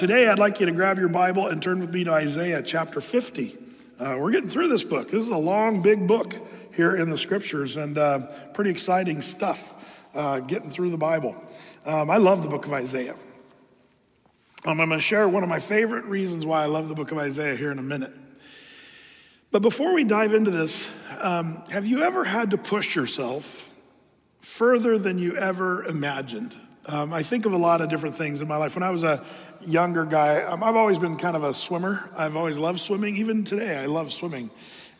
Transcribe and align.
today, 0.00 0.28
I'd 0.28 0.38
like 0.38 0.60
you 0.60 0.64
to 0.64 0.72
grab 0.72 0.98
your 0.98 1.10
Bible 1.10 1.48
and 1.48 1.62
turn 1.62 1.78
with 1.78 1.92
me 1.92 2.04
to 2.04 2.12
Isaiah 2.12 2.62
chapter 2.62 3.02
50. 3.02 3.54
Uh, 3.98 4.16
we're 4.18 4.30
getting 4.30 4.48
through 4.48 4.68
this 4.68 4.82
book. 4.82 5.10
This 5.10 5.22
is 5.22 5.28
a 5.28 5.36
long, 5.36 5.82
big 5.82 6.06
book 6.06 6.34
here 6.74 6.96
in 6.96 7.10
the 7.10 7.18
scriptures, 7.18 7.76
and 7.76 7.98
uh, 7.98 8.20
pretty 8.54 8.70
exciting 8.70 9.20
stuff 9.20 10.08
uh, 10.14 10.40
getting 10.40 10.70
through 10.70 10.88
the 10.88 10.96
Bible. 10.96 11.36
Um, 11.84 12.10
I 12.10 12.16
love 12.16 12.42
the 12.42 12.48
book 12.48 12.64
of 12.64 12.72
Isaiah. 12.72 13.14
Um, 14.64 14.80
I'm 14.80 14.88
going 14.88 14.92
to 14.92 15.00
share 15.00 15.28
one 15.28 15.42
of 15.42 15.50
my 15.50 15.58
favorite 15.58 16.06
reasons 16.06 16.46
why 16.46 16.62
I 16.62 16.66
love 16.66 16.88
the 16.88 16.94
book 16.94 17.12
of 17.12 17.18
Isaiah 17.18 17.54
here 17.54 17.70
in 17.70 17.78
a 17.78 17.82
minute. 17.82 18.14
But 19.50 19.60
before 19.60 19.92
we 19.92 20.04
dive 20.04 20.32
into 20.32 20.50
this, 20.50 20.88
um, 21.18 21.62
have 21.68 21.84
you 21.84 22.04
ever 22.04 22.24
had 22.24 22.52
to 22.52 22.56
push 22.56 22.96
yourself 22.96 23.70
further 24.40 24.96
than 24.96 25.18
you 25.18 25.36
ever 25.36 25.84
imagined? 25.84 26.54
Um, 26.86 27.12
I 27.12 27.22
think 27.22 27.44
of 27.44 27.52
a 27.52 27.58
lot 27.58 27.82
of 27.82 27.90
different 27.90 28.16
things 28.16 28.40
in 28.40 28.48
my 28.48 28.56
life. 28.56 28.74
When 28.74 28.82
I 28.82 28.90
was 28.90 29.04
a 29.04 29.22
younger 29.66 30.04
guy, 30.04 30.42
um, 30.42 30.62
I've 30.62 30.76
always 30.76 30.98
been 30.98 31.16
kind 31.16 31.36
of 31.36 31.44
a 31.44 31.54
swimmer. 31.54 32.08
I've 32.16 32.36
always 32.36 32.58
loved 32.58 32.80
swimming. 32.80 33.16
Even 33.16 33.44
today, 33.44 33.78
I 33.78 33.86
love 33.86 34.12
swimming. 34.12 34.50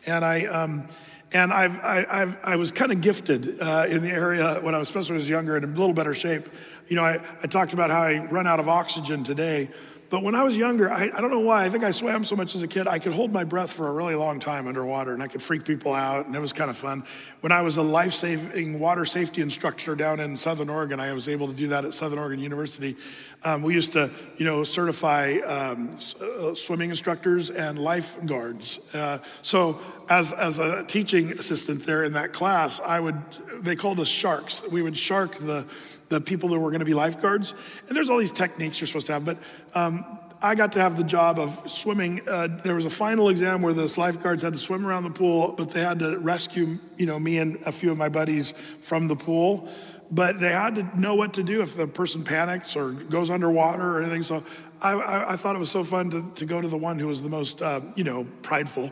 And 0.05 0.25
I, 0.25 0.45
um, 0.45 0.87
and 1.31 1.53
I've, 1.53 1.75
I, 1.83 2.05
I've, 2.09 2.37
i 2.43 2.55
was 2.55 2.71
kind 2.71 2.91
of 2.91 3.01
gifted 3.01 3.61
uh, 3.61 3.85
in 3.87 4.01
the 4.01 4.09
area 4.09 4.59
when 4.61 4.75
I 4.75 4.77
was, 4.77 4.89
especially 4.89 5.11
when 5.11 5.17
I 5.17 5.21
was 5.21 5.29
younger 5.29 5.55
and 5.55 5.65
in 5.65 5.73
a 5.73 5.77
little 5.77 5.93
better 5.93 6.13
shape. 6.13 6.49
You 6.87 6.95
know, 6.95 7.03
I, 7.03 7.23
I 7.41 7.47
talked 7.47 7.73
about 7.73 7.89
how 7.89 8.01
I 8.01 8.19
run 8.25 8.47
out 8.47 8.59
of 8.59 8.67
oxygen 8.67 9.23
today. 9.23 9.69
But 10.11 10.23
when 10.23 10.35
I 10.35 10.43
was 10.43 10.57
younger, 10.57 10.91
I, 10.91 11.03
I, 11.05 11.21
don't 11.21 11.31
know 11.31 11.39
why, 11.39 11.63
I 11.63 11.69
think 11.69 11.85
I 11.85 11.91
swam 11.91 12.25
so 12.25 12.35
much 12.35 12.53
as 12.53 12.61
a 12.61 12.67
kid, 12.67 12.85
I 12.85 12.99
could 12.99 13.13
hold 13.13 13.31
my 13.31 13.45
breath 13.45 13.71
for 13.71 13.87
a 13.87 13.93
really 13.93 14.13
long 14.13 14.41
time 14.41 14.67
underwater 14.67 15.13
and 15.13 15.23
I 15.23 15.27
could 15.27 15.41
freak 15.41 15.63
people 15.63 15.93
out 15.93 16.25
and 16.25 16.35
it 16.35 16.39
was 16.41 16.51
kind 16.51 16.69
of 16.69 16.75
fun. 16.75 17.05
When 17.39 17.53
I 17.53 17.61
was 17.61 17.77
a 17.77 17.81
life 17.81 18.11
saving 18.11 18.77
water 18.77 19.05
safety 19.05 19.41
instructor 19.41 19.95
down 19.95 20.19
in 20.19 20.35
Southern 20.35 20.69
Oregon, 20.69 20.99
I 20.99 21.13
was 21.13 21.29
able 21.29 21.47
to 21.47 21.53
do 21.53 21.69
that 21.69 21.85
at 21.85 21.93
Southern 21.93 22.19
Oregon 22.19 22.39
University. 22.39 22.97
Um, 23.43 23.63
we 23.63 23.73
used 23.73 23.93
to, 23.93 24.11
you 24.37 24.45
know, 24.45 24.65
certify 24.65 25.37
um, 25.37 25.97
uh, 26.19 26.55
swimming 26.55 26.89
instructors 26.89 27.49
and 27.49 27.79
lifeguards. 27.79 28.79
Uh, 28.93 29.19
so 29.41 29.79
as, 30.09 30.33
as 30.33 30.59
a 30.59 30.83
teaching 30.83 31.31
assistant 31.31 31.85
there 31.85 32.03
in 32.03 32.13
that 32.13 32.33
class, 32.33 32.81
I 32.81 32.99
would, 32.99 33.15
they 33.61 33.77
called 33.77 34.01
us 34.01 34.09
sharks. 34.09 34.61
We 34.69 34.81
would 34.81 34.97
shark 34.97 35.37
the, 35.37 35.65
the 36.09 36.19
people 36.19 36.49
that 36.49 36.59
were 36.59 36.69
going 36.69 36.79
to 36.79 36.85
be 36.85 36.93
lifeguards. 36.93 37.53
And 37.87 37.95
there's 37.95 38.09
all 38.09 38.17
these 38.17 38.33
techniques 38.33 38.81
you're 38.81 38.87
supposed 38.87 39.07
to 39.07 39.13
have, 39.13 39.25
but 39.25 39.37
um, 39.73 40.19
I 40.41 40.55
got 40.55 40.71
to 40.71 40.79
have 40.79 40.97
the 40.97 41.03
job 41.03 41.37
of 41.37 41.69
swimming. 41.69 42.27
Uh, 42.27 42.47
there 42.63 42.73
was 42.73 42.85
a 42.85 42.89
final 42.89 43.29
exam 43.29 43.61
where 43.61 43.73
the 43.73 43.93
lifeguards 43.97 44.41
had 44.41 44.53
to 44.53 44.59
swim 44.59 44.85
around 44.87 45.03
the 45.03 45.11
pool, 45.11 45.53
but 45.55 45.69
they 45.69 45.81
had 45.81 45.99
to 45.99 46.17
rescue, 46.17 46.79
you 46.97 47.05
know, 47.05 47.19
me 47.19 47.37
and 47.37 47.61
a 47.65 47.71
few 47.71 47.91
of 47.91 47.97
my 47.97 48.09
buddies 48.09 48.55
from 48.81 49.07
the 49.07 49.15
pool. 49.15 49.69
But 50.09 50.39
they 50.39 50.51
had 50.51 50.75
to 50.75 50.99
know 50.99 51.15
what 51.15 51.35
to 51.35 51.43
do 51.43 51.61
if 51.61 51.77
the 51.77 51.87
person 51.87 52.23
panics 52.23 52.75
or 52.75 52.91
goes 52.91 53.29
underwater 53.29 53.97
or 53.97 54.01
anything. 54.01 54.23
So 54.23 54.43
I, 54.81 54.93
I, 54.93 55.33
I, 55.33 55.35
thought 55.35 55.55
it 55.55 55.59
was 55.59 55.69
so 55.69 55.83
fun 55.83 56.09
to, 56.09 56.31
to 56.35 56.45
go 56.45 56.59
to 56.59 56.67
the 56.67 56.77
one 56.77 56.97
who 56.97 57.07
was 57.07 57.21
the 57.21 57.29
most, 57.29 57.61
uh, 57.61 57.81
you 57.95 58.03
know, 58.03 58.25
prideful, 58.41 58.91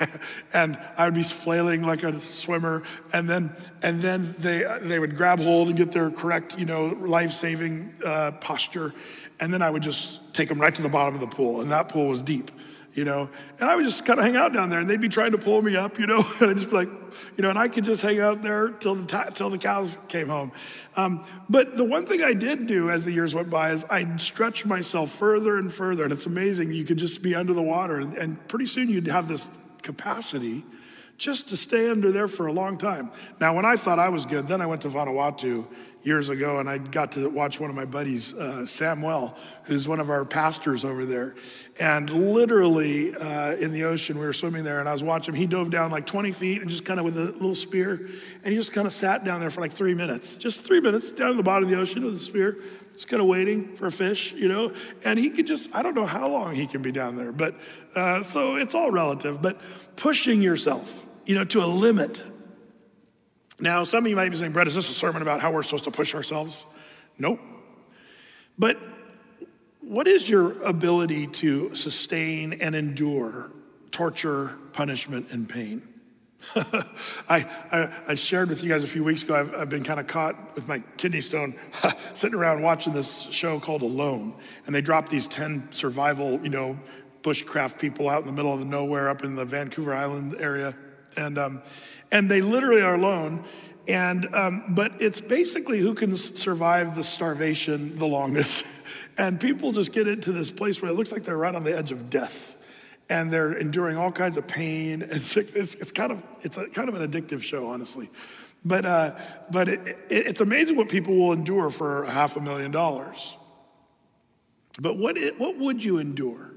and 0.54 0.78
I 0.96 1.04
would 1.04 1.14
be 1.14 1.22
flailing 1.22 1.82
like 1.82 2.02
a 2.02 2.18
swimmer, 2.18 2.82
and 3.12 3.28
then 3.28 3.52
and 3.82 4.00
then 4.00 4.34
they 4.38 4.64
they 4.82 4.98
would 4.98 5.16
grab 5.16 5.40
hold 5.40 5.68
and 5.68 5.76
get 5.76 5.92
their 5.92 6.10
correct, 6.10 6.58
you 6.58 6.64
know, 6.64 6.86
life 6.86 7.32
saving 7.32 7.92
uh, 8.04 8.32
posture, 8.32 8.94
and 9.38 9.52
then 9.52 9.60
I 9.60 9.68
would 9.68 9.82
just 9.82 10.34
take 10.34 10.48
them 10.48 10.60
right 10.60 10.74
to 10.74 10.82
the 10.82 10.88
bottom 10.88 11.14
of 11.14 11.20
the 11.20 11.34
pool, 11.34 11.60
and 11.60 11.70
that 11.70 11.90
pool 11.90 12.08
was 12.08 12.22
deep, 12.22 12.50
you 12.98 13.04
know, 13.04 13.30
and 13.60 13.70
I 13.70 13.76
would 13.76 13.84
just 13.84 14.04
kind 14.04 14.18
of 14.18 14.24
hang 14.24 14.34
out 14.34 14.52
down 14.52 14.70
there, 14.70 14.80
and 14.80 14.90
they'd 14.90 15.00
be 15.00 15.08
trying 15.08 15.30
to 15.30 15.38
pull 15.38 15.62
me 15.62 15.76
up, 15.76 16.00
you 16.00 16.06
know, 16.08 16.18
and 16.40 16.50
I'd 16.50 16.56
just 16.56 16.70
be 16.70 16.74
like, 16.74 16.88
you 17.36 17.42
know, 17.42 17.50
and 17.50 17.58
I 17.58 17.68
could 17.68 17.84
just 17.84 18.02
hang 18.02 18.18
out 18.18 18.42
there 18.42 18.70
till 18.70 18.96
the 18.96 19.06
ta- 19.06 19.30
till 19.32 19.50
the 19.50 19.58
cows 19.58 19.96
came 20.08 20.26
home. 20.26 20.50
Um, 20.96 21.24
but 21.48 21.76
the 21.76 21.84
one 21.84 22.06
thing 22.06 22.24
I 22.24 22.34
did 22.34 22.66
do 22.66 22.90
as 22.90 23.04
the 23.04 23.12
years 23.12 23.36
went 23.36 23.50
by 23.50 23.70
is 23.70 23.84
I 23.84 24.16
stretched 24.16 24.66
myself 24.66 25.12
further 25.12 25.58
and 25.58 25.72
further, 25.72 26.02
and 26.02 26.12
it's 26.12 26.26
amazing. 26.26 26.72
You 26.72 26.84
could 26.84 26.98
just 26.98 27.22
be 27.22 27.36
under 27.36 27.52
the 27.52 27.62
water, 27.62 27.98
and, 27.98 28.16
and 28.16 28.48
pretty 28.48 28.66
soon 28.66 28.88
you'd 28.88 29.06
have 29.06 29.28
this 29.28 29.48
capacity 29.82 30.64
just 31.18 31.48
to 31.50 31.56
stay 31.56 31.88
under 31.88 32.10
there 32.10 32.26
for 32.26 32.48
a 32.48 32.52
long 32.52 32.78
time. 32.78 33.12
Now, 33.40 33.54
when 33.54 33.64
I 33.64 33.76
thought 33.76 34.00
I 34.00 34.08
was 34.08 34.26
good, 34.26 34.48
then 34.48 34.60
I 34.60 34.66
went 34.66 34.82
to 34.82 34.88
Vanuatu 34.88 35.66
years 36.02 36.28
ago, 36.28 36.58
and 36.58 36.68
I 36.68 36.78
got 36.78 37.12
to 37.12 37.28
watch 37.28 37.60
one 37.60 37.70
of 37.70 37.76
my 37.76 37.84
buddies, 37.84 38.34
uh, 38.34 38.66
Samuel, 38.66 39.36
who's 39.64 39.88
one 39.88 40.00
of 40.00 40.10
our 40.10 40.24
pastors 40.24 40.84
over 40.84 41.04
there. 41.04 41.34
And 41.80 42.10
literally 42.10 43.14
uh, 43.14 43.52
in 43.52 43.72
the 43.72 43.84
ocean, 43.84 44.18
we 44.18 44.26
were 44.26 44.32
swimming 44.32 44.64
there, 44.64 44.80
and 44.80 44.88
I 44.88 44.92
was 44.92 45.04
watching 45.04 45.32
him. 45.32 45.40
He 45.40 45.46
dove 45.46 45.70
down 45.70 45.92
like 45.92 46.06
20 46.06 46.32
feet 46.32 46.60
and 46.60 46.68
just 46.68 46.84
kind 46.84 46.98
of 46.98 47.06
with 47.06 47.16
a 47.16 47.26
little 47.26 47.54
spear, 47.54 47.92
and 48.42 48.52
he 48.52 48.56
just 48.56 48.72
kind 48.72 48.84
of 48.84 48.92
sat 48.92 49.24
down 49.24 49.38
there 49.38 49.50
for 49.50 49.60
like 49.60 49.70
three 49.70 49.94
minutes, 49.94 50.36
just 50.38 50.62
three 50.62 50.80
minutes 50.80 51.12
down 51.12 51.30
at 51.30 51.36
the 51.36 51.42
bottom 51.44 51.64
of 51.64 51.70
the 51.70 51.78
ocean 51.78 52.04
with 52.04 52.14
a 52.14 52.18
spear, 52.18 52.58
just 52.94 53.06
kind 53.06 53.22
of 53.22 53.28
waiting 53.28 53.76
for 53.76 53.86
a 53.86 53.92
fish, 53.92 54.32
you 54.32 54.48
know. 54.48 54.72
And 55.04 55.20
he 55.20 55.30
could 55.30 55.46
just, 55.46 55.72
I 55.72 55.82
don't 55.82 55.94
know 55.94 56.06
how 56.06 56.28
long 56.28 56.56
he 56.56 56.66
can 56.66 56.82
be 56.82 56.90
down 56.90 57.14
there, 57.14 57.30
but 57.30 57.54
uh, 57.94 58.24
so 58.24 58.56
it's 58.56 58.74
all 58.74 58.90
relative. 58.90 59.40
But 59.40 59.60
pushing 59.94 60.42
yourself, 60.42 61.06
you 61.26 61.36
know, 61.36 61.44
to 61.44 61.62
a 61.62 61.66
limit. 61.66 62.20
Now, 63.60 63.84
some 63.84 64.04
of 64.04 64.10
you 64.10 64.16
might 64.16 64.30
be 64.30 64.36
saying, 64.36 64.50
Brett, 64.50 64.66
is 64.66 64.74
this 64.74 64.90
a 64.90 64.94
sermon 64.94 65.22
about 65.22 65.40
how 65.40 65.52
we're 65.52 65.62
supposed 65.62 65.84
to 65.84 65.92
push 65.92 66.12
ourselves? 66.12 66.66
Nope. 67.18 67.38
But 68.58 68.78
what 69.88 70.06
is 70.06 70.28
your 70.28 70.62
ability 70.62 71.26
to 71.26 71.74
sustain 71.74 72.52
and 72.52 72.76
endure 72.76 73.50
torture, 73.90 74.54
punishment, 74.74 75.28
and 75.30 75.48
pain? 75.48 75.82
I, 76.54 77.46
I, 77.72 77.90
I, 78.08 78.14
shared 78.14 78.50
with 78.50 78.62
you 78.62 78.68
guys 78.68 78.84
a 78.84 78.86
few 78.86 79.02
weeks 79.02 79.22
ago, 79.22 79.34
I've, 79.34 79.54
I've 79.54 79.68
been 79.70 79.84
kind 79.84 79.98
of 79.98 80.06
caught 80.06 80.54
with 80.54 80.68
my 80.68 80.80
kidney 80.98 81.22
stone 81.22 81.54
sitting 82.14 82.38
around 82.38 82.62
watching 82.62 82.92
this 82.92 83.22
show 83.30 83.58
called 83.58 83.80
Alone. 83.80 84.36
And 84.66 84.74
they 84.74 84.82
drop 84.82 85.08
these 85.08 85.26
10 85.26 85.72
survival, 85.72 86.38
you 86.42 86.50
know, 86.50 86.78
bushcraft 87.22 87.78
people 87.78 88.10
out 88.10 88.20
in 88.20 88.26
the 88.26 88.32
middle 88.32 88.52
of 88.52 88.60
the 88.60 88.66
nowhere 88.66 89.08
up 89.08 89.24
in 89.24 89.36
the 89.36 89.44
Vancouver 89.46 89.94
Island 89.94 90.36
area. 90.38 90.76
And, 91.16 91.38
um, 91.38 91.62
and 92.12 92.30
they 92.30 92.42
literally 92.42 92.82
are 92.82 92.94
alone. 92.94 93.44
And, 93.88 94.34
um, 94.34 94.74
but 94.74 95.00
it's 95.00 95.20
basically 95.20 95.80
who 95.80 95.94
can 95.94 96.14
survive 96.14 96.94
the 96.94 97.02
starvation 97.02 97.98
the 97.98 98.06
longest. 98.06 98.64
And 99.16 99.40
people 99.40 99.72
just 99.72 99.92
get 99.92 100.08
into 100.08 100.32
this 100.32 100.50
place 100.50 100.80
where 100.80 100.90
it 100.90 100.94
looks 100.94 101.12
like 101.12 101.24
they're 101.24 101.36
right 101.36 101.54
on 101.54 101.64
the 101.64 101.76
edge 101.76 101.92
of 101.92 102.10
death. 102.10 102.56
And 103.10 103.32
they're 103.32 103.52
enduring 103.52 103.96
all 103.96 104.12
kinds 104.12 104.36
of 104.36 104.46
pain. 104.46 105.02
It's, 105.10 105.36
it's, 105.36 105.74
it's 105.74 105.92
kind, 105.92 106.12
of, 106.12 106.22
it's 106.42 106.56
a, 106.56 106.68
kind 106.68 106.88
of 106.88 106.94
an 106.94 107.10
addictive 107.10 107.42
show, 107.42 107.68
honestly. 107.68 108.10
But, 108.64 108.84
uh, 108.84 109.18
but 109.50 109.68
it, 109.68 109.86
it, 109.86 110.26
it's 110.26 110.40
amazing 110.40 110.76
what 110.76 110.88
people 110.88 111.16
will 111.16 111.32
endure 111.32 111.70
for 111.70 112.04
half 112.04 112.36
a 112.36 112.40
million 112.40 112.70
dollars. 112.70 113.34
But 114.80 114.96
what, 114.96 115.16
it, 115.16 115.38
what 115.38 115.56
would 115.58 115.82
you 115.82 115.98
endure? 115.98 116.54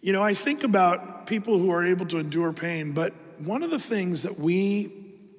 You 0.00 0.12
know, 0.12 0.22
I 0.22 0.34
think 0.34 0.64
about 0.64 1.26
people 1.26 1.58
who 1.58 1.70
are 1.70 1.84
able 1.84 2.06
to 2.06 2.18
endure 2.18 2.52
pain, 2.52 2.92
but 2.92 3.14
one 3.38 3.62
of 3.62 3.70
the 3.70 3.78
things 3.78 4.22
that 4.22 4.38
we 4.38 4.92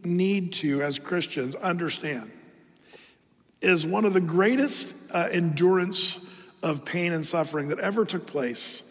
need 0.03 0.53
to, 0.53 0.81
as 0.81 0.99
Christians, 0.99 1.55
understand 1.55 2.31
is 3.63 3.85
one 3.85 4.05
of 4.05 4.13
the 4.13 4.19
greatest 4.19 5.13
uh, 5.13 5.29
endurance 5.31 6.23
of 6.61 6.85
pain 6.85 7.13
and 7.13 7.25
suffering 7.25 7.69
that 7.69 7.79
ever 7.79 8.05
took 8.05 8.25
place 8.27 8.83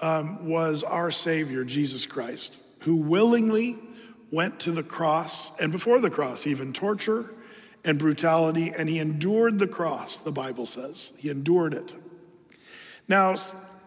um, 0.00 0.46
was 0.46 0.82
our 0.82 1.10
Savior, 1.10 1.64
Jesus 1.64 2.06
Christ, 2.06 2.60
who 2.82 2.96
willingly 2.96 3.76
went 4.30 4.60
to 4.60 4.72
the 4.72 4.82
cross, 4.82 5.56
and 5.58 5.72
before 5.72 6.00
the 6.00 6.10
cross, 6.10 6.46
even 6.46 6.72
torture 6.72 7.30
and 7.84 7.98
brutality, 7.98 8.72
and 8.76 8.88
he 8.88 8.98
endured 8.98 9.58
the 9.58 9.66
cross, 9.66 10.18
the 10.18 10.32
Bible 10.32 10.66
says. 10.66 11.12
He 11.16 11.30
endured 11.30 11.72
it. 11.72 11.94
Now, 13.08 13.34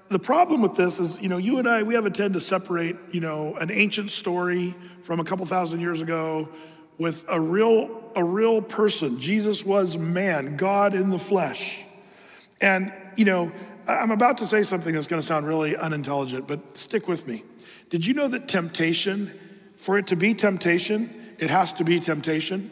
the 0.09 0.19
problem 0.19 0.61
with 0.61 0.75
this 0.75 0.99
is, 0.99 1.21
you 1.21 1.29
know, 1.29 1.37
you 1.37 1.59
and 1.59 1.67
I, 1.67 1.83
we 1.83 1.93
have 1.93 2.05
a 2.05 2.09
tend 2.09 2.33
to 2.33 2.39
separate, 2.39 2.95
you 3.11 3.19
know, 3.19 3.55
an 3.55 3.69
ancient 3.69 4.09
story 4.09 4.75
from 5.03 5.19
a 5.19 5.23
couple 5.23 5.45
thousand 5.45 5.79
years 5.79 6.01
ago 6.01 6.49
with 7.01 7.25
a 7.27 7.39
real 7.39 8.01
a 8.15 8.23
real 8.23 8.61
person. 8.61 9.19
Jesus 9.19 9.65
was 9.65 9.97
man, 9.97 10.57
God 10.57 10.93
in 10.93 11.09
the 11.09 11.19
flesh. 11.19 11.83
And, 12.59 12.93
you 13.15 13.25
know, 13.25 13.51
I'm 13.87 14.11
about 14.11 14.37
to 14.39 14.47
say 14.47 14.63
something 14.63 14.93
that's 14.93 15.07
going 15.07 15.21
to 15.21 15.25
sound 15.25 15.47
really 15.47 15.75
unintelligent, 15.75 16.47
but 16.47 16.77
stick 16.77 17.07
with 17.07 17.27
me. 17.27 17.43
Did 17.89 18.05
you 18.05 18.13
know 18.13 18.27
that 18.27 18.47
temptation, 18.47 19.31
for 19.75 19.97
it 19.97 20.07
to 20.07 20.15
be 20.15 20.33
temptation, 20.33 21.35
it 21.39 21.49
has 21.49 21.73
to 21.73 21.83
be 21.83 21.99
temptation? 21.99 22.69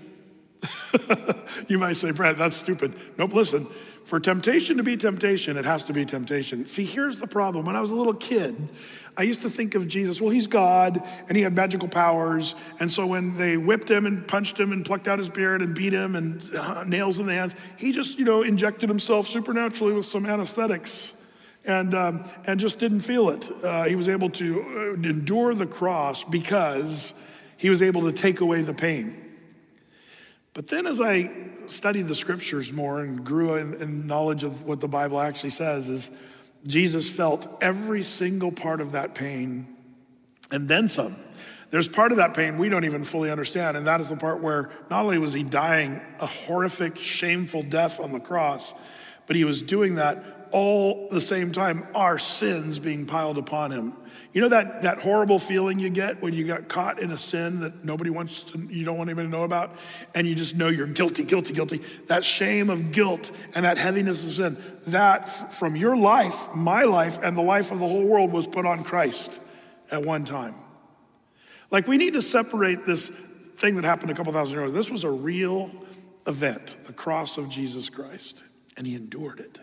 you 1.68 1.80
might 1.80 1.94
say, 1.94 2.12
Brad, 2.12 2.38
that's 2.38 2.58
stupid. 2.58 2.94
Nope, 3.18 3.34
listen. 3.34 3.66
For 4.06 4.20
temptation 4.20 4.78
to 4.78 4.84
be 4.84 4.98
temptation, 4.98 5.58
it 5.58 5.66
has 5.66 5.84
to 5.86 5.94
be 5.94 6.06
temptation. 6.06 6.66
See, 6.66 6.86
here's 6.86 7.20
the 7.20 7.28
problem. 7.28 7.66
When 7.66 7.76
I 7.76 7.82
was 7.82 7.92
a 7.92 7.96
little 7.96 8.14
kid, 8.14 8.70
I 9.20 9.24
used 9.24 9.42
to 9.42 9.50
think 9.50 9.76
of 9.76 9.86
Jesus, 9.86 10.22
well, 10.22 10.30
he's 10.30 10.48
God 10.48 11.06
and 11.28 11.36
he 11.36 11.44
had 11.44 11.54
magical 11.54 11.90
powers. 11.90 12.56
And 12.80 12.90
so 12.90 13.06
when 13.06 13.36
they 13.36 13.58
whipped 13.58 13.92
him 13.92 14.06
and 14.06 14.26
punched 14.26 14.58
him 14.58 14.72
and 14.72 14.86
plucked 14.86 15.10
out 15.10 15.20
his 15.20 15.28
beard 15.28 15.62
and 15.62 15.76
beat 15.76 15.92
him 15.92 16.16
and 16.16 16.42
uh, 16.56 16.86
nails 16.86 17.20
in 17.20 17.26
the 17.26 17.34
hands, 17.34 17.54
he 17.76 17.92
just, 17.92 18.18
you 18.18 18.24
know, 18.24 18.44
injected 18.44 18.88
himself 18.88 19.28
supernaturally 19.28 19.92
with 19.92 20.06
some 20.06 20.26
anesthetics 20.26 21.12
and, 21.66 21.94
um, 21.94 22.24
and 22.46 22.62
just 22.62 22.80
didn't 22.80 23.02
feel 23.02 23.30
it. 23.30 23.52
Uh, 23.62 23.84
he 23.84 23.98
was 23.98 24.08
able 24.08 24.30
to 24.30 24.62
uh, 24.62 24.94
endure 24.94 25.54
the 25.54 25.68
cross 25.68 26.24
because 26.24 27.12
he 27.58 27.70
was 27.70 27.82
able 27.82 28.04
to 28.04 28.14
take 28.14 28.40
away 28.40 28.62
the 28.62 28.74
pain. 28.74 29.22
But 30.54 30.70
then 30.70 30.88
as 30.88 31.02
I 31.02 31.30
studied 31.66 32.08
the 32.08 32.16
scriptures 32.16 32.72
more 32.72 33.02
and 33.02 33.26
grew 33.26 33.56
in, 33.56 33.74
in 33.82 34.08
knowledge 34.08 34.46
of 34.46 34.64
what 34.64 34.80
the 34.80 34.88
Bible 34.88 35.20
actually 35.20 35.50
says, 35.50 35.90
is 35.90 36.10
Jesus 36.66 37.10
felt 37.10 37.48
every 37.62 38.04
single 38.04 38.52
part 38.52 38.82
of 38.82 38.94
that 38.94 39.16
pain 39.16 39.76
and 40.52 40.68
then 40.68 40.88
some. 40.88 41.16
There's 41.72 41.88
part 41.88 42.12
of 42.12 42.18
that 42.18 42.34
pain 42.34 42.58
we 42.58 42.70
don't 42.70 42.86
even 42.86 43.04
fully 43.04 43.30
understand, 43.30 43.78
and 43.78 43.86
that 43.86 44.02
is 44.02 44.10
the 44.10 44.16
part 44.16 44.42
where 44.42 44.72
not 44.90 45.04
only 45.04 45.20
was 45.20 45.34
he 45.34 45.44
dying 45.44 46.02
a 46.20 46.26
horrific, 46.26 46.98
shameful 46.98 47.62
death 47.62 48.00
on 48.00 48.12
the 48.12 48.20
cross, 48.20 48.74
but 49.28 49.36
he 49.36 49.44
was 49.44 49.62
doing 49.62 49.96
that 49.96 50.50
all 50.52 51.08
the 51.10 51.22
same 51.22 51.52
time, 51.52 51.88
our 51.94 52.18
sins 52.18 52.80
being 52.80 53.06
piled 53.06 53.38
upon 53.38 53.72
him. 53.72 53.96
You 54.40 54.46
know 54.48 54.56
that, 54.56 54.84
that 54.84 55.02
horrible 55.02 55.38
feeling 55.38 55.80
you 55.80 55.90
get 55.90 56.22
when 56.22 56.34
you 56.34 56.48
got 56.48 56.70
caught 56.70 57.02
in 57.02 57.12
a 57.12 57.18
sin 57.18 57.60
that 57.60 57.84
nobody 57.84 58.10
wants 58.10 58.40
to, 58.44 58.58
you 58.58 58.86
don't 58.86 58.98
want 58.98 59.10
anybody 59.10 59.28
to 59.28 59.32
know 59.34 59.44
about, 59.44 59.78
and 60.16 60.26
you 60.26 60.34
just 60.34 60.56
know 60.56 60.70
you're 60.70 60.88
guilty, 60.88 61.26
guilty, 61.26 61.54
guilty. 61.54 61.82
That 62.08 62.24
shame 62.24 62.70
of 62.70 62.94
guilt 62.94 63.32
and 63.54 63.66
that 63.66 63.78
heaviness 63.78 64.26
of 64.26 64.32
sin, 64.32 64.80
that 64.88 65.52
from 65.52 65.76
your 65.76 65.98
life, 65.98 66.56
my 66.56 66.84
life, 66.84 67.20
and 67.22 67.36
the 67.36 67.42
life 67.42 67.74
of 67.74 67.80
the 67.80 67.86
whole 67.86 68.06
world 68.06 68.32
was 68.32 68.48
put 68.48 68.66
on 68.66 68.86
Christ 68.86 69.42
at 69.92 70.06
one 70.06 70.24
time. 70.24 70.56
Like, 71.70 71.90
we 71.90 71.98
need 71.98 72.14
to 72.14 72.22
separate 72.22 72.86
this 72.86 73.10
thing 73.58 73.76
that 73.76 73.84
happened 73.84 74.10
a 74.10 74.14
couple 74.14 74.32
thousand 74.32 74.56
years 74.56 74.70
ago. 74.70 74.74
This 74.74 74.90
was 74.90 75.04
a 75.04 75.12
real 75.12 75.70
event, 76.28 76.78
the 76.86 76.94
cross 76.94 77.38
of 77.38 77.50
Jesus 77.50 77.90
Christ, 77.90 78.42
and 78.78 78.88
he 78.88 78.96
endured 78.96 79.42
it. 79.42 79.60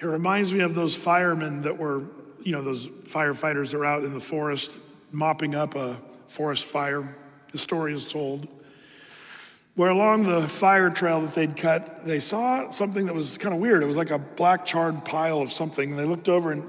It 0.00 0.06
reminds 0.06 0.52
me 0.52 0.62
of 0.62 0.74
those 0.74 0.96
firemen 0.96 1.62
that 1.62 1.78
were, 1.78 2.10
you 2.42 2.52
know, 2.52 2.62
those 2.62 2.88
firefighters 2.88 3.74
are 3.74 3.84
out 3.84 4.04
in 4.04 4.12
the 4.12 4.20
forest 4.20 4.78
mopping 5.12 5.54
up 5.54 5.74
a 5.74 6.00
forest 6.28 6.64
fire. 6.64 7.16
The 7.52 7.58
story 7.58 7.94
is 7.94 8.04
told. 8.04 8.48
Where 9.74 9.90
along 9.90 10.24
the 10.24 10.48
fire 10.48 10.90
trail 10.90 11.20
that 11.22 11.34
they'd 11.34 11.56
cut, 11.56 12.06
they 12.06 12.18
saw 12.18 12.70
something 12.70 13.06
that 13.06 13.14
was 13.14 13.38
kind 13.38 13.54
of 13.54 13.60
weird. 13.60 13.82
It 13.82 13.86
was 13.86 13.96
like 13.96 14.10
a 14.10 14.18
black 14.18 14.66
charred 14.66 15.04
pile 15.04 15.40
of 15.40 15.52
something. 15.52 15.90
And 15.90 15.98
they 15.98 16.04
looked 16.04 16.28
over 16.28 16.52
and 16.52 16.68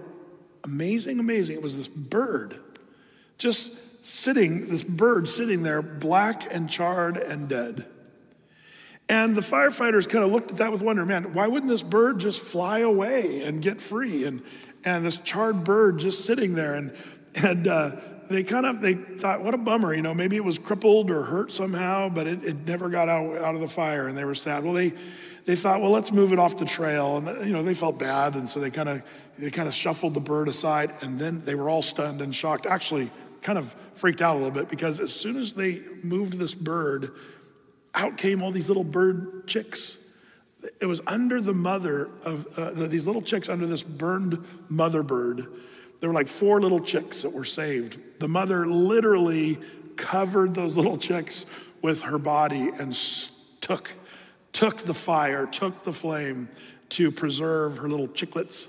amazing, 0.63 1.19
amazing, 1.19 1.57
it 1.57 1.63
was 1.63 1.77
this 1.77 1.87
bird 1.87 2.59
just 3.41 4.05
sitting, 4.05 4.67
this 4.67 4.83
bird 4.83 5.27
sitting 5.27 5.63
there, 5.63 5.81
black 5.81 6.53
and 6.53 6.69
charred 6.69 7.17
and 7.17 7.49
dead. 7.49 7.87
And 9.09 9.35
the 9.35 9.41
firefighters 9.41 10.07
kind 10.07 10.23
of 10.23 10.31
looked 10.31 10.51
at 10.51 10.57
that 10.57 10.71
with 10.71 10.83
wonder 10.83 11.05
man, 11.05 11.33
why 11.33 11.47
wouldn't 11.47 11.69
this 11.69 11.81
bird 11.81 12.19
just 12.19 12.39
fly 12.39 12.79
away 12.79 13.43
and 13.43 13.61
get 13.61 13.81
free? 13.81 14.25
And, 14.25 14.43
and 14.83 15.05
this 15.05 15.17
charred 15.17 15.63
bird 15.63 15.99
just 15.99 16.25
sitting 16.25 16.55
there. 16.55 16.75
And, 16.75 16.95
and 17.35 17.67
uh, 17.67 17.95
they 18.29 18.43
kind 18.43 18.65
of 18.65 18.81
they 18.81 18.95
thought, 18.95 19.43
what 19.43 19.53
a 19.53 19.57
bummer, 19.57 19.93
you 19.93 20.01
know, 20.01 20.13
maybe 20.13 20.35
it 20.35 20.43
was 20.43 20.57
crippled 20.57 21.11
or 21.11 21.23
hurt 21.23 21.51
somehow, 21.51 22.09
but 22.09 22.27
it, 22.27 22.43
it 22.43 22.67
never 22.67 22.89
got 22.89 23.09
out, 23.09 23.37
out 23.37 23.55
of 23.55 23.61
the 23.61 23.67
fire 23.67 24.07
and 24.07 24.17
they 24.17 24.25
were 24.25 24.35
sad. 24.35 24.63
Well, 24.63 24.73
they, 24.73 24.93
they 25.45 25.55
thought, 25.55 25.81
well, 25.81 25.91
let's 25.91 26.11
move 26.11 26.33
it 26.33 26.39
off 26.39 26.57
the 26.57 26.65
trail. 26.65 27.17
And, 27.17 27.45
you 27.45 27.53
know, 27.53 27.63
they 27.63 27.73
felt 27.73 27.97
bad. 27.97 28.35
And 28.35 28.47
so 28.47 28.59
they 28.59 28.69
kind 28.69 28.89
of, 28.89 29.01
they 29.37 29.49
kind 29.49 29.67
of 29.67 29.73
shuffled 29.73 30.13
the 30.13 30.19
bird 30.19 30.47
aside 30.47 30.93
and 31.01 31.19
then 31.19 31.43
they 31.45 31.55
were 31.55 31.69
all 31.69 31.81
stunned 31.81 32.21
and 32.21 32.33
shocked. 32.35 32.65
Actually, 32.65 33.11
kind 33.41 33.57
of 33.57 33.75
freaked 33.95 34.21
out 34.21 34.35
a 34.35 34.37
little 34.37 34.51
bit 34.51 34.69
because 34.69 34.99
as 34.99 35.13
soon 35.13 35.37
as 35.37 35.53
they 35.53 35.81
moved 36.03 36.33
this 36.33 36.53
bird, 36.53 37.11
out 37.93 38.17
came 38.17 38.41
all 38.41 38.51
these 38.51 38.69
little 38.69 38.83
bird 38.83 39.47
chicks. 39.47 39.97
It 40.79 40.85
was 40.85 41.01
under 41.07 41.41
the 41.41 41.53
mother 41.53 42.09
of 42.23 42.57
uh, 42.57 42.71
these 42.71 43.07
little 43.07 43.21
chicks 43.21 43.49
under 43.49 43.65
this 43.65 43.83
burned 43.83 44.43
mother 44.69 45.03
bird. 45.03 45.47
There 45.99 46.09
were 46.09 46.15
like 46.15 46.27
four 46.27 46.61
little 46.61 46.79
chicks 46.79 47.21
that 47.21 47.31
were 47.31 47.45
saved. 47.45 47.99
The 48.19 48.27
mother 48.27 48.65
literally 48.65 49.59
covered 49.95 50.53
those 50.53 50.77
little 50.77 50.97
chicks 50.97 51.45
with 51.81 52.03
her 52.03 52.17
body 52.17 52.71
and 52.79 52.97
took, 53.61 53.91
took 54.51 54.77
the 54.77 54.93
fire, 54.93 55.45
took 55.45 55.83
the 55.83 55.93
flame 55.93 56.49
to 56.89 57.11
preserve 57.11 57.77
her 57.77 57.87
little 57.87 58.07
chicklets. 58.07 58.67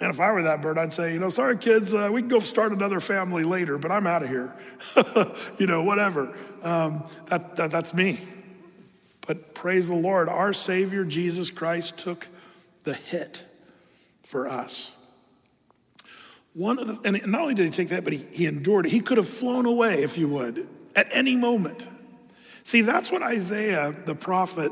And 0.00 0.10
if 0.10 0.18
I 0.18 0.32
were 0.32 0.42
that 0.42 0.62
bird, 0.62 0.78
I'd 0.78 0.92
say, 0.92 1.12
you 1.12 1.20
know, 1.20 1.28
sorry, 1.28 1.56
kids, 1.56 1.94
uh, 1.94 2.08
we 2.10 2.22
can 2.22 2.28
go 2.28 2.40
start 2.40 2.72
another 2.72 2.98
family 2.98 3.44
later, 3.44 3.78
but 3.78 3.92
I'm 3.92 4.06
out 4.06 4.22
of 4.22 4.28
here. 4.28 4.52
you 5.58 5.66
know, 5.66 5.84
whatever. 5.84 6.34
Um, 6.62 7.04
that, 7.26 7.56
that, 7.56 7.70
that's 7.70 7.94
me. 7.94 8.20
But 9.32 9.54
praise 9.54 9.88
the 9.88 9.94
Lord, 9.94 10.28
our 10.28 10.52
Savior, 10.52 11.06
Jesus 11.06 11.50
Christ, 11.50 11.96
took 11.96 12.28
the 12.84 12.92
hit 12.92 13.44
for 14.22 14.46
us. 14.46 14.94
One 16.52 16.78
of 16.78 16.86
the, 16.86 17.08
and 17.08 17.26
not 17.32 17.40
only 17.40 17.54
did 17.54 17.64
he 17.64 17.70
take 17.70 17.88
that, 17.88 18.04
but 18.04 18.12
he, 18.12 18.26
he 18.30 18.44
endured 18.44 18.84
it. 18.84 18.92
He 18.92 19.00
could 19.00 19.16
have 19.16 19.26
flown 19.26 19.64
away, 19.64 20.02
if 20.02 20.18
you 20.18 20.28
would, 20.28 20.68
at 20.94 21.08
any 21.12 21.34
moment. 21.34 21.88
See, 22.62 22.82
that's 22.82 23.10
what 23.10 23.22
Isaiah, 23.22 23.94
the 24.04 24.14
prophet, 24.14 24.70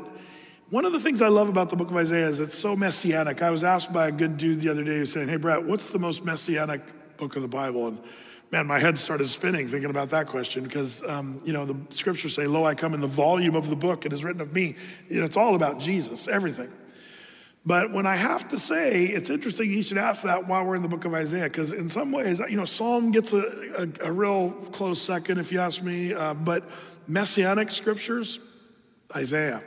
one 0.69 0.85
of 0.85 0.93
the 0.93 0.99
things 0.99 1.23
I 1.23 1.29
love 1.29 1.49
about 1.49 1.71
the 1.71 1.75
book 1.75 1.89
of 1.89 1.97
Isaiah 1.97 2.27
is 2.27 2.39
it's 2.39 2.55
so 2.55 2.75
messianic. 2.75 3.41
I 3.41 3.49
was 3.49 3.63
asked 3.63 3.91
by 3.91 4.09
a 4.09 4.11
good 4.11 4.37
dude 4.37 4.61
the 4.61 4.69
other 4.69 4.83
day 4.83 4.99
who 4.99 5.07
saying, 5.07 5.27
Hey, 5.27 5.37
Brett, 5.37 5.63
what's 5.63 5.87
the 5.87 5.97
most 5.97 6.23
messianic 6.23 6.81
book 7.17 7.35
of 7.35 7.41
the 7.41 7.47
Bible? 7.47 7.87
And 7.87 7.99
man, 8.51 8.67
my 8.67 8.79
head 8.79 8.99
started 8.99 9.27
spinning 9.29 9.67
thinking 9.67 9.89
about 9.89 10.09
that 10.09 10.27
question 10.27 10.63
because, 10.63 11.03
um, 11.03 11.41
you 11.45 11.53
know, 11.53 11.65
the 11.65 11.75
scriptures 11.89 12.35
say, 12.35 12.47
Lo, 12.47 12.65
I 12.65 12.75
come 12.75 12.93
in 12.93 13.01
the 13.01 13.07
volume 13.07 13.55
of 13.55 13.69
the 13.69 13.75
book, 13.75 14.05
it 14.05 14.11
is 14.11 14.23
written 14.23 14.41
of 14.41 14.53
me. 14.53 14.75
You 15.09 15.19
know, 15.19 15.25
it's 15.25 15.37
all 15.37 15.55
about 15.55 15.79
Jesus, 15.79 16.27
everything. 16.27 16.69
But 17.65 17.91
when 17.91 18.07
I 18.07 18.15
have 18.15 18.49
to 18.49 18.59
say, 18.59 19.05
it's 19.05 19.29
interesting 19.29 19.69
you 19.69 19.83
should 19.83 19.99
ask 19.99 20.23
that 20.23 20.47
while 20.47 20.65
we're 20.65 20.75
in 20.75 20.81
the 20.81 20.87
book 20.87 21.05
of 21.05 21.13
Isaiah, 21.13 21.43
because 21.43 21.71
in 21.71 21.87
some 21.87 22.11
ways, 22.11 22.39
you 22.39 22.57
know, 22.57 22.65
Psalm 22.65 23.11
gets 23.11 23.33
a, 23.33 23.87
a, 24.01 24.07
a 24.07 24.11
real 24.11 24.51
close 24.71 24.99
second, 25.01 25.37
if 25.37 25.51
you 25.51 25.59
ask 25.59 25.81
me. 25.81 26.13
Uh, 26.13 26.33
but 26.33 26.67
messianic 27.07 27.69
scriptures, 27.69 28.39
Isaiah. 29.15 29.61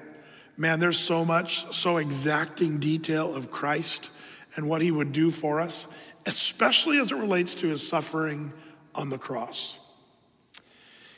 Man, 0.57 0.81
there's 0.81 0.99
so 0.99 1.25
much, 1.25 1.73
so 1.73 1.99
exacting 1.99 2.79
detail 2.79 3.35
of 3.35 3.51
Christ 3.51 4.11
and 4.57 4.69
what 4.69 4.83
he 4.83 4.91
would 4.91 5.13
do 5.13 5.31
for 5.31 5.61
us, 5.61 5.87
especially 6.27 6.99
as 6.99 7.13
it 7.13 7.17
relates 7.17 7.55
to 7.57 7.69
his 7.69 7.87
suffering 7.87 8.53
on 8.95 9.11
the 9.11 9.19
cross. 9.19 9.79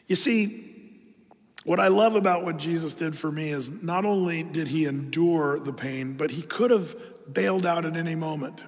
You 0.06 0.16
see, 0.16 0.76
what 1.64 1.80
I 1.80 1.88
love 1.88 2.14
about 2.14 2.44
what 2.44 2.58
Jesus 2.58 2.94
did 2.94 3.16
for 3.16 3.30
me 3.30 3.50
is 3.50 3.82
not 3.82 4.04
only 4.04 4.44
did 4.44 4.68
he 4.68 4.84
endure 4.84 5.58
the 5.58 5.72
pain, 5.72 6.12
but 6.12 6.30
he 6.30 6.42
could 6.42 6.70
have 6.70 6.94
bailed 7.32 7.66
out 7.66 7.84
at 7.84 7.96
any 7.96 8.14
moment. 8.14 8.62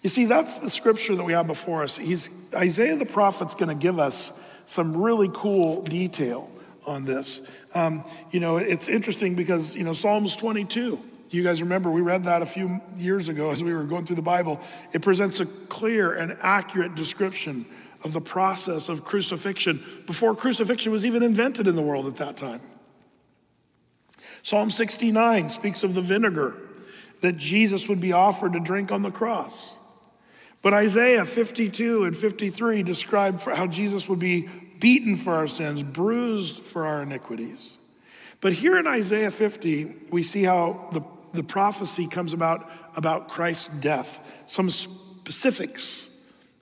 You 0.00 0.08
see, 0.08 0.24
that's 0.24 0.58
the 0.58 0.70
scripture 0.70 1.14
that 1.16 1.24
we 1.24 1.34
have 1.34 1.46
before 1.46 1.82
us. 1.82 1.98
He's, 1.98 2.30
Isaiah 2.54 2.96
the 2.96 3.04
prophet's 3.04 3.54
going 3.54 3.68
to 3.68 3.74
give 3.74 3.98
us 3.98 4.42
some 4.64 4.96
really 4.96 5.28
cool 5.34 5.82
detail 5.82 6.50
on 6.86 7.04
this. 7.04 7.42
Um, 7.74 8.04
you 8.30 8.40
know, 8.40 8.56
it's 8.56 8.88
interesting 8.88 9.34
because, 9.34 9.76
you 9.76 9.84
know, 9.84 9.92
Psalms 9.92 10.34
22, 10.36 10.98
you 11.30 11.44
guys 11.44 11.60
remember 11.60 11.90
we 11.90 12.00
read 12.00 12.24
that 12.24 12.40
a 12.40 12.46
few 12.46 12.80
years 12.96 13.28
ago 13.28 13.50
as 13.50 13.62
we 13.62 13.74
were 13.74 13.84
going 13.84 14.06
through 14.06 14.16
the 14.16 14.22
Bible. 14.22 14.60
It 14.92 15.02
presents 15.02 15.40
a 15.40 15.46
clear 15.46 16.14
and 16.14 16.36
accurate 16.40 16.94
description 16.94 17.66
of 18.04 18.12
the 18.12 18.20
process 18.20 18.88
of 18.88 19.04
crucifixion 19.04 19.82
before 20.06 20.34
crucifixion 20.34 20.92
was 20.92 21.04
even 21.04 21.22
invented 21.22 21.66
in 21.66 21.76
the 21.76 21.82
world 21.82 22.06
at 22.06 22.16
that 22.16 22.36
time. 22.36 22.60
Psalm 24.42 24.70
69 24.70 25.48
speaks 25.48 25.82
of 25.82 25.94
the 25.94 26.00
vinegar 26.00 26.56
that 27.20 27.36
Jesus 27.36 27.88
would 27.88 28.00
be 28.00 28.12
offered 28.12 28.52
to 28.52 28.60
drink 28.60 28.92
on 28.92 29.02
the 29.02 29.10
cross. 29.10 29.74
But 30.62 30.72
Isaiah 30.72 31.24
52 31.24 32.04
and 32.04 32.16
53 32.16 32.82
describe 32.82 33.40
how 33.40 33.66
Jesus 33.66 34.08
would 34.08 34.18
be 34.18 34.48
beaten 34.78 35.16
for 35.16 35.34
our 35.34 35.46
sins, 35.46 35.82
bruised 35.82 36.62
for 36.62 36.86
our 36.86 37.02
iniquities. 37.02 37.78
But 38.40 38.52
here 38.52 38.78
in 38.78 38.86
Isaiah 38.86 39.32
50, 39.32 39.94
we 40.10 40.22
see 40.22 40.44
how 40.44 40.88
the, 40.92 41.02
the 41.32 41.42
prophecy 41.42 42.06
comes 42.06 42.32
about 42.32 42.70
about 42.98 43.28
Christ's 43.28 43.68
death, 43.68 44.42
some 44.46 44.70
specifics 44.70 46.07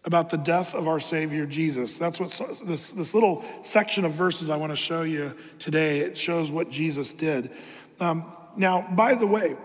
about 0.06 0.30
the 0.30 0.36
death 0.36 0.74
of 0.74 0.86
our 0.86 1.00
Savior 1.00 1.44
Jesus. 1.44 1.98
That's 1.98 2.20
what 2.20 2.30
this, 2.64 2.92
this 2.92 3.12
little 3.12 3.44
section 3.62 4.04
of 4.04 4.12
verses 4.12 4.48
I 4.48 4.56
want 4.56 4.70
to 4.70 4.76
show 4.76 5.02
you 5.02 5.34
today. 5.58 5.98
It 5.98 6.16
shows 6.16 6.52
what 6.52 6.70
Jesus 6.70 7.12
did. 7.12 7.50
Um, 7.98 8.24
now, 8.56 8.86
by 8.92 9.16
the 9.16 9.26
way, 9.26 9.56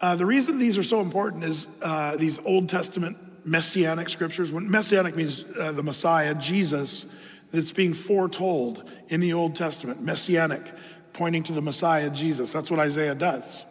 uh, 0.00 0.16
the 0.16 0.24
reason 0.26 0.58
these 0.58 0.78
are 0.78 0.82
so 0.82 1.00
important 1.00 1.44
is 1.44 1.66
uh, 1.82 2.16
these 2.16 2.40
Old 2.44 2.70
Testament 2.70 3.18
messianic 3.44 4.08
scriptures. 4.08 4.50
When 4.50 4.70
messianic 4.70 5.14
means 5.14 5.44
uh, 5.58 5.72
the 5.72 5.82
Messiah, 5.82 6.34
Jesus, 6.34 7.04
that's 7.52 7.72
being 7.72 7.92
foretold 7.92 8.90
in 9.08 9.20
the 9.20 9.34
Old 9.34 9.54
Testament, 9.54 10.02
messianic, 10.02 10.62
pointing 11.12 11.42
to 11.44 11.52
the 11.52 11.62
Messiah, 11.62 12.08
Jesus. 12.08 12.50
That's 12.50 12.70
what 12.70 12.80
Isaiah 12.80 13.14
does. 13.14 13.66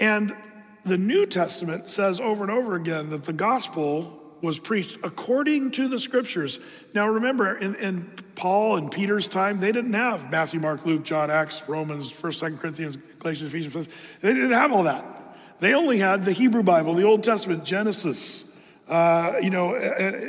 And 0.00 0.36
the 0.84 0.98
New 0.98 1.26
Testament 1.26 1.88
says 1.88 2.18
over 2.20 2.42
and 2.42 2.50
over 2.52 2.74
again 2.74 3.10
that 3.10 3.24
the 3.24 3.32
gospel 3.32 4.17
was 4.40 4.58
preached 4.58 4.98
according 5.02 5.72
to 5.72 5.88
the 5.88 5.98
scriptures. 5.98 6.60
Now, 6.94 7.08
remember, 7.08 7.56
in, 7.56 7.74
in, 7.76 8.10
Paul 8.34 8.76
and 8.76 8.92
Peter's 8.92 9.26
time, 9.26 9.58
they 9.58 9.72
didn't 9.72 9.94
have 9.94 10.30
Matthew, 10.30 10.60
Mark, 10.60 10.86
Luke, 10.86 11.02
John, 11.02 11.28
Acts, 11.28 11.68
Romans, 11.68 12.12
1st, 12.12 12.50
2nd 12.50 12.60
Corinthians, 12.60 12.96
Galatians, 13.18 13.52
Ephesians. 13.52 13.88
They 14.20 14.32
didn't 14.32 14.52
have 14.52 14.70
all 14.72 14.84
that. 14.84 15.04
They 15.58 15.74
only 15.74 15.98
had 15.98 16.24
the 16.24 16.30
Hebrew 16.30 16.62
Bible, 16.62 16.94
the 16.94 17.02
Old 17.02 17.24
Testament, 17.24 17.64
Genesis, 17.64 18.56
uh, 18.88 19.34
you 19.42 19.50
know, 19.50 19.74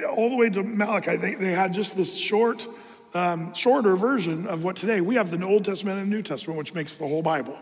all 0.07 0.31
the 0.31 0.35
way 0.35 0.49
to 0.49 0.63
Malachi. 0.63 1.17
They, 1.17 1.35
they 1.35 1.51
had 1.51 1.71
just 1.71 1.95
this 1.95 2.17
short 2.17 2.67
um, 3.13 3.53
shorter 3.53 3.95
version 3.95 4.47
of 4.47 4.63
what 4.63 4.75
today 4.75 5.01
we 5.01 5.15
have 5.15 5.31
the 5.31 5.45
Old 5.45 5.65
Testament 5.65 5.99
and 5.99 6.09
New 6.09 6.21
Testament, 6.21 6.57
which 6.57 6.73
makes 6.73 6.95
the 6.95 7.07
whole 7.07 7.21
Bible. 7.21 7.57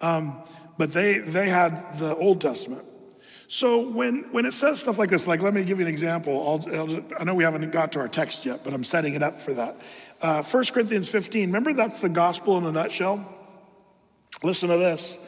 Um, 0.00 0.40
but 0.76 0.92
they, 0.92 1.18
they 1.18 1.48
had 1.48 1.98
the 1.98 2.14
Old 2.14 2.40
Testament. 2.40 2.84
So 3.50 3.88
when, 3.88 4.24
when 4.30 4.44
it 4.44 4.52
says 4.52 4.78
stuff 4.78 4.98
like 4.98 5.08
this, 5.08 5.26
like 5.26 5.40
let 5.40 5.54
me 5.54 5.64
give 5.64 5.78
you 5.78 5.86
an 5.86 5.90
example. 5.90 6.34
I'll, 6.46 6.76
I'll 6.76 6.86
just, 6.86 7.02
i 7.18 7.24
know 7.24 7.34
we 7.34 7.44
haven't 7.44 7.70
got 7.70 7.92
to 7.92 8.00
our 8.00 8.08
text 8.08 8.44
yet, 8.44 8.62
but 8.62 8.74
I'm 8.74 8.84
setting 8.84 9.14
it 9.14 9.22
up 9.22 9.40
for 9.40 9.54
that. 9.54 9.80
Uh, 10.20 10.42
1 10.42 10.64
Corinthians 10.66 11.08
15, 11.08 11.48
remember 11.48 11.72
that's 11.72 12.00
the 12.00 12.10
gospel 12.10 12.58
in 12.58 12.64
a 12.64 12.72
nutshell? 12.72 13.26
Listen 14.42 14.68
to 14.68 14.76
this. 14.76 15.18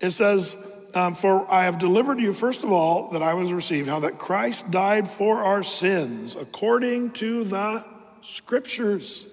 It 0.00 0.10
says, 0.10 0.56
um, 0.94 1.14
For 1.14 1.50
I 1.50 1.64
have 1.64 1.78
delivered 1.78 2.18
you, 2.18 2.32
first 2.32 2.64
of 2.64 2.72
all, 2.72 3.12
that 3.12 3.22
I 3.22 3.34
was 3.34 3.52
received, 3.52 3.88
how 3.88 4.00
that 4.00 4.18
Christ 4.18 4.72
died 4.72 5.06
for 5.08 5.44
our 5.44 5.62
sins 5.62 6.34
according 6.34 7.12
to 7.12 7.44
the 7.44 7.84
scriptures, 8.22 9.28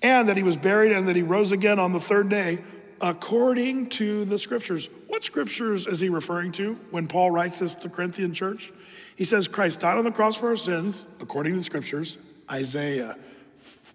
and 0.00 0.30
that 0.30 0.38
he 0.38 0.42
was 0.42 0.56
buried 0.56 0.92
and 0.92 1.06
that 1.06 1.16
he 1.16 1.22
rose 1.22 1.52
again 1.52 1.78
on 1.78 1.92
the 1.92 2.00
third 2.00 2.30
day 2.30 2.64
according 3.00 3.88
to 3.90 4.24
the 4.24 4.38
scriptures. 4.38 4.88
What 5.06 5.24
scriptures 5.24 5.86
is 5.86 6.00
he 6.00 6.08
referring 6.08 6.52
to 6.52 6.74
when 6.90 7.06
Paul 7.06 7.30
writes 7.30 7.58
this 7.58 7.74
to 7.76 7.88
the 7.88 7.94
Corinthian 7.94 8.34
church? 8.34 8.72
He 9.16 9.24
says, 9.24 9.48
Christ 9.48 9.80
died 9.80 9.98
on 9.98 10.04
the 10.04 10.10
cross 10.10 10.36
for 10.36 10.48
our 10.48 10.56
sins, 10.56 11.06
according 11.20 11.52
to 11.52 11.58
the 11.58 11.64
scriptures, 11.64 12.18
Isaiah, 12.50 13.16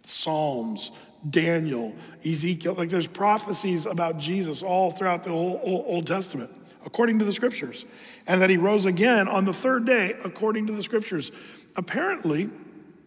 Psalms, 0.03 0.91
Daniel, 1.29 1.95
Ezekiel. 2.25 2.73
Like 2.73 2.89
there's 2.89 3.07
prophecies 3.07 3.85
about 3.85 4.17
Jesus 4.17 4.63
all 4.63 4.91
throughout 4.91 5.23
the 5.23 5.29
Old, 5.29 5.61
Old 5.63 6.07
Testament, 6.07 6.51
according 6.85 7.19
to 7.19 7.25
the 7.25 7.33
scriptures. 7.33 7.85
And 8.27 8.41
that 8.41 8.49
he 8.49 8.57
rose 8.57 8.85
again 8.85 9.27
on 9.27 9.45
the 9.45 9.53
third 9.53 9.85
day, 9.85 10.15
according 10.23 10.67
to 10.67 10.73
the 10.73 10.83
scriptures. 10.83 11.31
Apparently, 11.75 12.49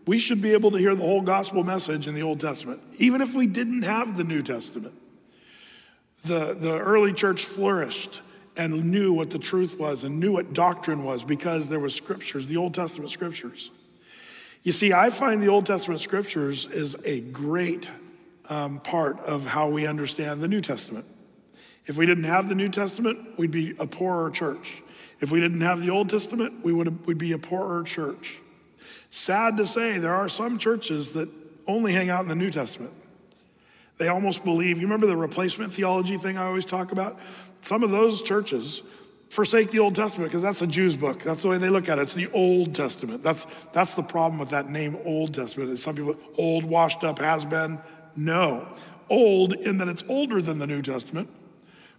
we 0.07 0.19
should 0.19 0.41
be 0.41 0.53
able 0.53 0.71
to 0.71 0.77
hear 0.77 0.95
the 0.95 1.03
whole 1.03 1.23
gospel 1.23 1.65
message 1.65 2.07
in 2.07 2.15
the 2.15 2.23
Old 2.23 2.41
Testament, 2.41 2.83
even 2.99 3.21
if 3.21 3.35
we 3.35 3.47
didn't 3.47 3.83
have 3.83 4.17
the 4.17 4.25
New 4.25 4.43
Testament. 4.43 4.95
The, 6.25 6.55
the 6.55 6.79
early 6.79 7.13
church 7.13 7.45
flourished 7.45 8.21
and 8.57 8.91
knew 8.91 9.13
what 9.13 9.31
the 9.31 9.39
truth 9.39 9.79
was 9.79 10.05
and 10.05 10.21
knew 10.21 10.33
what 10.33 10.53
doctrine 10.53 11.05
was 11.05 11.25
because 11.25 11.69
there 11.69 11.81
was 11.81 11.95
scriptures, 11.95 12.47
the 12.47 12.57
Old 12.57 12.75
Testament 12.75 13.11
scriptures. 13.11 13.71
You 14.63 14.73
see, 14.73 14.93
I 14.93 15.11
find 15.11 15.43
the 15.43 15.49
Old 15.49 15.67
Testament 15.67 16.01
scriptures 16.01 16.67
is 16.67 16.97
a 17.05 17.21
great 17.21 17.91
um, 18.49 18.81
part 18.81 19.21
of 19.21 19.45
how 19.45 19.69
we 19.69 19.87
understand 19.87 20.41
the 20.41 20.49
New 20.49 20.61
Testament. 20.61 21.05
If 21.87 21.99
we 21.99 22.07
didn't 22.07 22.25
have 22.25 22.49
the 22.49 22.55
New 22.55 22.71
Testament, 22.71 23.39
we'd 23.39 23.51
be 23.51 23.75
a 23.79 23.87
poorer 23.87 24.31
church. 24.31 24.83
If 25.21 25.31
we 25.31 25.41
didn't 25.41 25.61
have 25.61 25.81
the 25.81 25.91
Old 25.91 26.09
Testament, 26.09 26.65
we 26.65 26.73
would 26.73 27.07
we'd 27.07 27.19
be 27.19 27.33
a 27.33 27.39
poorer 27.39 27.83
church. 27.83 28.39
Sad 29.11 29.59
to 29.59 29.67
say, 29.67 29.99
there 29.99 30.15
are 30.15 30.29
some 30.29 30.59
churches 30.59 31.13
that 31.13 31.29
only 31.67 31.93
hang 31.93 32.09
out 32.09 32.23
in 32.23 32.29
the 32.29 32.35
New 32.35 32.51
Testament. 32.51 32.95
They 33.97 34.09
almost 34.09 34.45
believe, 34.45 34.79
you 34.79 34.85
remember 34.85 35.07
the 35.07 35.17
replacement 35.17 35.73
theology 35.73 36.19
thing 36.19 36.37
I 36.37 36.47
always 36.47 36.65
talk 36.65 36.93
about? 36.93 37.19
Some 37.61 37.83
of 37.83 37.91
those 37.91 38.23
churches 38.23 38.83
forsake 39.31 39.71
the 39.71 39.79
Old 39.79 39.95
Testament 39.95 40.31
because 40.31 40.43
that's 40.43 40.63
a 40.63 40.67
Jew's 40.67 40.97
book. 40.97 41.23
That's 41.23 41.43
the 41.43 41.49
way 41.49 41.59
they 41.59 41.71
look 41.71 41.89
at 41.89 41.99
it. 41.99 42.03
It's 42.03 42.15
the 42.15 42.31
Old 42.33 42.75
Testament. 42.75 43.23
That's, 43.23 43.47
that's 43.73 43.95
the 43.95 44.03
problem 44.03 44.39
with 44.39 44.51
that 44.51 44.69
name, 44.69 44.97
Old 45.05 45.35
Testament. 45.35 45.71
Is 45.71 45.83
some 45.83 45.97
people, 45.97 46.17
old, 46.39 46.65
washed 46.65 47.05
up, 47.05 47.19
has 47.19 47.45
been. 47.45 47.81
No. 48.17 48.69
Old 49.09 49.53
in 49.53 49.79
that 49.79 49.89
it's 49.89 50.05
older 50.09 50.41
than 50.41 50.59
the 50.59 50.67
New 50.67 50.83
Testament, 50.83 51.29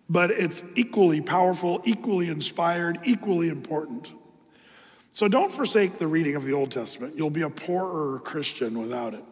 but 0.10 0.32
it's 0.32 0.64
equally 0.75 1.22
powerful, 1.22 1.82
equally 1.86 2.30
inspired, 2.30 3.00
equally 3.04 3.50
important. 3.50 4.08
So 5.14 5.28
don't 5.28 5.52
forsake 5.52 5.98
the 5.98 6.08
reading 6.08 6.36
of 6.36 6.46
the 6.46 6.54
Old 6.54 6.72
Testament. 6.72 7.16
You'll 7.16 7.30
be 7.30 7.44
a 7.44 7.50
poorer 7.50 8.20
Christian 8.20 8.80
without 8.80 9.14
it. 9.14 9.24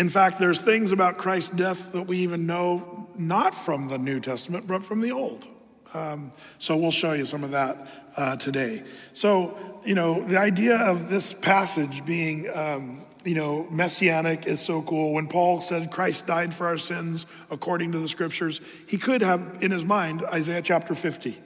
In 0.00 0.08
fact, 0.08 0.38
there's 0.38 0.58
things 0.58 0.92
about 0.92 1.18
Christ's 1.18 1.50
death 1.50 1.92
that 1.92 2.06
we 2.06 2.20
even 2.20 2.46
know 2.46 3.06
not 3.18 3.54
from 3.54 3.88
the 3.88 3.98
New 3.98 4.18
Testament, 4.18 4.66
but 4.66 4.82
from 4.82 5.02
the 5.02 5.12
Old. 5.12 5.46
Um, 5.92 6.32
so 6.58 6.74
we'll 6.74 6.90
show 6.90 7.12
you 7.12 7.26
some 7.26 7.44
of 7.44 7.50
that 7.50 7.86
uh, 8.16 8.36
today. 8.36 8.82
So, 9.12 9.58
you 9.84 9.94
know, 9.94 10.22
the 10.22 10.38
idea 10.38 10.78
of 10.78 11.10
this 11.10 11.34
passage 11.34 12.06
being, 12.06 12.48
um, 12.48 13.02
you 13.26 13.34
know, 13.34 13.66
messianic 13.70 14.46
is 14.46 14.58
so 14.58 14.80
cool. 14.80 15.12
When 15.12 15.26
Paul 15.26 15.60
said 15.60 15.90
Christ 15.90 16.26
died 16.26 16.54
for 16.54 16.66
our 16.66 16.78
sins 16.78 17.26
according 17.50 17.92
to 17.92 17.98
the 17.98 18.08
scriptures, 18.08 18.62
he 18.86 18.96
could 18.96 19.20
have 19.20 19.58
in 19.60 19.70
his 19.70 19.84
mind 19.84 20.22
Isaiah 20.32 20.62
chapter 20.62 20.94
50. 20.94 21.38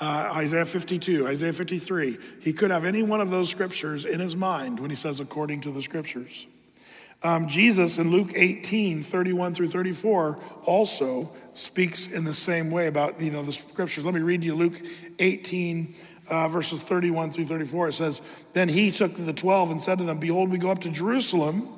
Uh, 0.00 0.32
Isaiah 0.34 0.66
52, 0.66 1.28
Isaiah 1.28 1.52
53. 1.52 2.18
He 2.40 2.52
could 2.52 2.72
have 2.72 2.84
any 2.84 3.04
one 3.04 3.20
of 3.20 3.30
those 3.30 3.48
scriptures 3.48 4.04
in 4.04 4.18
his 4.18 4.34
mind 4.34 4.80
when 4.80 4.90
he 4.90 4.96
says, 4.96 5.20
according 5.20 5.60
to 5.60 5.70
the 5.70 5.82
scriptures. 5.82 6.48
Um, 7.24 7.46
Jesus 7.46 7.98
in 7.98 8.10
Luke 8.10 8.32
18, 8.34 9.02
31 9.02 9.54
through 9.54 9.68
34, 9.68 10.40
also 10.64 11.30
speaks 11.54 12.08
in 12.08 12.24
the 12.24 12.34
same 12.34 12.70
way 12.70 12.88
about, 12.88 13.20
you 13.20 13.30
know, 13.30 13.42
the 13.42 13.52
scriptures. 13.52 14.04
Let 14.04 14.14
me 14.14 14.20
read 14.20 14.42
you 14.42 14.56
Luke 14.56 14.80
18, 15.20 15.94
uh, 16.28 16.48
verses 16.48 16.82
31 16.82 17.30
through 17.30 17.44
34. 17.44 17.88
It 17.88 17.92
says, 17.92 18.22
Then 18.54 18.68
he 18.68 18.90
took 18.90 19.14
the 19.14 19.32
12 19.32 19.70
and 19.70 19.80
said 19.80 19.98
to 19.98 20.04
them, 20.04 20.18
Behold, 20.18 20.50
we 20.50 20.58
go 20.58 20.70
up 20.70 20.80
to 20.80 20.90
Jerusalem, 20.90 21.68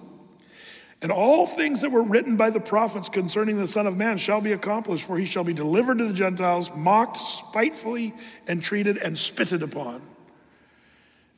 and 1.03 1.13
all 1.13 1.47
things 1.47 1.83
that 1.83 1.91
were 1.91 2.03
written 2.03 2.39
by 2.39 2.49
the 2.49 2.61
prophets 2.61 3.11
concerning 3.11 3.59
the 3.59 3.67
Son 3.67 3.87
of 3.87 3.99
Man 3.99 4.17
shall 4.17 4.41
be 4.41 4.53
accomplished, 4.53 5.07
for 5.07 5.19
he 5.19 5.27
shall 5.27 5.45
be 5.45 5.53
delivered 5.53 5.99
to 5.99 6.07
the 6.07 6.15
Gentiles, 6.15 6.71
mocked, 6.75 7.19
spitefully 7.19 8.15
entreated, 8.49 8.97
and 8.97 9.19
spitted 9.19 9.63
upon. 9.63 10.01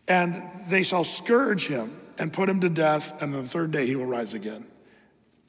And 0.07 0.41
they 0.69 0.85
shall 0.85 1.03
scourge 1.03 1.67
him 1.67 1.91
and 2.19 2.33
put 2.33 2.49
him 2.49 2.61
to 2.61 2.69
death, 2.69 3.21
and 3.23 3.33
the 3.33 3.43
third 3.43 3.71
day 3.71 3.87
he 3.87 3.97
will 3.97 4.07
rise 4.07 4.35
again. 4.35 4.67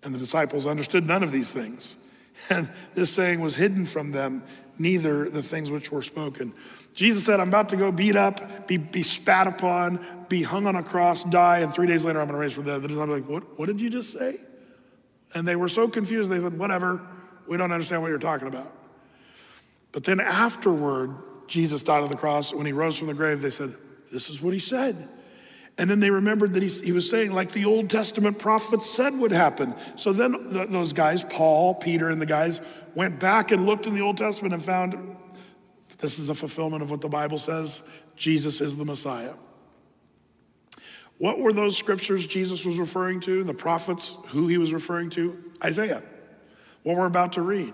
And 0.03 0.13
the 0.13 0.19
disciples 0.19 0.65
understood 0.65 1.05
none 1.05 1.23
of 1.23 1.31
these 1.31 1.51
things. 1.51 1.95
And 2.49 2.69
this 2.93 3.11
saying 3.11 3.41
was 3.41 3.55
hidden 3.55 3.87
from 3.87 4.11
them, 4.11 4.43
neither 4.77 5.27
the 5.27 5.41
things 5.41 5.71
which 5.71 5.91
were 5.91 6.03
spoken. 6.03 6.53
Jesus 6.93 7.25
said, 7.25 7.39
I'm 7.39 7.47
about 7.47 7.69
to 7.69 7.75
go 7.75 7.91
beat 7.91 8.15
up, 8.15 8.67
be, 8.67 8.77
be 8.77 9.01
spat 9.01 9.47
upon, 9.47 10.05
be 10.29 10.43
hung 10.43 10.67
on 10.67 10.75
a 10.75 10.83
cross, 10.83 11.23
die, 11.23 11.59
and 11.59 11.73
three 11.73 11.87
days 11.87 12.05
later 12.05 12.21
I'm 12.21 12.27
going 12.27 12.35
to 12.35 12.39
raise 12.39 12.53
from 12.53 12.65
the 12.65 12.73
dead. 12.73 12.83
The 12.83 12.89
disciples 12.89 13.09
were 13.09 13.15
like, 13.15 13.29
what, 13.29 13.59
what 13.59 13.65
did 13.65 13.81
you 13.81 13.89
just 13.89 14.13
say? 14.13 14.39
And 15.33 15.47
they 15.47 15.55
were 15.55 15.67
so 15.67 15.87
confused, 15.87 16.29
they 16.29 16.39
said, 16.39 16.57
whatever, 16.57 17.05
we 17.47 17.57
don't 17.57 17.71
understand 17.71 18.03
what 18.03 18.09
you're 18.09 18.19
talking 18.19 18.47
about. 18.47 18.71
But 19.91 20.03
then 20.03 20.19
afterward, 20.19 21.15
Jesus 21.47 21.81
died 21.81 22.03
on 22.03 22.09
the 22.09 22.15
cross. 22.15 22.53
When 22.53 22.65
he 22.65 22.73
rose 22.73 22.97
from 22.97 23.07
the 23.07 23.13
grave, 23.13 23.41
they 23.41 23.49
said, 23.49 23.73
This 24.11 24.29
is 24.29 24.41
what 24.41 24.53
he 24.53 24.59
said. 24.59 25.09
And 25.77 25.89
then 25.89 25.99
they 25.99 26.09
remembered 26.09 26.53
that 26.53 26.63
he, 26.63 26.91
was 26.91 27.07
saying, 27.07 27.33
like 27.33 27.51
the 27.51 27.65
Old 27.65 27.89
Testament 27.89 28.39
prophets 28.39 28.89
said 28.89 29.13
would 29.19 29.31
happen. 29.31 29.75
So 29.95 30.11
then 30.11 30.51
th- 30.51 30.69
those 30.69 30.91
guys, 30.91 31.23
Paul, 31.23 31.75
Peter, 31.75 32.09
and 32.09 32.19
the 32.19 32.25
guys, 32.25 32.59
went 32.95 33.19
back 33.19 33.51
and 33.51 33.65
looked 33.65 33.85
in 33.85 33.93
the 33.93 34.01
Old 34.01 34.17
Testament 34.17 34.55
and 34.55 34.63
found 34.63 35.15
this 35.99 36.17
is 36.17 36.29
a 36.29 36.35
fulfillment 36.35 36.81
of 36.81 36.89
what 36.89 37.01
the 37.01 37.09
Bible 37.09 37.37
says 37.37 37.81
Jesus 38.15 38.59
is 38.61 38.75
the 38.75 38.85
Messiah. 38.85 39.33
What 41.19 41.39
were 41.39 41.53
those 41.53 41.77
scriptures 41.77 42.25
Jesus 42.25 42.65
was 42.65 42.77
referring 42.77 43.19
to? 43.21 43.43
The 43.43 43.53
prophets, 43.53 44.15
who 44.27 44.47
he 44.47 44.57
was 44.57 44.73
referring 44.73 45.09
to? 45.11 45.43
Isaiah. 45.63 46.03
What 46.83 46.97
we're 46.97 47.07
about 47.07 47.33
to 47.33 47.41
read. 47.41 47.73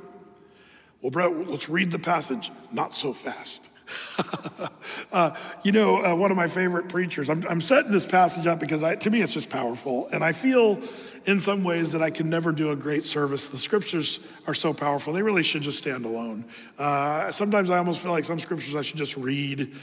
Well, 1.02 1.12
Brett, 1.12 1.36
let's 1.48 1.68
read 1.68 1.92
the 1.92 2.00
passage. 2.00 2.52
Not 2.72 2.94
so 2.94 3.12
fast. 3.12 3.70
uh, 5.12 5.36
you 5.64 5.72
know, 5.72 6.04
uh, 6.04 6.16
one 6.16 6.32
of 6.32 6.38
my 6.38 6.48
favorite 6.48 6.90
preachers, 6.90 7.30
I'm, 7.30 7.46
I'm, 7.50 7.62
setting 7.62 7.92
this 7.92 8.06
passage 8.06 8.48
up 8.48 8.60
because 8.60 8.84
I, 8.84 8.96
to 8.96 9.10
me 9.10 9.22
it's 9.22 9.34
just 9.34 9.50
powerful. 9.50 10.08
And 10.10 10.24
I 10.24 10.32
feel 10.32 10.82
in 11.26 11.40
some 11.40 11.64
ways 11.64 11.92
that 11.92 12.02
I 12.02 12.10
can 12.10 12.30
never 12.30 12.52
do 12.52 12.72
a 12.72 12.76
great 12.76 13.04
service. 13.04 13.48
The 13.48 13.58
scriptures 13.58 14.20
are 14.48 14.54
so 14.54 14.74
powerful, 14.74 15.14
they 15.14 15.22
really 15.22 15.44
should 15.44 15.62
just 15.62 15.78
stand 15.78 16.06
alone. 16.06 16.46
Uh, 16.78 17.32
sometimes 17.32 17.70
I 17.70 17.78
almost 17.78 18.02
feel 18.02 18.12
like 18.12 18.26
some 18.26 18.40
scriptures 18.40 18.76
I 18.76 18.82
should 18.82 18.98
just 18.98 19.18
read 19.18 19.76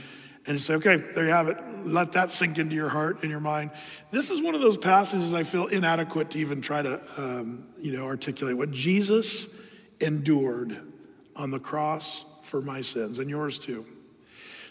and 0.46 0.58
say, 0.58 0.74
okay, 0.74 0.96
there 0.96 1.24
you 1.26 1.30
have 1.30 1.48
it. 1.48 1.58
Let 1.84 2.12
that 2.12 2.30
sink 2.30 2.58
into 2.58 2.74
your 2.74 2.88
heart 2.88 3.18
and 3.22 3.30
your 3.30 3.40
mind. 3.40 3.70
This 4.10 4.30
is 4.30 4.40
one 4.40 4.54
of 4.54 4.62
those 4.62 4.78
passages 4.78 5.34
I 5.34 5.42
feel 5.42 5.66
inadequate 5.66 6.30
to 6.30 6.38
even 6.38 6.62
try 6.62 6.80
to, 6.80 7.00
um, 7.18 7.66
you 7.78 7.92
know, 7.92 8.06
articulate 8.06 8.56
what 8.56 8.70
Jesus 8.70 9.54
endured 10.00 10.80
on 11.36 11.50
the 11.50 11.60
cross 11.60 12.24
for 12.50 12.60
my 12.60 12.82
sins 12.82 13.18
and 13.18 13.30
yours 13.30 13.58
too. 13.58 13.86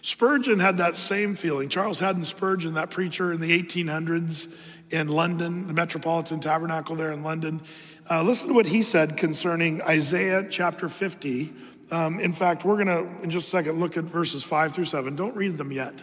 Spurgeon 0.02 0.60
had 0.60 0.78
that 0.78 0.96
same 0.96 1.36
feeling. 1.36 1.70
Charles 1.70 2.00
Haddon 2.00 2.26
Spurgeon, 2.26 2.74
that 2.76 2.90
preacher 2.90 3.34
in 3.34 3.42
the 3.42 3.64
1800s 3.64 4.54
in 4.92 5.08
London, 5.08 5.68
the 5.68 5.74
Metropolitan 5.74 6.40
Tabernacle 6.40 6.96
there 6.96 7.12
in 7.12 7.24
London. 7.24 7.62
Uh, 8.10 8.24
listen 8.24 8.50
to 8.50 8.54
what 8.54 8.66
he 8.66 8.84
said 8.84 9.18
concerning 9.18 9.82
Isaiah 9.82 10.46
chapter 10.50 10.90
50. 10.90 11.54
Um, 11.92 12.20
in 12.20 12.34
fact, 12.34 12.66
we're 12.66 12.84
going 12.84 12.88
to, 12.88 13.24
in 13.24 13.30
just 13.30 13.48
a 13.48 13.50
second, 13.50 13.80
look 13.80 13.98
at 13.98 14.04
verses 14.06 14.44
5 14.44 14.74
through 14.74 14.86
7. 14.86 15.16
Don't 15.16 15.36
read 15.36 15.58
them 15.58 15.72
yet. 15.72 15.94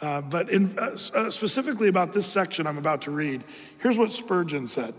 Uh, 0.00 0.20
but 0.20 0.48
in, 0.48 0.78
uh, 0.78 0.96
uh 1.14 1.30
specifically 1.30 1.88
about 1.88 2.12
this 2.12 2.26
section 2.26 2.66
I'm 2.66 2.78
about 2.78 3.02
to 3.02 3.10
read, 3.10 3.42
here's 3.78 3.98
what 3.98 4.12
Spurgeon 4.12 4.66
said. 4.66 4.94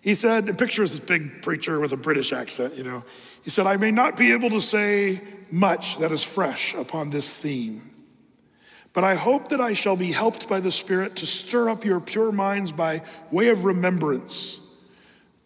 He 0.00 0.14
said, 0.14 0.58
picture 0.58 0.86
this 0.86 1.00
big 1.00 1.42
preacher 1.42 1.78
with 1.78 1.92
a 1.92 1.96
British 1.96 2.32
accent, 2.32 2.76
you 2.76 2.84
know. 2.84 3.04
He 3.48 3.50
said, 3.50 3.66
I 3.66 3.78
may 3.78 3.90
not 3.90 4.18
be 4.18 4.32
able 4.32 4.50
to 4.50 4.60
say 4.60 5.22
much 5.50 5.96
that 6.00 6.12
is 6.12 6.22
fresh 6.22 6.74
upon 6.74 7.08
this 7.08 7.32
theme, 7.32 7.80
But 8.92 9.04
I 9.04 9.14
hope 9.14 9.48
that 9.48 9.58
I 9.58 9.72
shall 9.72 9.96
be 9.96 10.12
helped 10.12 10.50
by 10.50 10.60
the 10.60 10.70
Spirit 10.70 11.16
to 11.16 11.24
stir 11.24 11.70
up 11.70 11.82
your 11.82 11.98
pure 11.98 12.30
minds 12.30 12.72
by 12.72 13.00
way 13.30 13.48
of 13.48 13.64
remembrance. 13.64 14.60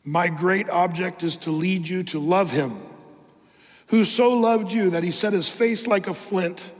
My 0.02 0.26
great 0.26 0.68
object 0.68 1.23
is 1.23 1.37
to 1.37 1.52
lead 1.52 1.87
you 1.87 2.02
to 2.02 2.18
love 2.18 2.50
him, 2.50 2.76
who 3.87 4.02
so 4.02 4.30
loved 4.30 4.73
you 4.73 4.90
that 4.90 5.04
he 5.04 5.12
set 5.12 5.32
his 5.32 5.49
face 5.49 5.87
like 5.87 6.09
a 6.09 6.14
flint. 6.14 6.73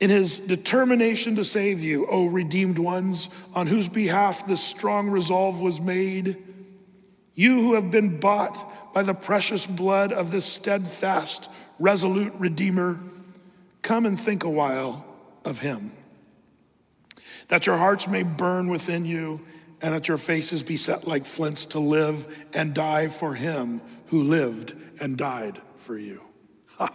In 0.00 0.10
his 0.10 0.40
determination 0.40 1.36
to 1.36 1.44
save 1.44 1.80
you, 1.80 2.08
O 2.08 2.26
redeemed 2.26 2.80
ones, 2.80 3.28
on 3.54 3.68
whose 3.68 3.86
behalf 3.86 4.48
this 4.48 4.60
strong 4.60 5.10
resolve 5.10 5.62
was 5.62 5.80
made, 5.80 6.42
you 7.36 7.60
who 7.60 7.74
have 7.74 7.92
been 7.92 8.18
bought 8.18 8.83
by 8.94 9.02
the 9.02 9.12
precious 9.12 9.66
blood 9.66 10.12
of 10.12 10.30
this 10.30 10.46
steadfast, 10.46 11.50
resolute 11.80 12.32
Redeemer, 12.38 12.98
come 13.82 14.06
and 14.06 14.18
think 14.18 14.44
a 14.44 14.48
while 14.48 15.04
of 15.44 15.58
him. 15.58 15.90
That 17.48 17.66
your 17.66 17.76
hearts 17.76 18.06
may 18.06 18.22
burn 18.22 18.68
within 18.68 19.04
you 19.04 19.44
and 19.82 19.92
that 19.92 20.06
your 20.06 20.16
faces 20.16 20.62
be 20.62 20.76
set 20.76 21.08
like 21.08 21.26
flints 21.26 21.66
to 21.66 21.80
live 21.80 22.46
and 22.54 22.72
die 22.72 23.08
for 23.08 23.34
him 23.34 23.82
who 24.06 24.22
lived 24.22 24.74
and 25.00 25.18
died 25.18 25.60
for 25.76 25.98
you. 25.98 26.22
Ha. 26.78 26.88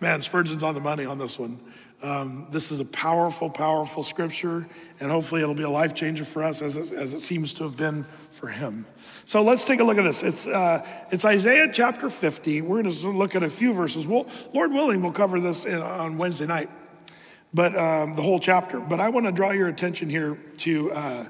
Man, 0.00 0.22
Spurgeon's 0.22 0.62
on 0.62 0.72
the 0.74 0.80
money 0.80 1.04
on 1.04 1.18
this 1.18 1.38
one. 1.38 1.60
Um, 2.02 2.46
this 2.50 2.72
is 2.72 2.80
a 2.80 2.86
powerful, 2.86 3.50
powerful 3.50 4.02
scripture, 4.02 4.66
and 4.98 5.10
hopefully 5.10 5.42
it'll 5.42 5.54
be 5.54 5.64
a 5.64 5.70
life 5.70 5.94
changer 5.94 6.24
for 6.24 6.42
us 6.42 6.62
as 6.62 6.74
it, 6.74 6.90
as 6.92 7.12
it 7.12 7.20
seems 7.20 7.52
to 7.54 7.64
have 7.64 7.76
been 7.76 8.04
for 8.30 8.48
him. 8.48 8.86
So 9.26 9.42
let's 9.42 9.64
take 9.64 9.80
a 9.80 9.84
look 9.84 9.98
at 9.98 10.04
this. 10.04 10.22
It's, 10.22 10.46
uh, 10.46 10.86
it's 11.10 11.26
Isaiah 11.26 11.68
chapter 11.70 12.08
50. 12.08 12.62
We're 12.62 12.82
going 12.82 12.94
to 12.94 13.10
look 13.10 13.36
at 13.36 13.42
a 13.42 13.50
few 13.50 13.74
verses. 13.74 14.06
We'll, 14.06 14.26
Lord 14.54 14.72
willing, 14.72 15.02
we'll 15.02 15.12
cover 15.12 15.38
this 15.38 15.66
in, 15.66 15.82
on 15.82 16.16
Wednesday 16.16 16.46
night, 16.46 16.70
but 17.52 17.76
um, 17.76 18.16
the 18.16 18.22
whole 18.22 18.38
chapter. 18.38 18.80
But 18.80 19.00
I 19.00 19.10
want 19.10 19.26
to 19.26 19.32
draw 19.32 19.50
your 19.50 19.68
attention 19.68 20.08
here 20.08 20.38
to 20.58 20.92
uh, 20.92 21.26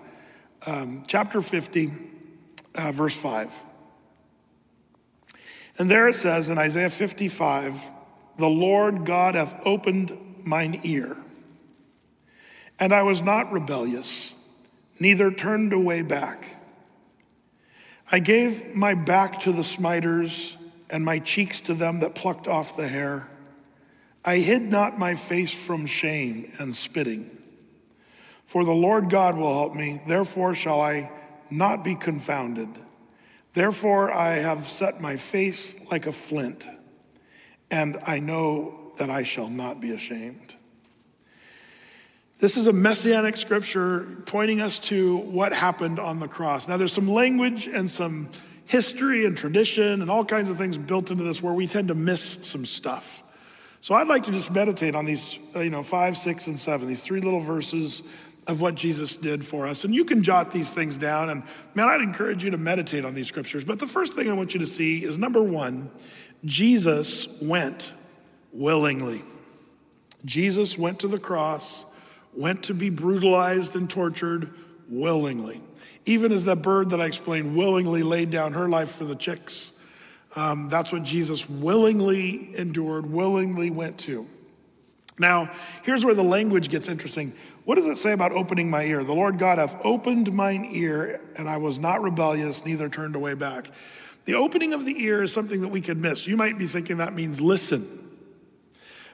um, 0.66 1.02
chapter 1.08 1.40
50, 1.40 1.90
uh, 2.76 2.92
verse 2.92 3.18
5. 3.20 3.64
And 5.80 5.90
there 5.90 6.06
it 6.06 6.14
says 6.14 6.48
in 6.48 6.58
Isaiah 6.58 6.90
55, 6.90 7.74
the 8.40 8.48
Lord 8.48 9.04
God 9.04 9.36
hath 9.36 9.64
opened 9.64 10.18
mine 10.44 10.80
ear. 10.82 11.16
And 12.78 12.92
I 12.92 13.02
was 13.02 13.22
not 13.22 13.52
rebellious, 13.52 14.32
neither 14.98 15.30
turned 15.30 15.72
away 15.72 16.02
back. 16.02 16.56
I 18.10 18.18
gave 18.18 18.74
my 18.74 18.94
back 18.94 19.40
to 19.40 19.52
the 19.52 19.62
smiters 19.62 20.56
and 20.88 21.04
my 21.04 21.20
cheeks 21.20 21.60
to 21.60 21.74
them 21.74 22.00
that 22.00 22.16
plucked 22.16 22.48
off 22.48 22.76
the 22.76 22.88
hair. 22.88 23.28
I 24.24 24.38
hid 24.38 24.62
not 24.62 24.98
my 24.98 25.14
face 25.14 25.52
from 25.52 25.86
shame 25.86 26.52
and 26.58 26.74
spitting. 26.74 27.30
For 28.44 28.64
the 28.64 28.72
Lord 28.72 29.10
God 29.10 29.36
will 29.36 29.54
help 29.54 29.74
me, 29.74 30.02
therefore 30.08 30.54
shall 30.54 30.80
I 30.80 31.12
not 31.50 31.84
be 31.84 31.94
confounded. 31.94 32.68
Therefore 33.54 34.10
I 34.10 34.36
have 34.36 34.68
set 34.68 35.00
my 35.00 35.16
face 35.16 35.88
like 35.90 36.06
a 36.06 36.12
flint, 36.12 36.66
and 37.70 37.98
I 38.06 38.18
know 38.18 38.92
that 38.98 39.10
I 39.10 39.22
shall 39.22 39.48
not 39.48 39.80
be 39.80 39.92
ashamed. 39.92 40.54
This 42.38 42.56
is 42.56 42.66
a 42.66 42.72
messianic 42.72 43.36
scripture 43.36 44.06
pointing 44.24 44.62
us 44.62 44.78
to 44.80 45.18
what 45.18 45.52
happened 45.52 45.98
on 46.00 46.20
the 46.20 46.28
cross. 46.28 46.68
Now, 46.68 46.78
there's 46.78 46.92
some 46.92 47.10
language 47.10 47.66
and 47.66 47.88
some 47.90 48.30
history 48.64 49.26
and 49.26 49.36
tradition 49.36 50.00
and 50.00 50.10
all 50.10 50.24
kinds 50.24 50.48
of 50.48 50.56
things 50.56 50.78
built 50.78 51.10
into 51.10 51.22
this 51.22 51.42
where 51.42 51.52
we 51.52 51.66
tend 51.66 51.88
to 51.88 51.94
miss 51.94 52.22
some 52.46 52.64
stuff. 52.64 53.22
So 53.82 53.94
I'd 53.94 54.08
like 54.08 54.24
to 54.24 54.30
just 54.30 54.50
meditate 54.50 54.94
on 54.94 55.06
these, 55.06 55.38
uh, 55.54 55.60
you 55.60 55.70
know, 55.70 55.82
five, 55.82 56.16
six, 56.16 56.46
and 56.46 56.58
seven, 56.58 56.86
these 56.86 57.02
three 57.02 57.20
little 57.20 57.40
verses 57.40 58.02
of 58.46 58.60
what 58.60 58.74
Jesus 58.74 59.16
did 59.16 59.44
for 59.44 59.66
us. 59.66 59.84
And 59.84 59.94
you 59.94 60.04
can 60.04 60.22
jot 60.22 60.50
these 60.50 60.70
things 60.70 60.96
down. 60.96 61.30
And 61.30 61.42
man, 61.74 61.88
I'd 61.88 62.00
encourage 62.00 62.42
you 62.42 62.50
to 62.50 62.58
meditate 62.58 63.04
on 63.04 63.14
these 63.14 63.26
scriptures. 63.26 63.64
But 63.64 63.78
the 63.78 63.86
first 63.86 64.14
thing 64.14 64.30
I 64.30 64.32
want 64.32 64.54
you 64.54 64.60
to 64.60 64.66
see 64.66 65.04
is 65.04 65.18
number 65.18 65.42
one, 65.42 65.90
Jesus 66.44 67.40
went 67.40 67.92
willingly. 68.52 69.22
Jesus 70.24 70.76
went 70.78 71.00
to 71.00 71.08
the 71.08 71.18
cross, 71.18 71.84
went 72.34 72.64
to 72.64 72.74
be 72.74 72.90
brutalized 72.90 73.76
and 73.76 73.88
tortured 73.88 74.52
willingly. 74.88 75.60
Even 76.06 76.32
as 76.32 76.44
that 76.44 76.62
bird 76.62 76.90
that 76.90 77.00
I 77.00 77.06
explained 77.06 77.56
willingly 77.56 78.02
laid 78.02 78.30
down 78.30 78.54
her 78.54 78.68
life 78.68 78.92
for 78.92 79.04
the 79.04 79.14
chicks, 79.14 79.72
um, 80.36 80.68
that's 80.68 80.92
what 80.92 81.02
Jesus 81.02 81.48
willingly 81.48 82.56
endured, 82.56 83.10
willingly 83.10 83.70
went 83.70 83.98
to. 84.00 84.26
Now, 85.18 85.50
here's 85.82 86.04
where 86.04 86.14
the 86.14 86.24
language 86.24 86.70
gets 86.70 86.88
interesting. 86.88 87.34
What 87.64 87.74
does 87.74 87.86
it 87.86 87.96
say 87.96 88.12
about 88.12 88.32
opening 88.32 88.70
my 88.70 88.84
ear? 88.84 89.04
The 89.04 89.12
Lord 89.12 89.38
God 89.38 89.58
hath 89.58 89.76
opened 89.84 90.32
mine 90.32 90.66
ear, 90.72 91.20
and 91.36 91.48
I 91.48 91.58
was 91.58 91.78
not 91.78 92.02
rebellious, 92.02 92.64
neither 92.64 92.88
turned 92.88 93.14
away 93.14 93.34
back. 93.34 93.70
The 94.24 94.34
opening 94.34 94.72
of 94.72 94.84
the 94.84 95.02
ear 95.02 95.22
is 95.22 95.32
something 95.32 95.62
that 95.62 95.68
we 95.68 95.80
could 95.80 95.98
miss. 95.98 96.26
You 96.26 96.36
might 96.36 96.58
be 96.58 96.66
thinking 96.66 96.98
that 96.98 97.14
means 97.14 97.40
listen 97.40 98.00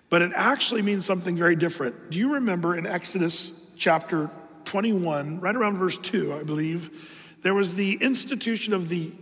but 0.09 0.23
it 0.23 0.33
actually 0.35 0.83
means 0.83 1.05
something 1.05 1.37
very 1.37 1.57
different. 1.57 2.11
Do 2.11 2.19
you 2.19 2.35
remember 2.35 2.77
in 2.77 2.87
Exodus 2.87 3.71
chapter 3.77 4.31
21, 4.65 5.41
right 5.41 5.55
around 5.55 5.79
verse 5.79 5.99
2, 5.99 6.35
I 6.35 6.43
believe, 6.43 7.37
there 7.43 7.55
was 7.55 7.75
the 7.75 7.95
institution 7.95 8.73
of 8.73 8.89
the 8.89 9.13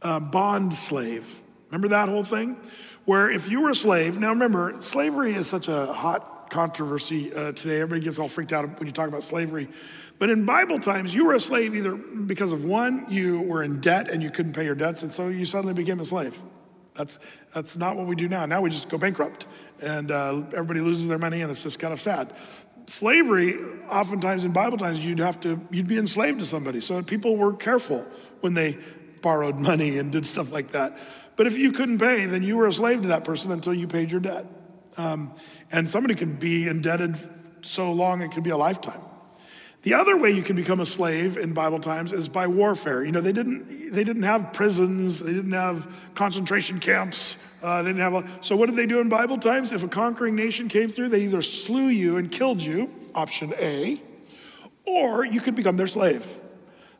uh, 0.00 0.20
bond 0.20 0.74
slave. 0.74 1.40
Remember 1.70 1.88
that 1.88 2.08
whole 2.08 2.24
thing? 2.24 2.56
Where 3.04 3.30
if 3.30 3.48
you 3.48 3.60
were 3.60 3.70
a 3.70 3.74
slave, 3.74 4.18
now 4.18 4.30
remember, 4.30 4.74
slavery 4.80 5.34
is 5.34 5.46
such 5.46 5.68
a 5.68 5.86
hot 5.86 6.50
controversy 6.50 7.34
uh, 7.34 7.52
today. 7.52 7.80
Everybody 7.80 8.04
gets 8.04 8.18
all 8.18 8.28
freaked 8.28 8.52
out 8.52 8.78
when 8.78 8.86
you 8.86 8.92
talk 8.92 9.08
about 9.08 9.24
slavery. 9.24 9.68
But 10.22 10.30
in 10.30 10.44
Bible 10.44 10.78
times, 10.78 11.12
you 11.12 11.24
were 11.24 11.34
a 11.34 11.40
slave 11.40 11.74
either 11.74 11.96
because 11.96 12.52
of 12.52 12.64
one, 12.64 13.06
you 13.10 13.40
were 13.40 13.64
in 13.64 13.80
debt 13.80 14.08
and 14.08 14.22
you 14.22 14.30
couldn't 14.30 14.52
pay 14.52 14.64
your 14.64 14.76
debts, 14.76 15.02
and 15.02 15.12
so 15.12 15.26
you 15.26 15.44
suddenly 15.44 15.74
became 15.74 15.98
a 15.98 16.04
slave. 16.04 16.38
That's, 16.94 17.18
that's 17.52 17.76
not 17.76 17.96
what 17.96 18.06
we 18.06 18.14
do 18.14 18.28
now. 18.28 18.46
Now 18.46 18.60
we 18.60 18.70
just 18.70 18.88
go 18.88 18.98
bankrupt 18.98 19.48
and 19.80 20.12
uh, 20.12 20.44
everybody 20.52 20.78
loses 20.78 21.08
their 21.08 21.18
money 21.18 21.42
and 21.42 21.50
it's 21.50 21.64
just 21.64 21.80
kind 21.80 21.92
of 21.92 22.00
sad. 22.00 22.32
Slavery, 22.86 23.56
oftentimes 23.90 24.44
in 24.44 24.52
Bible 24.52 24.78
times, 24.78 25.04
you'd 25.04 25.18
have 25.18 25.40
to, 25.40 25.60
you'd 25.72 25.88
be 25.88 25.98
enslaved 25.98 26.38
to 26.38 26.46
somebody. 26.46 26.80
So 26.80 27.02
people 27.02 27.36
were 27.36 27.54
careful 27.54 28.06
when 28.42 28.54
they 28.54 28.78
borrowed 29.22 29.58
money 29.70 29.98
and 29.98 30.12
did 30.12 30.24
stuff 30.24 30.52
like 30.52 30.68
that. 30.68 30.96
But 31.34 31.48
if 31.48 31.58
you 31.58 31.72
couldn't 31.72 31.98
pay, 31.98 32.26
then 32.26 32.44
you 32.44 32.56
were 32.58 32.68
a 32.68 32.72
slave 32.72 33.02
to 33.02 33.08
that 33.08 33.24
person 33.24 33.50
until 33.50 33.74
you 33.74 33.88
paid 33.88 34.12
your 34.12 34.20
debt. 34.20 34.46
Um, 34.96 35.34
and 35.72 35.90
somebody 35.90 36.14
could 36.14 36.38
be 36.38 36.68
indebted 36.68 37.16
so 37.62 37.90
long 37.90 38.22
it 38.22 38.30
could 38.30 38.44
be 38.44 38.50
a 38.50 38.56
lifetime. 38.56 39.02
The 39.82 39.94
other 39.94 40.16
way 40.16 40.30
you 40.30 40.44
can 40.44 40.54
become 40.54 40.78
a 40.78 40.86
slave 40.86 41.36
in 41.36 41.54
Bible 41.54 41.80
times 41.80 42.12
is 42.12 42.28
by 42.28 42.46
warfare. 42.46 43.04
You 43.04 43.10
know, 43.10 43.20
they 43.20 43.32
didn't, 43.32 43.92
they 43.92 44.04
didn't 44.04 44.22
have 44.22 44.52
prisons, 44.52 45.18
they 45.18 45.32
didn't 45.32 45.52
have 45.52 45.92
concentration 46.14 46.78
camps, 46.78 47.36
uh, 47.64 47.82
they 47.82 47.90
didn't 47.90 48.02
have 48.02 48.14
a, 48.14 48.28
so 48.42 48.54
what 48.54 48.66
did 48.68 48.76
they 48.76 48.86
do 48.86 49.00
in 49.00 49.08
Bible 49.08 49.38
times? 49.38 49.72
If 49.72 49.82
a 49.82 49.88
conquering 49.88 50.36
nation 50.36 50.68
came 50.68 50.88
through, 50.88 51.08
they 51.08 51.22
either 51.22 51.42
slew 51.42 51.88
you 51.88 52.16
and 52.16 52.30
killed 52.30 52.62
you, 52.62 52.90
option 53.12 53.52
A, 53.58 54.00
or 54.84 55.24
you 55.24 55.40
could 55.40 55.56
become 55.56 55.76
their 55.76 55.88
slave. 55.88 56.26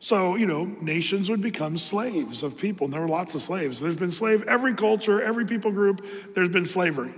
So, 0.00 0.34
you 0.34 0.46
know, 0.46 0.64
nations 0.64 1.30
would 1.30 1.40
become 1.40 1.78
slaves 1.78 2.42
of 2.42 2.58
people, 2.58 2.86
and 2.86 2.94
there 2.94 3.00
were 3.00 3.08
lots 3.08 3.36
of 3.36 3.42
slaves. 3.42 3.78
There's 3.78 3.96
been 3.96 4.10
slave, 4.10 4.42
every 4.48 4.74
culture, 4.74 5.22
every 5.22 5.46
people 5.46 5.70
group, 5.70 6.04
there's 6.34 6.48
been 6.48 6.66
slavery 6.66 7.14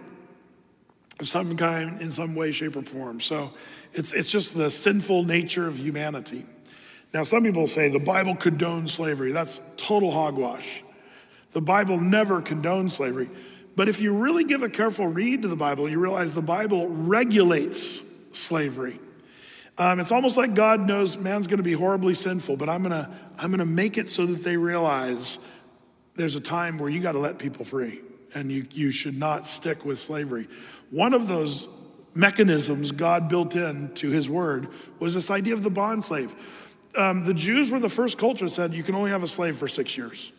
of 1.20 1.29
some 1.29 1.57
kind, 1.57 2.00
in 2.00 2.11
some 2.11 2.35
way, 2.35 2.50
shape, 2.50 2.77
or 2.77 2.83
form. 2.83 3.20
So 3.20 3.53
it's, 3.92 4.12
it's 4.12 4.31
just 4.31 4.57
the 4.57 4.70
sinful 4.70 5.24
nature 5.24 5.66
of 5.66 5.79
humanity. 5.79 6.44
Now, 7.12 7.22
some 7.22 7.44
people 7.44 7.66
say 7.66 7.90
the 7.90 8.00
Bible 8.00 8.35
condones 8.35 8.90
slavery. 8.90 9.33
That's 9.33 9.61
total 9.77 10.11
hogwash. 10.11 10.83
The 11.53 11.61
Bible 11.61 11.98
never 11.98 12.42
condones 12.42 12.92
slavery. 12.92 13.31
But 13.77 13.88
if 13.88 14.00
you 14.00 14.12
really 14.12 14.44
give 14.44 14.62
a 14.62 14.68
careful 14.68 15.07
read 15.07 15.42
to 15.42 15.48
the 15.48 15.57
Bible, 15.57 15.88
you 15.88 16.00
realize 16.00 16.33
the 16.33 16.42
Bible 16.42 16.88
regulates 16.88 18.03
slavery. 18.33 18.98
Um, 19.79 19.98
it's 19.98 20.12
almost 20.12 20.37
like 20.37 20.55
God 20.55 20.87
knows 20.87 21.16
man's 21.16 21.46
going 21.46 21.59
to 21.59 21.64
be 21.64 21.72
horribly 21.72 22.14
sinful, 22.14 22.57
but 22.57 22.68
I'm 22.68 22.83
going 22.83 22.92
to 22.92 23.11
I'm 23.37 23.50
going 23.50 23.59
to 23.59 23.66
make 23.66 23.98
it 23.98 24.09
so 24.09 24.27
that 24.27 24.44
they 24.44 24.57
realize 24.57 25.38
there's 26.14 26.37
a 26.37 26.40
time 26.40 26.79
where 26.79 26.88
you 26.88 27.00
got 27.00 27.12
to 27.12 27.18
let 27.18 27.38
people 27.38 27.64
free 27.64 28.00
and 28.35 28.51
you, 28.51 28.66
you 28.73 28.90
should 28.90 29.16
not 29.16 29.47
stick 29.47 29.85
with 29.85 29.99
slavery. 30.01 30.49
One 30.90 31.14
of 31.14 31.29
those 31.29 31.68
mechanisms 32.14 32.92
God 32.92 33.29
built 33.29 33.57
into 33.57 34.11
his 34.11 34.29
word 34.29 34.68
was 34.99 35.14
this 35.14 35.31
idea 35.31 35.55
of 35.55 35.62
the 35.62 35.70
bond 35.70 36.05
slave. 36.05 36.35
Um, 36.97 37.25
the 37.25 37.35
Jews 37.35 37.70
were 37.70 37.81
the 37.81 37.88
first 37.88 38.18
culture 38.18 38.44
that 38.44 38.51
said 38.51 38.73
you 38.73 38.85
can 38.85 38.94
only 38.94 39.11
have 39.11 39.23
a 39.23 39.29
slave 39.29 39.57
for 39.57 39.66
six 39.66 39.97
years. 39.97 40.33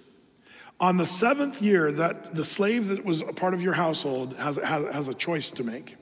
On 0.79 0.97
the 0.97 1.05
seventh 1.05 1.61
year, 1.61 1.91
that 1.91 2.35
the 2.35 2.45
slave 2.45 2.87
that 2.87 3.05
was 3.05 3.21
a 3.21 3.33
part 3.33 3.53
of 3.53 3.61
your 3.61 3.73
household 3.73 4.35
has, 4.35 4.57
has, 4.57 4.93
has 4.93 5.07
a 5.07 5.13
choice 5.13 5.51
to 5.51 5.63
make. 5.63 5.95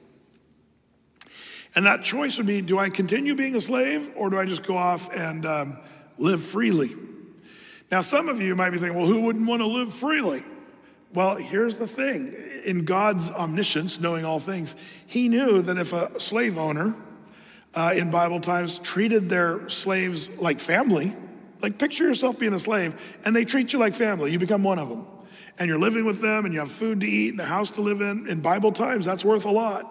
And 1.76 1.86
that 1.86 2.04
choice 2.04 2.38
would 2.38 2.48
be 2.48 2.62
do 2.62 2.78
I 2.78 2.90
continue 2.90 3.36
being 3.36 3.56
a 3.56 3.62
slave 3.62 4.12
or 4.16 4.30
do 4.30 4.38
I 4.38 4.46
just 4.46 4.64
go 4.64 4.78
off 4.78 5.14
and 5.16 5.46
um, 5.46 5.78
live 6.18 6.44
freely? 6.44 6.92
Now, 7.92 8.02
some 8.02 8.30
of 8.30 8.42
you 8.42 8.56
might 8.56 8.72
be 8.72 8.80
thinking, 8.80 8.98
well, 8.98 9.08
who 9.08 9.22
wouldn't 9.22 9.48
want 9.48 9.62
to 9.62 9.68
live 9.68 9.94
freely? 9.94 10.44
Well, 11.13 11.36
here's 11.36 11.78
the 11.78 11.88
thing 11.88 12.34
in 12.65 12.86
God's 12.86 13.30
omniscience, 13.30 13.99
knowing 13.99 14.26
all 14.26 14.39
things, 14.39 14.76
he 15.06 15.30
knew 15.30 15.62
that 15.62 15.78
if 15.78 15.93
a 15.93 16.19
slave 16.19 16.58
owner 16.58 16.95
uh, 17.76 17.93
in 17.95 18.10
Bible 18.10 18.39
times 18.39 18.80
treated 18.80 19.30
their 19.30 19.69
slaves 19.69 20.30
like 20.38 20.60
family. 20.60 21.15
Like, 21.62 21.78
picture 21.78 22.06
yourself 22.06 22.39
being 22.39 22.54
a 22.54 22.60
slave, 22.60 22.99
and 23.23 23.36
they 23.36 23.45
treat 23.45 23.73
you 23.73 23.80
like 23.80 23.93
family. 23.93 24.32
You 24.32 24.39
become 24.39 24.63
one 24.63 24.80
of 24.80 24.89
them. 24.89 25.08
And 25.60 25.69
you're 25.69 25.80
living 25.80 26.06
with 26.06 26.19
them, 26.19 26.45
and 26.45 26.54
you 26.54 26.60
have 26.60 26.71
food 26.71 27.02
to 27.02 27.08
eat 27.08 27.30
and 27.30 27.39
a 27.39 27.45
house 27.45 27.69
to 27.71 27.82
live 27.82 28.02
in. 28.02 28.28
In 28.28 28.41
Bible 28.41 28.71
times, 28.71 29.06
that's 29.06 29.23
worth 29.23 29.45
a 29.45 29.52
lot. 29.52 29.89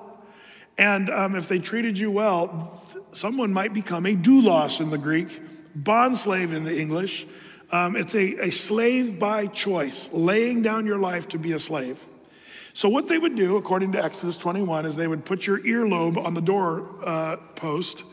And 0.77 1.09
um, 1.09 1.37
if 1.37 1.49
they 1.49 1.61
treated 1.61 1.99
you 1.99 2.11
well, 2.11 2.83
someone 3.13 3.53
might 3.53 3.73
become 3.73 4.07
a 4.07 4.15
doulos 4.15 4.81
in 4.81 4.91
the 4.91 4.99
Greek, 4.99 5.41
bond 5.75 6.17
slave 6.17 6.53
in 6.53 6.65
the 6.65 6.79
English. 6.79 7.27
Um, 7.73 7.97
it's 7.97 8.15
a, 8.15 8.47
a 8.47 8.51
slave 8.51 9.19
by 9.19 9.47
choice, 9.47 10.11
laying 10.13 10.61
down 10.61 10.85
your 10.85 10.99
life 10.99 11.29
to 11.29 11.39
be 11.39 11.53
a 11.53 11.59
slave. 11.59 12.05
So, 12.75 12.89
what 12.89 13.09
they 13.09 13.19
would 13.19 13.35
do, 13.35 13.57
according 13.57 13.93
to 13.93 14.05
Exodus 14.05 14.37
21, 14.37 14.87
is 14.87 14.97
they 14.97 15.09
would 15.09 15.25
put 15.25 15.47
your 15.47 15.59
earlobe 15.61 16.23
on 16.23 16.35
the 16.35 16.41
door 16.41 16.89
uh, 17.03 17.37
post 17.55 18.05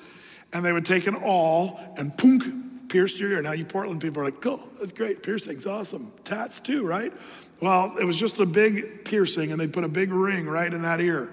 and 0.51 0.65
they 0.65 0.73
would 0.73 0.85
take 0.85 1.07
an 1.07 1.15
awl 1.15 1.79
and 1.97 2.17
punk, 2.17 2.89
pierce 2.89 3.19
your 3.19 3.31
ear. 3.31 3.41
Now, 3.41 3.51
you 3.51 3.65
Portland 3.65 4.01
people 4.01 4.21
are 4.21 4.25
like, 4.25 4.41
cool, 4.41 4.59
that's 4.79 4.91
great. 4.91 5.23
Piercing's 5.23 5.67
awesome. 5.67 6.11
Tats 6.23 6.59
too, 6.59 6.85
right? 6.85 7.13
Well, 7.61 7.97
it 7.97 8.05
was 8.05 8.17
just 8.17 8.39
a 8.39 8.45
big 8.45 9.05
piercing 9.05 9.51
and 9.51 9.59
they 9.59 9.67
put 9.67 9.83
a 9.83 9.89
big 9.89 10.11
ring 10.11 10.47
right 10.47 10.73
in 10.73 10.81
that 10.81 11.01
ear. 11.01 11.29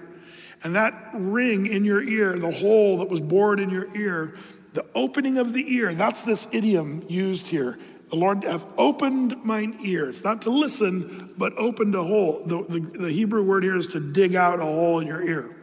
And 0.63 0.75
that 0.75 1.11
ring 1.13 1.65
in 1.65 1.83
your 1.83 2.01
ear, 2.01 2.37
the 2.37 2.51
hole 2.51 2.99
that 2.99 3.09
was 3.09 3.21
bored 3.21 3.59
in 3.59 3.69
your 3.69 3.95
ear, 3.95 4.35
the 4.73 4.85
opening 4.93 5.37
of 5.37 5.53
the 5.53 5.75
ear, 5.75 5.93
that's 5.93 6.23
this 6.23 6.47
idiom 6.51 7.03
used 7.07 7.47
here. 7.47 7.77
The 8.09 8.15
Lord 8.15 8.43
hath 8.43 8.65
opened 8.77 9.43
mine 9.43 9.77
ear. 9.83 10.09
It's 10.09 10.23
not 10.23 10.43
to 10.43 10.49
listen, 10.49 11.33
but 11.37 11.57
opened 11.57 11.93
a 11.95 12.03
hole. 12.03 12.41
The, 12.45 12.63
the, 12.63 12.79
the, 12.79 13.11
Hebrew 13.11 13.43
word 13.43 13.63
here 13.63 13.75
is 13.75 13.87
to 13.87 13.99
dig 13.99 14.33
out 14.33 14.59
a 14.59 14.63
hole 14.63 14.99
in 14.99 15.07
your 15.07 15.21
ear. 15.21 15.55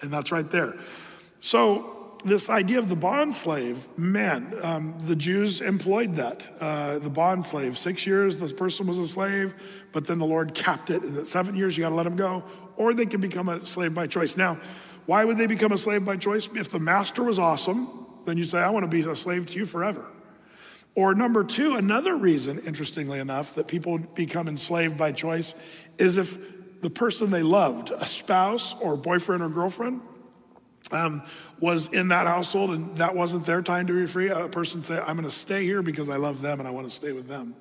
And 0.00 0.10
that's 0.10 0.32
right 0.32 0.50
there. 0.50 0.76
So, 1.38 2.18
this 2.24 2.48
idea 2.48 2.78
of 2.78 2.88
the 2.88 2.96
bond 2.96 3.34
slave, 3.34 3.86
man, 3.96 4.54
um, 4.62 4.94
the 5.06 5.16
Jews 5.16 5.60
employed 5.60 6.16
that. 6.16 6.48
Uh, 6.60 6.98
the 7.00 7.10
bond 7.10 7.44
slave, 7.44 7.76
six 7.76 8.06
years, 8.06 8.36
this 8.36 8.52
person 8.52 8.86
was 8.86 8.98
a 8.98 9.08
slave, 9.08 9.54
but 9.92 10.06
then 10.06 10.18
the 10.18 10.26
Lord 10.26 10.54
capped 10.54 10.90
it. 10.90 11.02
In 11.02 11.24
seven 11.26 11.56
years, 11.56 11.76
you 11.76 11.82
got 11.82 11.88
to 11.90 11.94
let 11.94 12.06
him 12.06 12.16
go, 12.16 12.44
or 12.76 12.94
they 12.94 13.06
can 13.06 13.20
become 13.20 13.48
a 13.48 13.64
slave 13.66 13.94
by 13.94 14.06
choice. 14.06 14.36
Now, 14.36 14.60
why 15.06 15.24
would 15.24 15.36
they 15.36 15.46
become 15.46 15.72
a 15.72 15.78
slave 15.78 16.04
by 16.04 16.16
choice? 16.16 16.48
If 16.54 16.70
the 16.70 16.78
master 16.78 17.24
was 17.24 17.38
awesome, 17.38 17.88
then 18.24 18.38
you 18.38 18.44
say, 18.44 18.58
I 18.58 18.70
want 18.70 18.84
to 18.84 18.88
be 18.88 19.08
a 19.08 19.16
slave 19.16 19.46
to 19.46 19.58
you 19.58 19.66
forever. 19.66 20.06
Or 20.94 21.14
number 21.14 21.42
two, 21.42 21.76
another 21.76 22.14
reason, 22.14 22.58
interestingly 22.66 23.18
enough, 23.18 23.54
that 23.54 23.66
people 23.66 23.98
become 23.98 24.48
enslaved 24.48 24.98
by 24.98 25.12
choice 25.12 25.54
is 25.98 26.18
if 26.18 26.36
the 26.82 26.90
person 26.90 27.30
they 27.30 27.42
loved, 27.42 27.90
a 27.90 28.04
spouse 28.04 28.74
or 28.80 28.96
boyfriend 28.96 29.42
or 29.42 29.48
girlfriend, 29.48 30.02
um, 30.90 31.22
was 31.60 31.90
in 31.92 32.08
that 32.08 32.26
household 32.26 32.70
and 32.70 32.96
that 32.98 33.14
wasn't 33.14 33.46
their 33.46 33.62
time 33.62 33.86
to 33.86 33.94
be 33.94 34.06
free, 34.06 34.28
a 34.28 34.48
person 34.48 34.82
say, 34.82 34.98
I'm 34.98 35.16
going 35.16 35.28
to 35.28 35.34
stay 35.34 35.64
here 35.64 35.80
because 35.80 36.08
I 36.08 36.16
love 36.16 36.42
them 36.42 36.58
and 36.58 36.68
I 36.68 36.72
want 36.72 36.88
to 36.88 36.94
stay 36.94 37.12
with 37.12 37.28
them. 37.28 37.54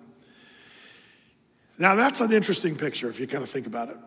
Now, 1.78 1.96
that's 1.96 2.20
an 2.20 2.34
interesting 2.34 2.76
picture 2.76 3.10
if 3.10 3.20
you 3.20 3.28
kind 3.28 3.44
of 3.44 3.50
think 3.50 3.67
about 3.67 3.89
it. 3.89 3.98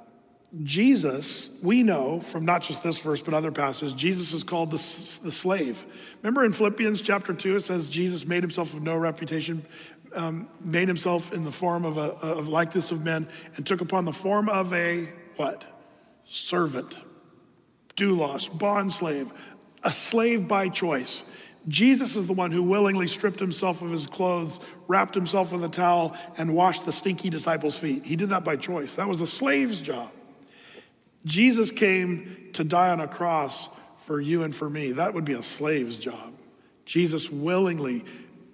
Jesus, 0.63 1.49
we 1.63 1.83
know 1.83 2.21
from 2.21 2.45
not 2.45 2.63
just 2.63 2.83
this 2.83 2.99
verse, 2.99 3.21
but 3.21 3.35
other 3.35 3.51
passages, 3.51 3.93
Jesus 3.93 4.33
is 4.33 4.45
called 4.45 4.71
the, 4.71 4.77
the 4.77 5.33
slave. 5.33 5.85
Remember 6.23 6.45
in 6.45 6.53
Philippians 6.53 7.03
chapter 7.03 7.35
2, 7.35 7.57
it 7.57 7.61
says 7.61 7.89
Jesus 7.89 8.25
made 8.25 8.43
himself 8.43 8.73
of 8.73 8.83
no 8.83 8.97
reputation, 8.97 9.67
um, 10.15 10.49
made 10.61 10.87
himself 10.87 11.33
in 11.33 11.43
the 11.43 11.51
form 11.51 11.85
of 11.85 11.97
a 11.97 12.13
of 12.25 12.47
likeness 12.47 12.93
of 12.93 13.05
men, 13.05 13.27
and 13.57 13.67
took 13.67 13.81
upon 13.81 14.05
the 14.05 14.13
form 14.13 14.49
of 14.49 14.73
a 14.73 15.09
what? 15.37 15.67
Servant, 16.27 17.03
doulos, 17.97 18.47
bond 18.57 18.93
slave, 18.93 19.33
a 19.83 19.91
slave 19.91 20.47
by 20.47 20.69
choice. 20.69 21.25
Jesus 21.67 22.15
is 22.15 22.27
the 22.27 22.33
one 22.33 22.53
who 22.53 22.63
willingly 22.63 23.09
stripped 23.09 23.41
himself 23.41 23.83
of 23.83 23.91
his 23.91 24.07
clothes, 24.07 24.61
wrapped 24.87 25.15
himself 25.15 25.51
with 25.51 25.65
a 25.65 25.69
towel, 25.69 26.17
and 26.37 26.55
washed 26.55 26.85
the 26.85 26.93
stinky 26.93 27.31
disciples' 27.31 27.77
feet. 27.77 28.05
He 28.05 28.15
did 28.15 28.29
that 28.29 28.45
by 28.45 28.57
choice. 28.57 28.95
That 28.95 29.09
was 29.09 29.21
a 29.21 29.27
slave's 29.27 29.81
job. 29.81 30.13
Jesus 31.25 31.71
came 31.71 32.51
to 32.55 32.65
die 32.65 32.91
on 32.91 33.01
a 33.01 33.09
cross 33.09 33.69
for 34.01 34.21
you 34.21 34.43
and 34.43 34.55
for 34.55 34.69
me. 34.69 34.93
That 34.93 35.15
would 35.15 35.25
be 35.25 35.33
a 35.33 35.43
slave's 35.43 35.99
job. 35.99 36.35
Jesus 36.85 37.31
willingly 37.31 38.05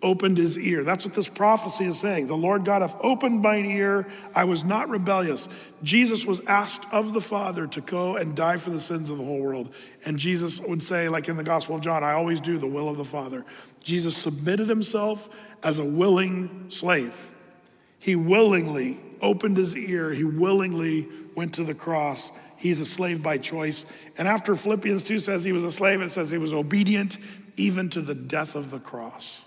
opened 0.02 0.38
his 0.38 0.56
ear. 0.56 0.82
That's 0.82 1.04
what 1.04 1.14
this 1.14 1.28
prophecy 1.28 1.84
is 1.84 1.98
saying. 1.98 2.26
The 2.26 2.36
Lord 2.36 2.64
God 2.64 2.82
hath 2.82 2.96
opened 3.00 3.42
mine 3.42 3.66
ear. 3.66 4.06
I 4.34 4.44
was 4.44 4.64
not 4.64 4.88
rebellious. 4.88 5.48
Jesus 5.82 6.24
was 6.24 6.40
asked 6.46 6.86
of 6.92 7.12
the 7.12 7.20
Father 7.20 7.66
to 7.66 7.80
go 7.80 8.16
and 8.16 8.34
die 8.34 8.56
for 8.56 8.70
the 8.70 8.80
sins 8.80 9.10
of 9.10 9.18
the 9.18 9.24
whole 9.24 9.40
world. 9.40 9.74
And 10.04 10.18
Jesus 10.18 10.60
would 10.60 10.82
say, 10.82 11.08
like 11.08 11.28
in 11.28 11.36
the 11.36 11.42
Gospel 11.42 11.76
of 11.76 11.82
John, 11.82 12.02
I 12.02 12.12
always 12.12 12.40
do 12.40 12.56
the 12.56 12.66
will 12.66 12.88
of 12.88 12.96
the 12.96 13.04
Father. 13.04 13.44
Jesus 13.82 14.16
submitted 14.16 14.68
himself 14.68 15.28
as 15.62 15.78
a 15.78 15.84
willing 15.84 16.70
slave. 16.70 17.30
He 17.98 18.16
willingly 18.16 18.98
opened 19.20 19.58
his 19.58 19.76
ear, 19.76 20.12
he 20.12 20.24
willingly 20.24 21.06
went 21.34 21.52
to 21.54 21.64
the 21.64 21.74
cross 21.74 22.30
He's 22.60 22.78
a 22.78 22.84
slave 22.84 23.22
by 23.22 23.38
choice. 23.38 23.86
And 24.18 24.28
after 24.28 24.54
Philippians 24.54 25.02
2 25.02 25.18
says 25.18 25.44
he 25.44 25.52
was 25.52 25.64
a 25.64 25.72
slave, 25.72 26.02
it 26.02 26.12
says 26.12 26.30
he 26.30 26.36
was 26.36 26.52
obedient 26.52 27.16
even 27.56 27.88
to 27.90 28.02
the 28.02 28.14
death 28.14 28.54
of 28.54 28.70
the 28.70 28.78
cross. 28.78 29.40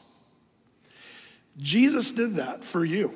Jesus 1.57 2.11
did 2.11 2.35
that 2.35 2.63
for 2.63 2.83
you. 2.83 3.13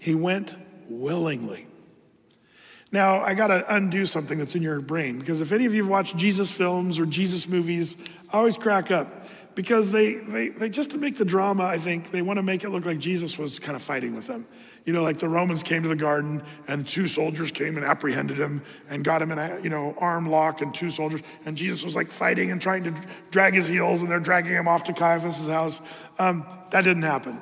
He 0.00 0.14
went 0.14 0.56
willingly. 0.88 1.66
Now, 2.90 3.20
I 3.20 3.34
got 3.34 3.48
to 3.48 3.74
undo 3.74 4.06
something 4.06 4.38
that's 4.38 4.54
in 4.54 4.62
your 4.62 4.80
brain 4.80 5.18
because 5.18 5.42
if 5.42 5.52
any 5.52 5.66
of 5.66 5.74
you 5.74 5.82
have 5.82 5.90
watched 5.90 6.16
Jesus 6.16 6.50
films 6.50 6.98
or 6.98 7.04
Jesus 7.04 7.46
movies, 7.46 7.96
I 8.32 8.38
always 8.38 8.56
crack 8.56 8.90
up 8.90 9.26
because 9.54 9.92
they, 9.92 10.14
they, 10.14 10.48
they 10.48 10.70
just 10.70 10.92
to 10.92 10.96
make 10.96 11.18
the 11.18 11.26
drama, 11.26 11.64
I 11.64 11.76
think, 11.76 12.10
they 12.12 12.22
want 12.22 12.38
to 12.38 12.42
make 12.42 12.64
it 12.64 12.70
look 12.70 12.86
like 12.86 12.98
Jesus 12.98 13.36
was 13.36 13.58
kind 13.58 13.76
of 13.76 13.82
fighting 13.82 14.16
with 14.16 14.26
them. 14.26 14.46
You 14.84 14.92
know, 14.92 15.02
like 15.02 15.18
the 15.18 15.28
Romans 15.28 15.62
came 15.62 15.82
to 15.82 15.88
the 15.88 15.96
garden 15.96 16.42
and 16.66 16.86
two 16.86 17.08
soldiers 17.08 17.50
came 17.50 17.76
and 17.76 17.84
apprehended 17.84 18.38
him 18.38 18.62
and 18.88 19.04
got 19.04 19.20
him 19.20 19.32
in 19.32 19.38
a, 19.38 19.60
you 19.62 19.68
know, 19.68 19.94
arm 19.98 20.28
lock 20.28 20.62
and 20.62 20.74
two 20.74 20.90
soldiers. 20.90 21.20
And 21.44 21.56
Jesus 21.56 21.84
was 21.84 21.94
like 21.94 22.10
fighting 22.10 22.50
and 22.50 22.60
trying 22.60 22.84
to 22.84 22.94
drag 23.30 23.54
his 23.54 23.66
heels 23.66 24.00
and 24.00 24.10
they're 24.10 24.20
dragging 24.20 24.52
him 24.52 24.66
off 24.66 24.84
to 24.84 24.92
Caiaphas' 24.92 25.46
house. 25.46 25.80
Um, 26.18 26.46
that 26.70 26.82
didn't 26.82 27.02
happen. 27.02 27.38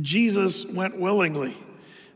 Jesus 0.00 0.66
went 0.66 0.98
willingly. 0.98 1.56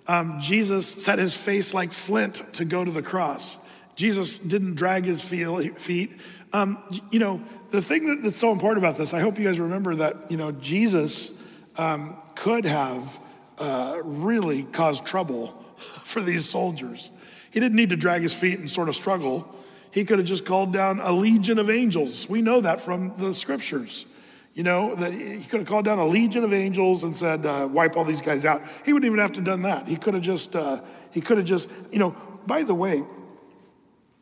Um, 0.07 0.41
Jesus 0.41 0.87
set 0.87 1.19
his 1.19 1.35
face 1.35 1.73
like 1.73 1.93
flint 1.93 2.43
to 2.55 2.65
go 2.65 2.85
to 2.85 2.91
the 2.91 3.03
cross. 3.03 3.57
Jesus 3.97 4.39
didn't 4.39 4.75
drag 4.75 5.05
his 5.05 5.23
feet. 5.23 6.11
Um, 6.53 6.83
you 7.11 7.19
know, 7.19 7.43
the 7.71 7.81
thing 7.81 8.23
that's 8.23 8.39
so 8.39 8.53
important 8.53 8.85
about 8.85 8.97
this, 8.97 9.15
I 9.15 9.21
hope 9.21 9.39
you 9.39 9.45
guys 9.45 9.59
remember 9.59 9.97
that, 9.97 10.31
you 10.31 10.37
know, 10.37 10.53
Jesus 10.53 11.31
um, 11.77 12.17
could 12.35 12.65
have 12.65 13.19
uh, 13.59 14.01
really 14.03 14.65
caused 14.65 15.05
trouble 15.05 15.65
for 16.05 16.21
these 16.21 16.49
soldiers. 16.49 17.11
He 17.51 17.61
didn't 17.61 17.77
need 17.77 17.91
to 17.91 17.97
drag 17.97 18.23
his 18.23 18.35
feet 18.35 18.59
and 18.59 18.69
sort 18.69 18.89
of 18.89 18.97
struggle. 18.97 19.55
He 19.91 20.05
could 20.05 20.19
have 20.19 20.27
just 20.27 20.45
called 20.45 20.73
down 20.73 20.99
a 20.99 21.13
legion 21.13 21.59
of 21.59 21.71
angels. 21.71 22.29
We 22.29 22.43
know 22.43 22.61
that 22.61 22.81
from 22.81 23.17
the 23.17 23.33
scriptures. 23.33 24.07
You 24.55 24.63
know, 24.63 24.95
that 24.97 25.13
he 25.13 25.45
could 25.45 25.61
have 25.61 25.69
called 25.69 25.85
down 25.85 25.99
a 25.99 26.07
legion 26.07 26.45
of 26.45 26.53
angels 26.53 27.03
and 27.03 27.15
said, 27.15 27.45
uh, 27.45 27.69
wipe 27.71 27.97
all 27.97 28.05
these 28.05 28.21
guys 28.21 28.45
out. 28.45 28.63
He 28.85 28.93
wouldn't 28.93 29.07
even 29.07 29.19
have 29.19 29.33
to 29.33 29.41
done 29.41 29.63
that. 29.63 29.89
He 29.89 29.97
could 29.97 30.15
have 30.15 30.23
just, 30.23 30.55
uh, 30.55 30.81
he 31.11 31.21
could 31.21 31.39
have 31.39 31.47
just, 31.47 31.69
you 31.91 31.99
know, 31.99 32.17
by 32.47 32.63
the 32.63 32.75
way, 32.75 33.03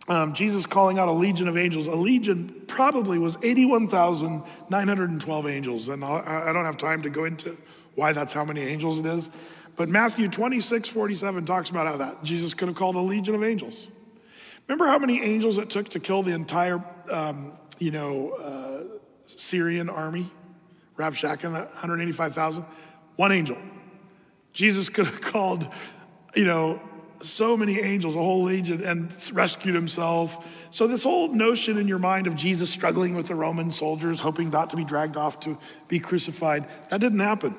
um, 0.08 0.32
Jesus 0.32 0.66
calling 0.66 0.98
out 0.98 1.08
a 1.08 1.12
legion 1.12 1.46
of 1.48 1.56
angels. 1.56 1.86
A 1.86 1.94
legion 1.94 2.62
probably 2.66 3.18
was 3.18 3.38
81,912 3.42 5.46
angels. 5.46 5.88
And 5.88 6.04
I, 6.04 6.48
I 6.48 6.52
don't 6.52 6.64
have 6.64 6.78
time 6.78 7.02
to 7.02 7.10
go 7.10 7.24
into 7.24 7.56
why 7.94 8.12
that's 8.12 8.32
how 8.32 8.44
many 8.44 8.60
angels 8.60 8.98
it 8.98 9.06
is. 9.06 9.30
But 9.76 9.88
Matthew 9.88 10.28
26, 10.28 10.88
47 10.88 11.46
talks 11.46 11.70
about 11.70 11.86
how 11.86 11.96
that 11.96 12.22
Jesus 12.22 12.54
could 12.54 12.68
have 12.68 12.76
called 12.76 12.96
a 12.96 13.00
legion 13.00 13.34
of 13.34 13.42
angels. 13.42 13.88
Remember 14.68 14.86
how 14.86 14.98
many 14.98 15.22
angels 15.22 15.58
it 15.58 15.70
took 15.70 15.88
to 15.90 16.00
kill 16.00 16.22
the 16.22 16.32
entire, 16.32 16.82
um, 17.10 17.52
you 17.78 17.90
know, 17.90 18.30
uh, 18.32 18.98
Syrian 19.26 19.88
army? 19.88 20.30
Rabshakeh, 20.96 21.52
that 21.52 21.70
185,000? 21.70 22.64
One 23.16 23.32
angel. 23.32 23.56
Jesus 24.52 24.88
could 24.88 25.06
have 25.06 25.20
called, 25.22 25.66
you 26.34 26.44
know, 26.44 26.80
so 27.20 27.56
many 27.56 27.78
angels, 27.80 28.16
a 28.16 28.18
whole 28.18 28.42
legion, 28.42 28.82
and 28.82 29.14
rescued 29.32 29.74
himself. 29.74 30.68
So, 30.70 30.86
this 30.86 31.04
whole 31.04 31.28
notion 31.28 31.78
in 31.78 31.86
your 31.86 32.00
mind 32.00 32.26
of 32.26 32.34
Jesus 32.34 32.68
struggling 32.68 33.14
with 33.14 33.28
the 33.28 33.34
Roman 33.34 33.70
soldiers, 33.70 34.20
hoping 34.20 34.50
not 34.50 34.70
to 34.70 34.76
be 34.76 34.84
dragged 34.84 35.16
off 35.16 35.38
to 35.40 35.56
be 35.88 36.00
crucified, 36.00 36.66
that 36.90 37.00
didn't 37.00 37.20
happen. 37.20 37.54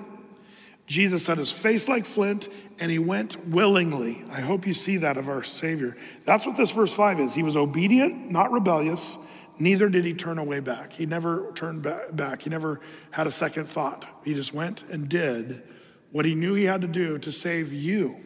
Jesus 0.86 1.26
set 1.26 1.38
his 1.38 1.52
face 1.52 1.88
like 1.88 2.06
flint 2.06 2.50
and 2.80 2.92
he 2.92 3.00
went 3.00 3.48
willingly. 3.48 4.24
I 4.30 4.42
hope 4.42 4.68
you 4.68 4.74
see 4.74 4.98
that 4.98 5.18
of 5.18 5.30
our 5.30 5.44
Savior. 5.44 5.96
That's 6.26 6.46
what 6.46 6.58
this 6.58 6.72
verse 6.72 6.94
5 6.94 7.20
is. 7.20 7.34
He 7.34 7.44
was 7.44 7.56
obedient, 7.56 8.30
not 8.30 8.52
rebellious, 8.52 9.18
neither 9.60 9.88
did 9.88 10.04
he 10.06 10.14
turn 10.14 10.38
away 10.38 10.60
back. 10.60 10.92
He 10.94 11.06
never 11.06 11.52
turned 11.54 11.84
back, 11.84 12.42
he 12.42 12.50
never 12.50 12.82
had 13.12 13.28
a 13.28 13.32
second 13.32 13.66
thought. 13.66 14.06
He 14.26 14.34
just 14.34 14.54
went 14.54 14.84
and 14.90 15.08
did 15.08 15.64
what 16.12 16.26
he 16.26 16.36
knew 16.36 16.54
he 16.54 16.66
had 16.66 16.82
to 16.82 16.88
do 16.88 17.18
to 17.20 17.32
save 17.32 17.72
you 17.74 18.18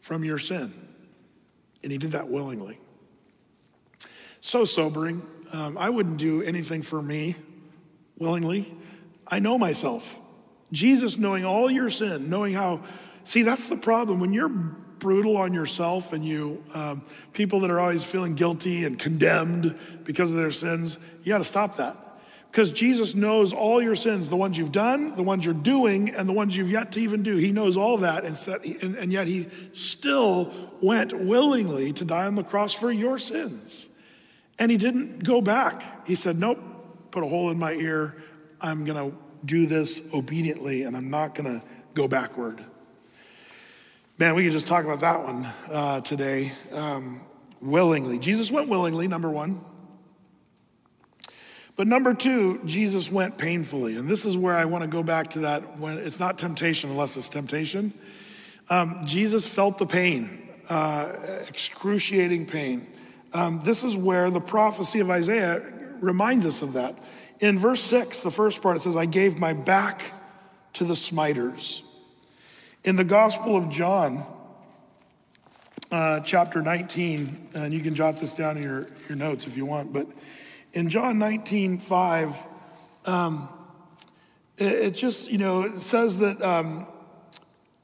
from 0.00 0.24
your 0.24 0.38
sin. 0.38 0.72
And 1.82 1.92
he 1.92 1.98
did 1.98 2.12
that 2.12 2.28
willingly. 2.28 2.78
So 4.40 4.64
sobering. 4.64 5.22
Um, 5.52 5.76
I 5.76 5.90
wouldn't 5.90 6.16
do 6.16 6.42
anything 6.42 6.82
for 6.82 7.02
me 7.02 7.36
willingly. 8.18 8.74
I 9.26 9.38
know 9.38 9.58
myself. 9.58 10.18
Jesus, 10.72 11.18
knowing 11.18 11.44
all 11.44 11.70
your 11.70 11.90
sin, 11.90 12.30
knowing 12.30 12.54
how, 12.54 12.82
see, 13.24 13.42
that's 13.42 13.68
the 13.68 13.76
problem. 13.76 14.20
When 14.20 14.32
you're 14.32 14.48
brutal 14.48 15.36
on 15.36 15.52
yourself 15.52 16.12
and 16.12 16.24
you, 16.24 16.62
um, 16.74 17.02
people 17.32 17.60
that 17.60 17.70
are 17.70 17.80
always 17.80 18.04
feeling 18.04 18.34
guilty 18.34 18.84
and 18.84 18.98
condemned 18.98 19.76
because 20.04 20.30
of 20.30 20.36
their 20.36 20.50
sins, 20.50 20.98
you 21.24 21.32
got 21.32 21.38
to 21.38 21.44
stop 21.44 21.76
that. 21.76 21.96
Because 22.50 22.72
Jesus 22.72 23.14
knows 23.14 23.52
all 23.52 23.80
your 23.80 23.94
sins, 23.94 24.28
the 24.28 24.36
ones 24.36 24.58
you've 24.58 24.72
done, 24.72 25.14
the 25.14 25.22
ones 25.22 25.44
you're 25.44 25.54
doing, 25.54 26.10
and 26.10 26.28
the 26.28 26.32
ones 26.32 26.56
you've 26.56 26.70
yet 26.70 26.90
to 26.92 27.00
even 27.00 27.22
do. 27.22 27.36
He 27.36 27.52
knows 27.52 27.76
all 27.76 27.98
that, 27.98 28.24
and, 28.24 28.36
set, 28.36 28.64
and, 28.64 28.96
and 28.96 29.12
yet 29.12 29.28
He 29.28 29.46
still 29.72 30.52
went 30.82 31.16
willingly 31.16 31.92
to 31.92 32.04
die 32.04 32.26
on 32.26 32.34
the 32.34 32.42
cross 32.42 32.72
for 32.72 32.90
your 32.90 33.20
sins. 33.20 33.88
And 34.58 34.68
He 34.68 34.78
didn't 34.78 35.22
go 35.22 35.40
back. 35.40 36.08
He 36.08 36.16
said, 36.16 36.38
Nope, 36.38 36.58
put 37.12 37.22
a 37.22 37.28
hole 37.28 37.50
in 37.50 37.58
my 37.58 37.72
ear. 37.72 38.16
I'm 38.60 38.84
going 38.84 39.12
to 39.12 39.16
do 39.44 39.66
this 39.66 40.02
obediently, 40.12 40.82
and 40.82 40.96
I'm 40.96 41.10
not 41.10 41.34
going 41.34 41.60
to 41.60 41.66
go 41.94 42.08
backward. 42.08 42.64
Man, 44.18 44.34
we 44.34 44.44
could 44.44 44.52
just 44.52 44.66
talk 44.66 44.84
about 44.84 45.00
that 45.00 45.22
one 45.22 45.44
uh, 45.70 46.00
today. 46.02 46.52
Um, 46.72 47.22
willingly. 47.60 48.18
Jesus 48.18 48.50
went 48.50 48.68
willingly, 48.68 49.08
number 49.08 49.30
one. 49.30 49.60
But 51.76 51.86
number 51.86 52.14
two, 52.14 52.60
Jesus 52.64 53.10
went 53.10 53.38
painfully. 53.38 53.96
And 53.96 54.08
this 54.08 54.24
is 54.24 54.36
where 54.36 54.54
I 54.54 54.66
want 54.66 54.82
to 54.82 54.88
go 54.88 55.02
back 55.02 55.30
to 55.30 55.40
that 55.40 55.78
when 55.78 55.96
it's 55.98 56.20
not 56.20 56.38
temptation 56.38 56.90
unless 56.90 57.16
it's 57.16 57.28
temptation. 57.28 57.92
Um, 58.68 59.02
Jesus 59.06 59.46
felt 59.46 59.78
the 59.78 59.86
pain, 59.86 60.48
uh, 60.68 61.12
excruciating 61.48 62.46
pain. 62.46 62.86
Um, 63.32 63.60
this 63.64 63.84
is 63.84 63.96
where 63.96 64.30
the 64.30 64.40
prophecy 64.40 65.00
of 65.00 65.10
Isaiah 65.10 65.62
reminds 66.00 66.44
us 66.46 66.62
of 66.62 66.74
that. 66.74 66.98
In 67.40 67.58
verse 67.58 67.80
six, 67.80 68.20
the 68.20 68.30
first 68.30 68.60
part, 68.60 68.76
it 68.76 68.80
says, 68.80 68.96
I 68.96 69.06
gave 69.06 69.38
my 69.38 69.54
back 69.54 70.02
to 70.74 70.84
the 70.84 70.94
smiters. 70.94 71.82
In 72.84 72.96
the 72.96 73.04
Gospel 73.04 73.56
of 73.56 73.70
John, 73.70 74.24
uh, 75.90 76.20
chapter 76.20 76.60
19, 76.60 77.48
and 77.54 77.72
you 77.72 77.80
can 77.80 77.94
jot 77.94 78.18
this 78.18 78.34
down 78.34 78.58
in 78.58 78.62
your, 78.62 78.86
your 79.08 79.16
notes 79.16 79.46
if 79.46 79.56
you 79.56 79.64
want, 79.64 79.92
but 79.92 80.06
in 80.74 80.90
John 80.90 81.18
19, 81.18 81.78
5, 81.78 82.36
um, 83.06 83.48
it, 84.58 84.72
it, 84.72 84.90
just, 84.90 85.30
you 85.30 85.38
know, 85.38 85.62
it 85.62 85.80
says 85.80 86.18
that 86.18 86.40
um, 86.42 86.86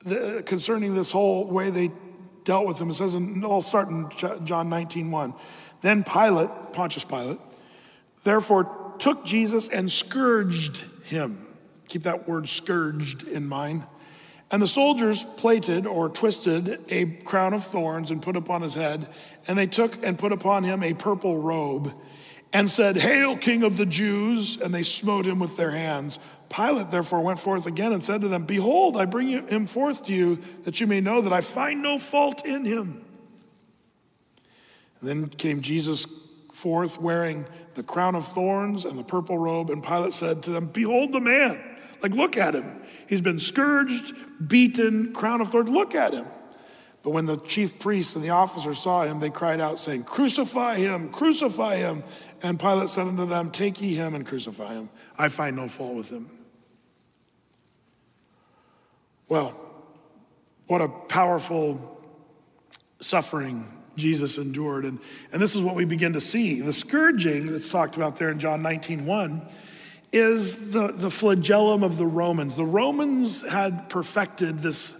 the, 0.05 0.42
concerning 0.45 0.95
this 0.95 1.11
whole 1.11 1.51
way 1.51 1.71
they 1.71 1.90
dealt 2.45 2.66
with 2.66 2.79
him, 2.79 2.90
it 2.90 2.95
says, 2.95 3.14
in, 3.14 3.42
I'll 3.42 3.62
start 3.62 3.88
in 3.88 4.11
John 4.45 4.69
19, 4.69 5.11
1. 5.11 5.35
Then 5.81 6.05
Pilate, 6.05 6.51
Pontius 6.75 7.05
Pilate, 7.05 7.38
therefore 8.23 8.86
took 8.99 9.25
Jesus 9.25 9.69
and 9.69 9.91
scourged 9.91 10.85
him. 11.05 11.39
Keep 11.89 12.05
that 12.05 12.29
word 12.29 12.49
scourged 12.49 13.27
in 13.29 13.47
mind. 13.47 13.85
And 14.51 14.63
the 14.63 14.67
soldiers 14.67 15.25
plaited 15.37 15.87
or 15.87 16.09
twisted 16.09 16.81
a 16.89 17.07
crown 17.07 17.53
of 17.53 17.65
thorns 17.65 18.11
and 18.11 18.23
put 18.23 18.37
upon 18.37 18.63
his 18.63 18.75
head, 18.75 19.09
and 19.49 19.59
they 19.59 19.67
took 19.67 20.05
and 20.05 20.19
put 20.19 20.33
upon 20.33 20.63
him 20.63 20.83
a 20.83 20.95
purple 20.95 21.39
robe 21.39 21.93
and 22.53 22.71
said, 22.71 22.97
Hail, 22.97 23.37
King 23.37 23.65
of 23.65 23.77
the 23.77 23.87
Jews! 23.87 24.61
And 24.61 24.73
they 24.73 24.85
smote 24.85 25.27
him 25.27 25.41
with 25.41 25.57
their 25.57 25.73
hands. 25.73 26.21
Pilate 26.49 26.93
therefore 26.93 27.23
went 27.23 27.41
forth 27.41 27.67
again 27.67 27.93
and 27.93 28.05
said 28.05 28.21
to 28.21 28.29
them, 28.29 28.45
Behold, 28.45 28.97
I 28.97 29.05
bring 29.05 29.29
him 29.29 29.67
forth 29.67 30.07
to 30.07 30.15
you 30.15 30.39
that 30.65 30.81
you 30.81 30.87
may 30.87 31.01
know 31.01 31.21
that 31.21 31.33
I 31.33 31.41
find 31.41 31.83
no 31.83 31.99
fault 31.99 32.47
in 32.47 32.65
him. 32.65 33.05
And 35.01 35.09
then 35.09 35.29
came 35.29 35.61
Jesus 35.61 36.07
forth 36.57 36.99
wearing 36.99 37.47
the 37.75 37.83
crown 37.83 38.14
of 38.14 38.27
thorns 38.27 38.87
and 38.87 38.99
the 38.99 39.05
purple 39.05 39.37
robe, 39.37 39.71
and 39.71 39.83
Pilate 39.83 40.14
said 40.14 40.42
to 40.45 40.51
them, 40.51 40.66
Behold 40.66 41.12
the 41.12 41.21
man. 41.21 41.62
Like, 42.03 42.12
look 42.12 42.37
at 42.37 42.55
him. 42.55 42.83
He's 43.07 43.21
been 43.21 43.38
scourged, 43.38 44.14
beaten, 44.47 45.12
crown 45.12 45.40
of 45.40 45.51
thorns. 45.51 45.69
Look 45.69 45.95
at 45.95 46.12
him. 46.12 46.27
But 47.03 47.11
when 47.11 47.27
the 47.27 47.37
chief 47.37 47.79
priests 47.79 48.16
and 48.16 48.25
the 48.25 48.31
officers 48.31 48.79
saw 48.79 49.05
him, 49.05 49.21
they 49.21 49.31
cried 49.31 49.61
out, 49.61 49.79
saying, 49.79 50.05
Crucify 50.05 50.79
him, 50.79 51.11
crucify 51.11 51.77
him. 51.77 52.03
And 52.42 52.59
Pilate 52.59 52.88
said 52.88 53.07
unto 53.07 53.27
them, 53.27 53.51
Take 53.51 53.81
ye 53.81 53.95
him 53.95 54.14
and 54.14 54.27
crucify 54.27 54.75
him. 54.75 54.90
I 55.19 55.29
find 55.29 55.57
no 55.57 55.69
fault 55.69 55.95
with 55.95 56.11
him. 56.11 56.29
Well, 59.29 59.55
what 60.66 60.81
a 60.81 60.88
powerful 60.88 62.01
suffering 63.01 63.76
Jesus 63.97 64.39
endured. 64.39 64.85
And, 64.85 64.99
and 65.33 65.41
this 65.41 65.55
is 65.55 65.63
what 65.63 65.75
we 65.75 65.85
begin 65.85 66.13
to 66.13 66.21
see. 66.21 66.61
The 66.61 66.73
scourging 66.73 67.47
that's 67.47 67.69
talked 67.69 67.97
about 67.97 68.17
there 68.17 68.31
in 68.31 68.39
John 68.39 68.63
19 68.63 69.07
1 69.07 69.43
is 70.13 70.73
the, 70.73 70.89
the 70.89 71.11
flagellum 71.11 71.83
of 71.83 71.97
the 71.97 72.07
Romans. 72.07 72.55
The 72.55 72.65
Romans 72.65 73.47
had 73.47 73.89
perfected 73.89 74.61
this 74.61 74.95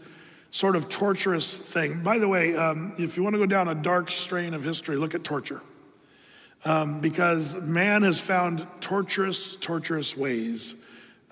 sort 0.51 0.77
of 0.77 0.89
torturous 0.89 1.57
thing. 1.57 2.03
By 2.03 2.19
the 2.19 2.29
way, 2.29 2.57
um, 2.57 2.95
if 2.99 3.17
you 3.17 3.23
want 3.23 3.35
to 3.35 3.39
go 3.39 3.47
down 3.47 3.69
a 3.69 3.75
dark 3.75 4.11
strain 4.11 4.55
of 4.55 4.65
history, 4.65 4.97
look 4.97 5.15
at 5.15 5.23
torture 5.23 5.63
um, 6.65 7.01
because 7.01 7.61
man 7.61 8.03
has 8.03 8.21
found 8.21 8.67
torturous, 8.81 9.57
torturous 9.57 10.17
ways 10.17 10.75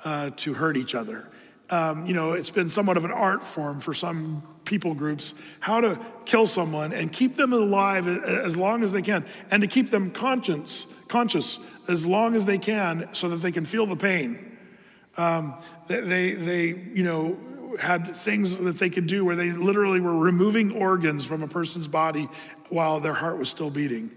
uh, 0.04 0.30
to 0.36 0.54
hurt 0.54 0.76
each 0.76 0.94
other. 0.94 1.28
Um, 1.70 2.06
you 2.06 2.12
know, 2.12 2.32
it's 2.32 2.50
been 2.50 2.68
somewhat 2.68 2.96
of 2.96 3.04
an 3.04 3.10
art 3.10 3.42
form 3.42 3.80
for 3.80 3.94
some 3.94 4.42
people 4.64 4.94
groups 4.94 5.34
how 5.60 5.80
to 5.80 5.98
kill 6.24 6.46
someone 6.46 6.92
and 6.92 7.12
keep 7.12 7.36
them 7.36 7.52
alive 7.52 8.06
as 8.06 8.56
long 8.56 8.82
as 8.82 8.92
they 8.92 9.02
can, 9.02 9.24
and 9.50 9.62
to 9.62 9.66
keep 9.66 9.90
them 9.90 10.10
conscious, 10.10 10.86
conscious 11.08 11.58
as 11.88 12.04
long 12.04 12.34
as 12.34 12.44
they 12.44 12.58
can, 12.58 13.08
so 13.14 13.28
that 13.28 13.36
they 13.36 13.52
can 13.52 13.64
feel 13.64 13.86
the 13.86 13.96
pain. 13.96 14.58
Um, 15.16 15.54
they, 15.86 16.32
they, 16.32 16.66
you 16.66 17.02
know, 17.02 17.38
had 17.78 18.14
things 18.14 18.56
that 18.56 18.78
they 18.78 18.90
could 18.90 19.06
do 19.06 19.24
where 19.24 19.36
they 19.36 19.50
literally 19.50 20.00
were 20.00 20.16
removing 20.16 20.72
organs 20.72 21.24
from 21.24 21.42
a 21.42 21.48
person's 21.48 21.88
body 21.88 22.28
while 22.68 23.00
their 23.00 23.14
heart 23.14 23.38
was 23.38 23.48
still 23.48 23.70
beating. 23.70 24.10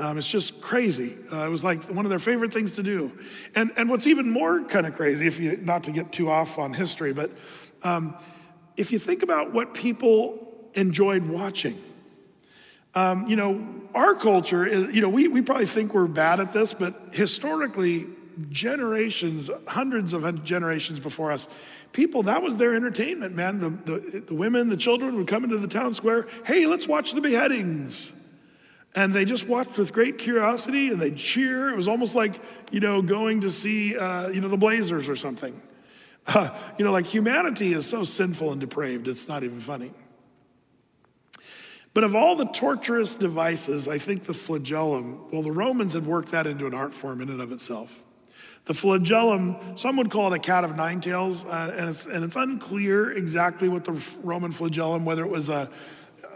Um, 0.00 0.16
it's 0.16 0.26
just 0.26 0.62
crazy. 0.62 1.14
Uh, 1.30 1.44
it 1.44 1.50
was 1.50 1.62
like 1.62 1.82
one 1.84 2.06
of 2.06 2.10
their 2.10 2.18
favorite 2.18 2.54
things 2.54 2.72
to 2.72 2.82
do. 2.82 3.12
And, 3.54 3.70
and 3.76 3.90
what's 3.90 4.06
even 4.06 4.30
more 4.30 4.64
kind 4.64 4.86
of 4.86 4.96
crazy, 4.96 5.26
if 5.26 5.38
you 5.38 5.58
not 5.58 5.84
to 5.84 5.92
get 5.92 6.10
too 6.10 6.30
off 6.30 6.58
on 6.58 6.72
history, 6.72 7.12
but 7.12 7.30
um, 7.82 8.16
if 8.78 8.92
you 8.92 8.98
think 8.98 9.22
about 9.22 9.52
what 9.52 9.74
people 9.74 10.70
enjoyed 10.74 11.26
watching, 11.26 11.76
um, 12.94 13.28
you 13.28 13.36
know, 13.36 13.62
our 13.94 14.14
culture 14.14 14.64
is, 14.66 14.94
you 14.94 15.02
know, 15.02 15.10
we, 15.10 15.28
we 15.28 15.42
probably 15.42 15.66
think 15.66 15.92
we're 15.92 16.06
bad 16.06 16.40
at 16.40 16.54
this, 16.54 16.72
but 16.72 16.94
historically, 17.12 18.06
generations, 18.48 19.50
hundreds 19.68 20.14
of 20.14 20.44
generations 20.44 20.98
before 20.98 21.30
us, 21.30 21.46
people, 21.92 22.22
that 22.22 22.42
was 22.42 22.56
their 22.56 22.74
entertainment, 22.74 23.34
man. 23.36 23.60
The, 23.60 23.68
the, 23.68 24.20
the 24.28 24.34
women, 24.34 24.70
the 24.70 24.76
children 24.78 25.16
would 25.16 25.26
come 25.26 25.44
into 25.44 25.58
the 25.58 25.68
town 25.68 25.92
square, 25.92 26.26
hey, 26.46 26.66
let's 26.66 26.88
watch 26.88 27.12
the 27.12 27.20
beheadings. 27.20 28.12
And 28.94 29.14
they 29.14 29.24
just 29.24 29.46
watched 29.46 29.78
with 29.78 29.92
great 29.92 30.18
curiosity 30.18 30.88
and 30.88 31.00
they'd 31.00 31.16
cheer. 31.16 31.68
It 31.68 31.76
was 31.76 31.86
almost 31.86 32.14
like, 32.14 32.40
you 32.72 32.80
know, 32.80 33.02
going 33.02 33.42
to 33.42 33.50
see, 33.50 33.96
uh, 33.96 34.28
you 34.28 34.40
know, 34.40 34.48
the 34.48 34.56
Blazers 34.56 35.08
or 35.08 35.14
something. 35.14 35.54
Uh, 36.26 36.50
you 36.78 36.84
know, 36.84 36.90
like 36.92 37.06
humanity 37.06 37.72
is 37.72 37.86
so 37.86 38.02
sinful 38.04 38.50
and 38.50 38.60
depraved, 38.60 39.06
it's 39.06 39.28
not 39.28 39.42
even 39.44 39.60
funny. 39.60 39.92
But 41.92 42.04
of 42.04 42.14
all 42.14 42.36
the 42.36 42.46
torturous 42.46 43.16
devices, 43.16 43.88
I 43.88 43.98
think 43.98 44.24
the 44.24 44.34
flagellum, 44.34 45.30
well, 45.32 45.42
the 45.42 45.50
Romans 45.52 45.92
had 45.92 46.06
worked 46.06 46.30
that 46.30 46.46
into 46.46 46.66
an 46.66 46.74
art 46.74 46.94
form 46.94 47.20
in 47.20 47.28
and 47.30 47.40
of 47.40 47.50
itself. 47.50 48.04
The 48.66 48.74
flagellum, 48.74 49.56
some 49.76 49.96
would 49.96 50.10
call 50.10 50.32
it 50.32 50.36
a 50.36 50.38
cat 50.38 50.62
of 50.62 50.76
nine 50.76 51.00
tails, 51.00 51.44
uh, 51.44 51.74
and, 51.76 51.88
it's, 51.88 52.06
and 52.06 52.24
it's 52.24 52.36
unclear 52.36 53.10
exactly 53.10 53.68
what 53.68 53.84
the 53.84 54.00
Roman 54.22 54.52
flagellum, 54.52 55.04
whether 55.04 55.24
it 55.24 55.30
was 55.30 55.48
a, 55.48 55.68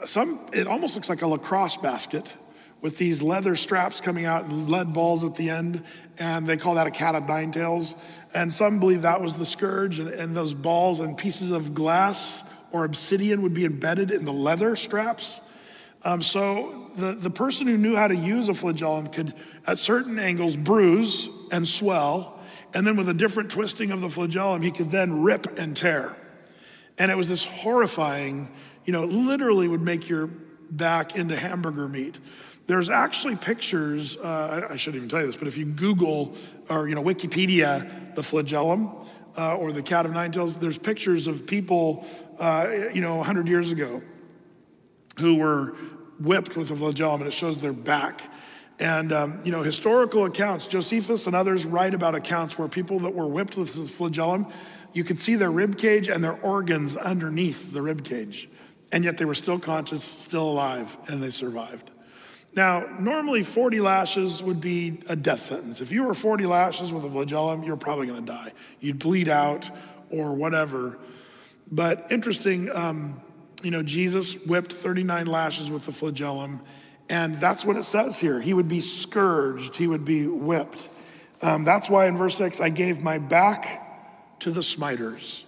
some, 0.04 0.40
it 0.52 0.66
almost 0.66 0.96
looks 0.96 1.08
like 1.08 1.22
a 1.22 1.26
lacrosse 1.26 1.76
basket 1.76 2.36
with 2.84 2.98
these 2.98 3.22
leather 3.22 3.56
straps 3.56 4.02
coming 4.02 4.26
out 4.26 4.44
and 4.44 4.68
lead 4.68 4.92
balls 4.92 5.24
at 5.24 5.34
the 5.36 5.48
end, 5.48 5.82
and 6.18 6.46
they 6.46 6.58
call 6.58 6.74
that 6.74 6.86
a 6.86 6.90
cat 6.90 7.14
of 7.14 7.26
nine 7.26 7.50
tails. 7.50 7.94
And 8.34 8.52
some 8.52 8.78
believe 8.78 9.02
that 9.02 9.22
was 9.22 9.38
the 9.38 9.46
scourge, 9.46 9.98
and, 10.00 10.10
and 10.10 10.36
those 10.36 10.52
balls 10.52 11.00
and 11.00 11.16
pieces 11.16 11.50
of 11.50 11.74
glass 11.74 12.44
or 12.72 12.84
obsidian 12.84 13.40
would 13.40 13.54
be 13.54 13.64
embedded 13.64 14.10
in 14.10 14.26
the 14.26 14.34
leather 14.34 14.76
straps. 14.76 15.40
Um, 16.02 16.20
so 16.20 16.90
the, 16.98 17.12
the 17.12 17.30
person 17.30 17.66
who 17.66 17.78
knew 17.78 17.96
how 17.96 18.06
to 18.06 18.14
use 18.14 18.50
a 18.50 18.54
flagellum 18.54 19.06
could, 19.06 19.32
at 19.66 19.78
certain 19.78 20.18
angles, 20.18 20.54
bruise 20.54 21.30
and 21.50 21.66
swell, 21.66 22.38
and 22.74 22.86
then 22.86 22.98
with 22.98 23.08
a 23.08 23.14
different 23.14 23.50
twisting 23.50 23.92
of 23.92 24.02
the 24.02 24.10
flagellum, 24.10 24.60
he 24.60 24.70
could 24.70 24.90
then 24.90 25.22
rip 25.22 25.58
and 25.58 25.74
tear. 25.74 26.14
And 26.98 27.10
it 27.10 27.16
was 27.16 27.30
this 27.30 27.44
horrifying, 27.44 28.50
you 28.84 28.92
know, 28.92 29.04
literally 29.04 29.68
would 29.68 29.80
make 29.80 30.06
your 30.06 30.28
back 30.70 31.16
into 31.16 31.34
hamburger 31.34 31.88
meat. 31.88 32.18
There's 32.66 32.88
actually 32.88 33.37
pictures, 33.37 34.16
uh, 34.16 34.68
I 34.70 34.77
shouldn't 34.77 34.96
even 34.96 35.09
tell 35.09 35.20
you 35.20 35.27
this, 35.27 35.37
but 35.37 35.48
if 35.48 35.59
you 35.59 35.66
Google 35.66 36.35
or, 36.70 36.88
you 36.88 36.94
know, 36.94 37.03
Wikipedia, 37.03 38.14
the 38.14 38.22
flagellum 38.22 38.90
uh, 39.37 39.57
or 39.57 39.70
the 39.70 39.83
cat 39.83 40.07
of 40.07 40.12
nine 40.12 40.33
tails, 40.33 40.57
there's 40.57 40.79
pictures 40.79 41.27
of 41.27 41.46
people, 41.46 42.07
uh, 42.38 42.68
you 42.94 43.03
know, 43.03 43.16
100 43.16 43.48
years 43.48 43.70
ago 43.70 44.00
who 45.18 45.35
were 45.35 45.74
whipped 46.18 46.57
with 46.57 46.70
a 46.70 46.77
flagellum 46.77 47.20
and 47.20 47.29
it 47.29 47.35
shows 47.35 47.59
their 47.59 47.72
back. 47.72 48.22
And, 48.79 49.12
um, 49.12 49.40
you 49.44 49.53
know, 49.53 49.62
historical 49.62 50.24
accounts, 50.24 50.66
Josephus 50.66 51.27
and 51.27 51.37
others 51.37 51.66
write 51.66 51.94
about 51.94 52.14
accounts 52.14 52.59
where 52.59 52.66
people 52.66 52.98
that 53.00 53.14
were 53.14 53.27
whipped 53.27 53.57
with 53.57 53.74
the 53.74 53.85
flagellum, 53.85 54.46
you 54.94 55.05
could 55.05 55.20
see 55.20 55.35
their 55.35 55.50
rib 55.50 55.77
cage 55.77 56.09
and 56.09 56.24
their 56.24 56.40
organs 56.40 56.96
underneath 56.96 57.72
the 57.72 57.83
rib 57.83 58.05
cage. 58.05 58.48
And 58.90 59.05
yet 59.05 59.18
they 59.18 59.24
were 59.24 59.35
still 59.35 59.59
conscious, 59.59 60.03
still 60.03 60.48
alive, 60.48 60.96
and 61.09 61.22
they 61.22 61.31
survived. 61.31 61.90
Now, 62.56 62.86
normally 63.00 63.42
40 63.42 63.80
lashes 63.80 64.42
would 64.42 64.60
be 64.60 65.00
a 65.08 65.16
death 65.16 65.40
sentence. 65.40 65.80
If 65.80 65.90
you 65.90 66.04
were 66.04 66.14
40 66.14 66.46
lashes 66.46 66.92
with 66.92 67.04
a 67.04 67.10
flagellum, 67.10 67.64
you're 67.64 67.76
probably 67.76 68.06
going 68.06 68.24
to 68.24 68.32
die. 68.32 68.52
You'd 68.80 69.00
bleed 69.00 69.28
out 69.28 69.68
or 70.10 70.34
whatever. 70.34 70.96
But 71.72 72.06
interesting, 72.10 72.70
um, 72.70 73.20
you 73.62 73.72
know, 73.72 73.82
Jesus 73.82 74.34
whipped 74.46 74.72
39 74.72 75.26
lashes 75.26 75.70
with 75.70 75.86
the 75.86 75.92
flagellum, 75.92 76.60
and 77.08 77.40
that's 77.40 77.64
what 77.64 77.76
it 77.76 77.82
says 77.82 78.18
here. 78.18 78.40
He 78.40 78.54
would 78.54 78.68
be 78.68 78.80
scourged, 78.80 79.76
he 79.76 79.86
would 79.88 80.04
be 80.04 80.26
whipped. 80.26 80.88
Um, 81.42 81.64
that's 81.64 81.90
why 81.90 82.06
in 82.06 82.16
verse 82.16 82.36
6, 82.36 82.60
I 82.60 82.68
gave 82.68 83.02
my 83.02 83.18
back 83.18 84.38
to 84.40 84.50
the 84.50 84.62
smiters. 84.62 85.44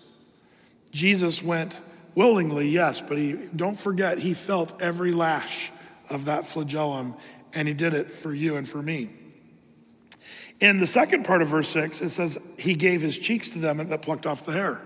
Jesus 0.91 1.43
went 1.43 1.81
willingly, 2.15 2.69
yes, 2.69 3.01
but 3.01 3.17
he, 3.19 3.35
don't 3.55 3.79
forget, 3.79 4.19
he 4.19 4.35
felt 4.35 4.81
every 4.83 5.13
lash 5.13 5.71
of 6.11 6.27
that 6.27 6.47
flagellum, 6.47 7.15
and 7.53 7.67
he 7.67 7.75
did 7.75 7.95
it 7.95 8.11
for 8.11 8.33
you 8.35 8.57
and 8.57 8.69
for 8.69 8.83
me. 8.83 9.11
In 10.61 10.81
the 10.81 10.87
second 10.87 11.25
part 11.25 11.43
of 11.43 11.49
verse 11.49 11.69
6, 11.69 12.01
it 12.01 12.11
says, 12.11 12.39
He 12.59 12.75
gave 12.75 13.03
his 13.03 13.19
cheeks 13.19 13.51
to 13.51 13.59
them 13.59 13.77
that 13.89 14.03
plucked 14.03 14.27
off 14.27 14.47
the 14.47 14.53
hair. 14.53 14.81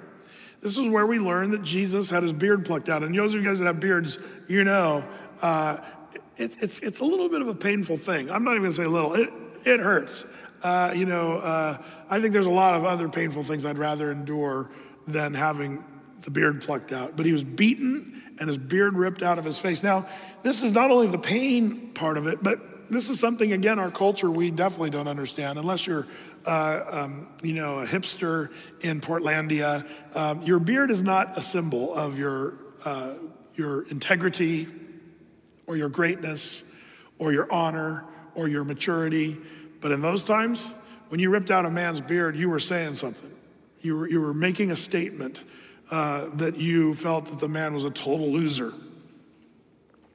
This 0.61 0.77
is 0.77 0.89
where 0.89 1.07
we 1.07 1.19
learn 1.19 1.53
that 1.53 1.63
Jesus 1.63 2.11
had 2.11 2.23
his 2.23 2.33
beard 2.33 2.67
plucked 2.67 2.89
out. 2.89 3.03
And 3.03 3.17
those 3.17 3.35
of 3.35 3.41
you 3.41 3.47
guys 3.47 3.61
that 3.61 3.67
have 3.67 3.81
beards, 3.81 4.19
you 4.49 4.65
know, 4.65 5.05
uh, 5.41 5.79
it, 6.37 6.57
it's, 6.63 6.81
it's 6.81 7.01
a 7.01 7.05
little 7.05 7.29
bit 7.29 7.41
of 7.41 7.49
a 7.49 7.55
painful 7.55 7.97
thing. 7.97 8.31
I'm 8.31 8.45
not 8.45 8.53
even 8.53 8.65
gonna 8.65 8.73
say 8.73 8.87
little, 8.87 9.15
it, 9.15 9.31
it 9.65 9.81
hurts. 9.81 10.25
Uh, 10.63 10.93
you 10.95 11.07
know, 11.07 11.39
uh, 11.39 11.83
I 12.11 12.21
think 12.21 12.33
there's 12.33 12.47
a 12.47 12.51
lot 12.51 12.75
of 12.75 12.85
other 12.85 13.09
painful 13.09 13.43
things 13.43 13.65
I'd 13.65 13.79
rather 13.79 14.11
endure 14.11 14.71
than 15.07 15.33
having 15.33 15.85
the 16.23 16.31
beard 16.31 16.63
plucked 16.63 16.93
out. 16.93 17.17
But 17.17 17.27
he 17.27 17.33
was 17.33 17.45
beaten 17.45 18.23
and 18.39 18.49
his 18.49 18.59
beard 18.59 18.95
ripped 18.95 19.23
out 19.23 19.39
of 19.39 19.45
his 19.45 19.59
face. 19.59 19.83
Now, 19.83 20.07
this 20.43 20.63
is 20.63 20.73
not 20.73 20.91
only 20.91 21.07
the 21.07 21.19
pain 21.19 21.91
part 21.93 22.17
of 22.17 22.27
it, 22.27 22.43
but 22.43 22.91
this 22.91 23.09
is 23.09 23.21
something, 23.21 23.53
again, 23.53 23.79
our 23.79 23.91
culture 23.91 24.31
we 24.31 24.51
definitely 24.51 24.91
don't 24.91 25.07
understand 25.07 25.59
unless 25.59 25.87
you're, 25.87 26.07
uh, 26.45 26.83
um, 26.91 27.29
you 27.43 27.55
know, 27.55 27.79
a 27.79 27.87
hipster 27.87 28.51
in 28.81 29.01
Portlandia. 29.01 29.87
Um, 30.17 30.43
your 30.43 30.59
beard 30.59 30.91
is 30.91 31.03
not 31.03 31.39
a 31.39 31.41
symbol 31.41 31.95
of 31.95 32.19
your, 32.19 32.55
uh, 32.85 33.15
your 33.55 33.83
integrity 33.89 34.67
or 35.67 35.77
your 35.77 35.89
greatness 35.89 36.65
or 37.19 37.33
your 37.33 37.51
honor 37.53 38.05
or 38.35 38.49
your 38.49 38.65
maturity. 38.65 39.39
But 39.81 39.93
in 39.93 40.03
those 40.03 40.25
times, 40.25 40.75
when 41.11 41.21
you 41.21 41.31
ripped 41.31 41.51
out 41.51 41.65
a 41.67 41.71
man's 41.71 42.01
beard, 42.01 42.37
you 42.37 42.51
were 42.51 42.61
saying 42.61 42.97
something. 42.97 43.31
You 43.83 43.97
were, 43.99 44.09
you 44.09 44.21
were 44.21 44.35
making 44.35 44.73
a 44.73 44.77
statement 44.77 45.45
uh, 45.91 46.31
that 46.35 46.57
you 46.57 46.95
felt 46.95 47.27
that 47.27 47.39
the 47.39 47.49
man 47.49 47.75
was 47.75 47.85
a 47.85 47.91
total 47.91 48.31
loser. 48.31 48.73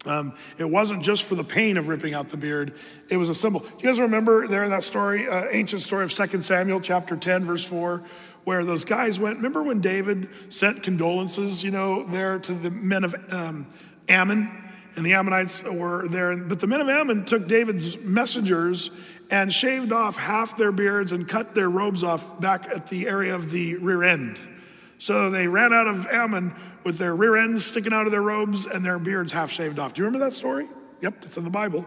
Um, 0.05 0.35
it 0.57 0.69
wasn't 0.69 1.03
just 1.03 1.23
for 1.23 1.35
the 1.35 1.43
pain 1.43 1.77
of 1.77 1.88
ripping 1.88 2.13
out 2.13 2.29
the 2.29 2.38
beard, 2.38 2.73
it 3.09 3.17
was 3.17 3.29
a 3.29 3.35
symbol. 3.35 3.61
Do 3.61 3.67
you 3.79 3.89
guys 3.89 3.99
remember 3.99 4.47
there 4.47 4.63
in 4.63 4.69
that 4.69 4.83
story, 4.83 5.27
uh, 5.27 5.45
ancient 5.51 5.81
story 5.81 6.03
of 6.03 6.13
2 6.13 6.41
Samuel, 6.41 6.79
chapter 6.79 7.17
10, 7.17 7.43
verse 7.43 7.65
4, 7.65 8.03
where 8.43 8.63
those 8.63 8.85
guys 8.85 9.19
went? 9.19 9.38
Remember 9.38 9.63
when 9.63 9.81
David 9.81 10.29
sent 10.49 10.83
condolences, 10.83 11.63
you 11.63 11.71
know, 11.71 12.03
there 12.03 12.38
to 12.39 12.53
the 12.53 12.69
men 12.69 13.03
of 13.03 13.15
um, 13.31 13.67
Ammon? 14.07 14.61
And 14.95 15.05
the 15.05 15.13
Ammonites 15.13 15.61
were 15.63 16.07
there. 16.07 16.38
But 16.38 16.61
the 16.61 16.67
men 16.67 16.79
of 16.79 16.88
Ammon 16.88 17.25
took 17.25 17.49
David's 17.49 17.97
messengers 17.97 18.91
and 19.29 19.51
shaved 19.51 19.91
off 19.91 20.15
half 20.15 20.55
their 20.55 20.71
beards 20.71 21.11
and 21.11 21.27
cut 21.27 21.53
their 21.53 21.69
robes 21.69 22.01
off 22.01 22.39
back 22.39 22.69
at 22.69 22.88
the 22.88 23.07
area 23.07 23.35
of 23.35 23.51
the 23.51 23.75
rear 23.75 24.03
end. 24.03 24.39
So 25.05 25.29
they 25.29 25.47
ran 25.47 25.71
out 25.71 25.85
of 25.85 26.07
Ammon 26.07 26.55
with 26.83 26.97
their 26.97 27.15
rear 27.15 27.35
ends 27.35 27.63
sticking 27.63 27.93
out 27.93 28.07
of 28.07 28.11
their 28.11 28.23
robes 28.23 28.65
and 28.65 28.83
their 28.83 28.97
beards 28.97 29.31
half 29.31 29.51
shaved 29.51 29.77
off. 29.77 29.93
Do 29.93 30.01
you 30.01 30.07
remember 30.07 30.25
that 30.25 30.31
story? 30.35 30.67
Yep, 31.01 31.25
it's 31.25 31.37
in 31.37 31.43
the 31.43 31.51
Bible. 31.51 31.85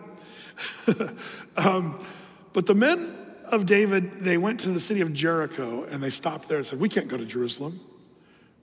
um, 1.57 2.01
but 2.53 2.67
the 2.67 2.77
men 2.77 3.17
of 3.47 3.67
David, 3.67 4.13
they 4.21 4.39
went 4.39 4.61
to 4.61 4.69
the 4.69 4.79
city 4.79 5.01
of 5.01 5.13
Jericho 5.15 5.83
and 5.83 6.01
they 6.01 6.11
stopped 6.11 6.49
there 6.49 6.59
and 6.59 6.67
said, 6.69 6.79
We 6.79 6.89
can't 6.89 7.09
go 7.09 7.17
to 7.17 7.27
Jerusalem. 7.27 7.81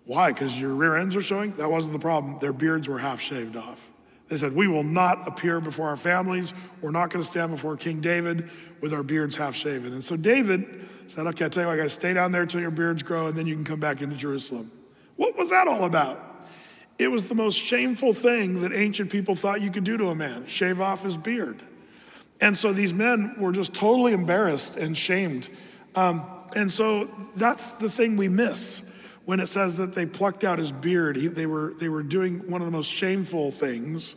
Why? 0.05 0.31
Because 0.31 0.57
your 0.57 0.73
rear 0.73 0.95
ends 0.95 1.17
are 1.17 1.21
showing? 1.21 1.51
That 1.57 1.69
wasn't 1.69 1.91
the 1.91 1.99
problem. 1.99 2.39
Their 2.39 2.53
beards 2.53 2.87
were 2.87 2.99
half 2.99 3.19
shaved 3.19 3.57
off. 3.57 3.85
They 4.27 4.37
said, 4.37 4.53
We 4.53 4.67
will 4.67 4.83
not 4.83 5.27
appear 5.27 5.59
before 5.59 5.89
our 5.89 5.95
families. 5.95 6.53
We're 6.81 6.91
not 6.91 7.09
going 7.09 7.23
to 7.23 7.29
stand 7.29 7.51
before 7.51 7.77
King 7.77 8.01
David 8.01 8.49
with 8.81 8.93
our 8.93 9.03
beards 9.03 9.35
half 9.35 9.55
shaven. 9.55 9.93
And 9.93 10.03
so 10.03 10.15
David 10.15 10.87
said, 11.07 11.27
Okay, 11.27 11.45
I 11.45 11.49
tell 11.49 11.63
you 11.63 11.69
what, 11.69 11.77
guys, 11.77 11.93
stay 11.93 12.13
down 12.13 12.31
there 12.31 12.45
till 12.45 12.61
your 12.61 12.71
beards 12.71 13.03
grow, 13.03 13.27
and 13.27 13.37
then 13.37 13.47
you 13.47 13.55
can 13.55 13.65
come 13.65 13.79
back 13.79 14.01
into 14.01 14.15
Jerusalem. 14.15 14.71
What 15.15 15.37
was 15.37 15.49
that 15.51 15.67
all 15.67 15.85
about? 15.85 16.21
It 16.97 17.09
was 17.09 17.27
the 17.27 17.35
most 17.35 17.57
shameful 17.57 18.13
thing 18.13 18.61
that 18.61 18.71
ancient 18.73 19.11
people 19.11 19.35
thought 19.35 19.61
you 19.61 19.69
could 19.69 19.83
do 19.83 19.97
to 19.97 20.07
a 20.07 20.15
man 20.15 20.47
shave 20.47 20.79
off 20.81 21.03
his 21.03 21.17
beard. 21.17 21.61
And 22.41 22.57
so 22.57 22.73
these 22.73 22.93
men 22.93 23.35
were 23.37 23.51
just 23.51 23.73
totally 23.73 24.13
embarrassed 24.13 24.77
and 24.77 24.97
shamed. 24.97 25.49
Um, 25.95 26.25
and 26.55 26.71
so 26.71 27.09
that's 27.35 27.67
the 27.67 27.89
thing 27.89 28.17
we 28.17 28.27
miss 28.27 28.91
when 29.25 29.39
it 29.39 29.47
says 29.47 29.77
that 29.77 29.93
they 29.95 30.05
plucked 30.05 30.43
out 30.43 30.59
his 30.59 30.71
beard. 30.71 31.15
He, 31.15 31.27
they, 31.27 31.45
were, 31.45 31.73
they 31.79 31.89
were 31.89 32.03
doing 32.03 32.49
one 32.49 32.61
of 32.61 32.65
the 32.65 32.71
most 32.71 32.91
shameful 32.91 33.51
things 33.51 34.15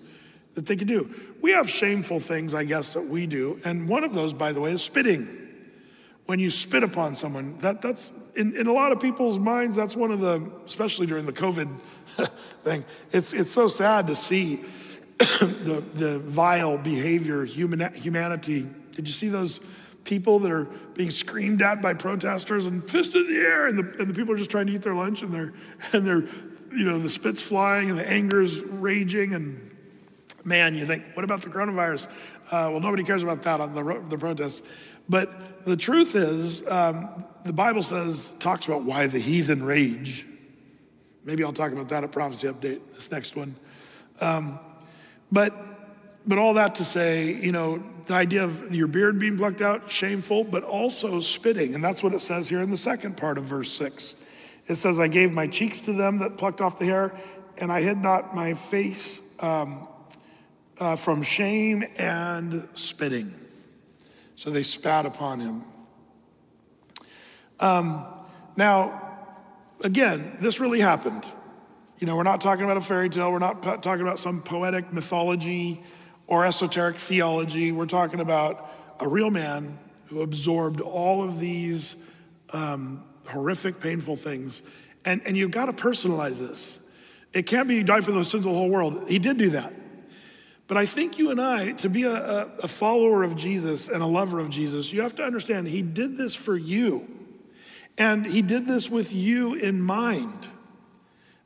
that 0.54 0.66
they 0.66 0.76
could 0.76 0.88
do. 0.88 1.10
We 1.40 1.52
have 1.52 1.68
shameful 1.68 2.20
things, 2.20 2.54
I 2.54 2.64
guess, 2.64 2.94
that 2.94 3.06
we 3.06 3.26
do. 3.26 3.60
And 3.64 3.88
one 3.88 4.04
of 4.04 4.12
those, 4.14 4.34
by 4.34 4.52
the 4.52 4.60
way, 4.60 4.72
is 4.72 4.82
spitting 4.82 5.46
when 6.26 6.38
you 6.38 6.50
spit 6.50 6.82
upon 6.82 7.14
someone. 7.14 7.58
That, 7.60 7.80
that's 7.80 8.12
in, 8.36 8.54
in 8.54 8.66
a 8.66 8.72
lot 8.72 8.92
of 8.92 9.00
people's 9.00 9.38
minds, 9.38 9.74
that's 9.74 9.96
one 9.96 10.10
of 10.10 10.20
the, 10.20 10.50
especially 10.66 11.06
during 11.06 11.24
the 11.24 11.32
COVID 11.32 11.74
thing, 12.64 12.84
it's, 13.12 13.32
it's 13.32 13.50
so 13.50 13.66
sad 13.66 14.08
to 14.08 14.14
see 14.14 14.56
the, 15.18 15.82
the 15.94 16.18
vile 16.18 16.76
behavior, 16.76 17.44
human, 17.46 17.94
humanity. 17.94 18.68
Did 18.92 19.08
you 19.08 19.14
see 19.14 19.28
those 19.28 19.60
people 20.08 20.38
that 20.38 20.50
are 20.50 20.64
being 20.94 21.10
screamed 21.10 21.60
at 21.60 21.82
by 21.82 21.92
protesters 21.92 22.64
and 22.66 22.88
fist 22.90 23.14
in 23.14 23.26
the 23.26 23.38
air, 23.38 23.66
and 23.66 23.78
the, 23.78 24.00
and 24.00 24.08
the 24.08 24.14
people 24.14 24.32
are 24.34 24.38
just 24.38 24.50
trying 24.50 24.66
to 24.66 24.72
eat 24.72 24.82
their 24.82 24.94
lunch, 24.94 25.22
and 25.22 25.32
they're, 25.32 25.52
and 25.92 26.06
they're, 26.06 26.24
you 26.72 26.84
know, 26.84 26.98
the 26.98 27.08
spit's 27.10 27.42
flying 27.42 27.90
and 27.90 27.98
the 27.98 28.08
anger's 28.08 28.62
raging, 28.62 29.34
and 29.34 29.70
man, 30.44 30.74
you 30.74 30.86
think, 30.86 31.04
what 31.12 31.24
about 31.24 31.42
the 31.42 31.50
coronavirus? 31.50 32.08
Uh, 32.46 32.72
well, 32.72 32.80
nobody 32.80 33.04
cares 33.04 33.22
about 33.22 33.42
that 33.42 33.60
on 33.60 33.74
the, 33.74 34.02
the 34.08 34.16
protests. 34.16 34.62
But 35.08 35.66
the 35.66 35.76
truth 35.76 36.14
is, 36.14 36.66
um, 36.68 37.24
the 37.44 37.52
Bible 37.52 37.82
says, 37.82 38.32
talks 38.38 38.66
about 38.66 38.84
why 38.84 39.06
the 39.06 39.18
heathen 39.18 39.62
rage. 39.62 40.26
Maybe 41.24 41.44
I'll 41.44 41.52
talk 41.52 41.72
about 41.72 41.90
that 41.90 42.04
at 42.04 42.12
Prophecy 42.12 42.48
Update, 42.48 42.80
this 42.94 43.10
next 43.10 43.36
one. 43.36 43.54
Um, 44.20 44.58
but, 45.30 45.54
but 46.26 46.38
all 46.38 46.54
that 46.54 46.76
to 46.76 46.84
say, 46.84 47.34
you 47.34 47.52
know, 47.52 47.82
the 48.08 48.14
idea 48.14 48.42
of 48.42 48.74
your 48.74 48.88
beard 48.88 49.18
being 49.18 49.36
plucked 49.36 49.60
out, 49.60 49.90
shameful, 49.90 50.42
but 50.42 50.64
also 50.64 51.20
spitting. 51.20 51.74
And 51.74 51.84
that's 51.84 52.02
what 52.02 52.14
it 52.14 52.20
says 52.20 52.48
here 52.48 52.62
in 52.62 52.70
the 52.70 52.76
second 52.76 53.16
part 53.16 53.38
of 53.38 53.44
verse 53.44 53.70
six. 53.70 54.16
It 54.66 54.74
says, 54.74 54.98
I 54.98 55.08
gave 55.08 55.32
my 55.32 55.46
cheeks 55.46 55.80
to 55.80 55.92
them 55.92 56.18
that 56.18 56.36
plucked 56.36 56.60
off 56.60 56.78
the 56.78 56.86
hair, 56.86 57.14
and 57.58 57.70
I 57.70 57.80
hid 57.82 57.98
not 57.98 58.34
my 58.34 58.54
face 58.54 59.36
um, 59.40 59.88
uh, 60.78 60.96
from 60.96 61.22
shame 61.22 61.84
and 61.96 62.68
spitting. 62.74 63.32
So 64.36 64.50
they 64.50 64.62
spat 64.62 65.06
upon 65.06 65.40
him. 65.40 65.62
Um, 67.60 68.06
now, 68.56 69.18
again, 69.82 70.36
this 70.40 70.60
really 70.60 70.80
happened. 70.80 71.24
You 71.98 72.06
know, 72.06 72.16
we're 72.16 72.22
not 72.22 72.40
talking 72.40 72.64
about 72.64 72.76
a 72.76 72.80
fairy 72.80 73.10
tale, 73.10 73.32
we're 73.32 73.38
not 73.38 73.62
talking 73.82 74.02
about 74.02 74.18
some 74.18 74.42
poetic 74.42 74.92
mythology 74.92 75.82
or 76.28 76.44
esoteric 76.44 76.96
theology. 76.96 77.72
We're 77.72 77.86
talking 77.86 78.20
about 78.20 78.70
a 79.00 79.08
real 79.08 79.30
man 79.30 79.78
who 80.06 80.22
absorbed 80.22 80.80
all 80.80 81.22
of 81.22 81.40
these 81.40 81.96
um, 82.50 83.02
horrific, 83.26 83.80
painful 83.80 84.16
things. 84.16 84.62
And, 85.04 85.20
and 85.24 85.36
you've 85.36 85.50
got 85.50 85.66
to 85.66 85.72
personalize 85.72 86.38
this. 86.38 86.78
It 87.32 87.46
can't 87.46 87.66
be 87.66 87.78
he 87.78 87.82
died 87.82 88.04
for 88.04 88.12
the 88.12 88.24
sins 88.24 88.46
of 88.46 88.52
the 88.52 88.58
whole 88.58 88.70
world. 88.70 89.08
He 89.08 89.18
did 89.18 89.36
do 89.36 89.50
that. 89.50 89.74
But 90.66 90.76
I 90.76 90.84
think 90.84 91.18
you 91.18 91.30
and 91.30 91.40
I, 91.40 91.72
to 91.72 91.88
be 91.88 92.02
a, 92.02 92.12
a, 92.12 92.68
follower 92.68 93.22
of 93.22 93.34
Jesus 93.34 93.88
and 93.88 94.02
a 94.02 94.06
lover 94.06 94.38
of 94.38 94.50
Jesus, 94.50 94.92
you 94.92 95.00
have 95.00 95.14
to 95.16 95.22
understand 95.22 95.66
he 95.66 95.80
did 95.80 96.18
this 96.18 96.34
for 96.34 96.56
you. 96.56 97.08
And 97.96 98.26
he 98.26 98.42
did 98.42 98.66
this 98.66 98.90
with 98.90 99.12
you 99.12 99.54
in 99.54 99.80
mind. 99.80 100.46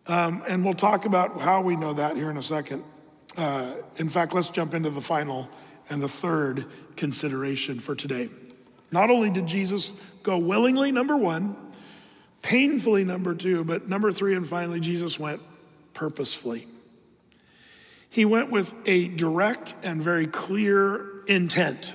Um, 0.08 0.42
and 0.48 0.64
we'll 0.64 0.74
talk 0.74 1.04
about 1.04 1.40
how 1.40 1.62
we 1.62 1.76
know 1.76 1.94
that 1.94 2.16
here 2.16 2.30
in 2.30 2.36
a 2.36 2.42
second. 2.42 2.84
Uh, 3.36 3.74
in 3.96 4.08
fact, 4.08 4.34
let's 4.34 4.48
jump 4.48 4.74
into 4.74 4.90
the 4.90 5.00
final 5.00 5.48
and 5.88 6.02
the 6.02 6.08
third 6.08 6.66
consideration 6.96 7.80
for 7.80 7.94
today. 7.94 8.28
Not 8.90 9.10
only 9.10 9.30
did 9.30 9.46
Jesus 9.46 9.90
go 10.22 10.38
willingly, 10.38 10.92
number 10.92 11.16
one, 11.16 11.56
painfully, 12.42 13.04
number 13.04 13.34
two, 13.34 13.64
but 13.64 13.88
number 13.88 14.12
three, 14.12 14.34
and 14.34 14.46
finally, 14.46 14.80
Jesus 14.80 15.18
went 15.18 15.40
purposefully. 15.94 16.66
He 18.10 18.26
went 18.26 18.52
with 18.52 18.74
a 18.84 19.08
direct 19.08 19.74
and 19.82 20.02
very 20.02 20.26
clear 20.26 21.24
intent. 21.26 21.94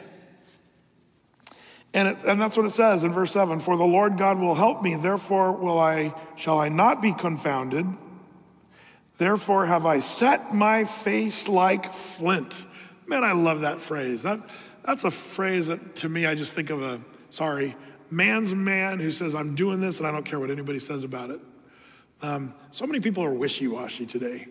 And, 1.94 2.08
it, 2.08 2.18
and 2.26 2.42
that's 2.42 2.58
what 2.58 2.66
it 2.66 2.72
says 2.72 3.04
in 3.04 3.12
verse 3.12 3.32
7 3.32 3.60
For 3.60 3.78
the 3.78 3.86
Lord 3.86 4.18
God 4.18 4.40
will 4.40 4.56
help 4.56 4.82
me, 4.82 4.96
therefore 4.96 5.52
will 5.52 5.80
I, 5.80 6.14
shall 6.36 6.60
I 6.60 6.70
not 6.70 7.02
be 7.02 7.14
confounded. 7.14 7.86
Therefore 9.18 9.66
have 9.66 9.86
I 9.86 10.00
set 10.00 10.54
my 10.54 10.86
face 10.86 11.48
like 11.48 11.92
flint. 11.92 12.66
Man, 13.08 13.24
I 13.24 13.32
love 13.32 13.62
that 13.62 13.82
phrase. 13.82 14.24
That, 14.24 14.40
that's 14.84 15.04
a 15.04 15.12
phrase 15.12 15.68
that 15.68 15.96
to 15.98 16.10
me, 16.10 16.26
I 16.26 16.36
just 16.36 16.54
think 16.54 16.70
of 16.70 16.82
a, 16.82 17.02
sorry, 17.30 17.76
man's 18.12 18.54
man 18.54 19.00
who 19.00 19.12
says, 19.12 19.34
I'm 19.34 19.56
doing 19.56 19.82
this 19.82 20.00
and 20.00 20.08
I 20.08 20.12
don't 20.12 20.26
care 20.26 20.40
what 20.40 20.52
anybody 20.52 20.80
says 20.80 21.04
about 21.04 21.30
it. 21.30 21.42
Um, 22.22 22.54
so 22.72 22.86
many 22.86 23.00
people 23.00 23.24
are 23.24 23.34
wishy 23.34 23.68
washy 23.68 24.06
today. 24.06 24.48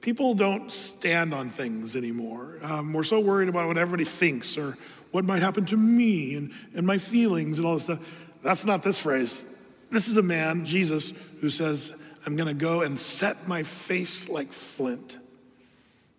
People 0.00 0.34
don't 0.34 0.70
stand 0.70 1.34
on 1.34 1.50
things 1.50 1.96
anymore. 1.96 2.58
Um, 2.62 2.92
we're 2.92 3.02
so 3.02 3.20
worried 3.20 3.48
about 3.48 3.66
what 3.66 3.78
everybody 3.78 4.04
thinks 4.04 4.56
or 4.56 4.76
what 5.10 5.24
might 5.24 5.42
happen 5.42 5.64
to 5.66 5.76
me 5.76 6.36
and, 6.36 6.52
and 6.74 6.86
my 6.86 6.98
feelings 6.98 7.58
and 7.58 7.66
all 7.66 7.74
this 7.74 7.84
stuff. 7.84 7.98
That's 8.42 8.64
not 8.64 8.82
this 8.82 8.98
phrase. 8.98 9.44
This 9.90 10.08
is 10.08 10.16
a 10.16 10.22
man, 10.22 10.66
Jesus, 10.66 11.12
who 11.40 11.48
says, 11.48 11.94
I'm 12.26 12.34
going 12.34 12.48
to 12.48 12.54
go 12.54 12.82
and 12.82 12.98
set 12.98 13.46
my 13.46 13.62
face 13.62 14.28
like 14.28 14.48
flint. 14.48 15.18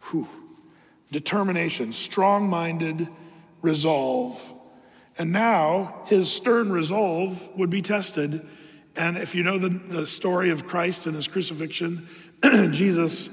Whew. 0.10 0.30
Determination, 1.12 1.92
strong 1.92 2.50
minded 2.50 3.10
resolve. 3.62 4.54
And 5.18 5.34
now 5.34 6.04
his 6.06 6.32
stern 6.32 6.72
resolve 6.72 7.48
would 7.58 7.70
be 7.70 7.82
tested. 7.82 8.46
And 8.96 9.18
if 9.18 9.36
you 9.36 9.44
know 9.44 9.60
the, 9.60 9.70
the 9.70 10.08
story 10.08 10.50
of 10.50 10.66
Christ 10.66 11.08
and 11.08 11.16
his 11.16 11.28
crucifixion, 11.28 12.08
Jesus 12.72 13.30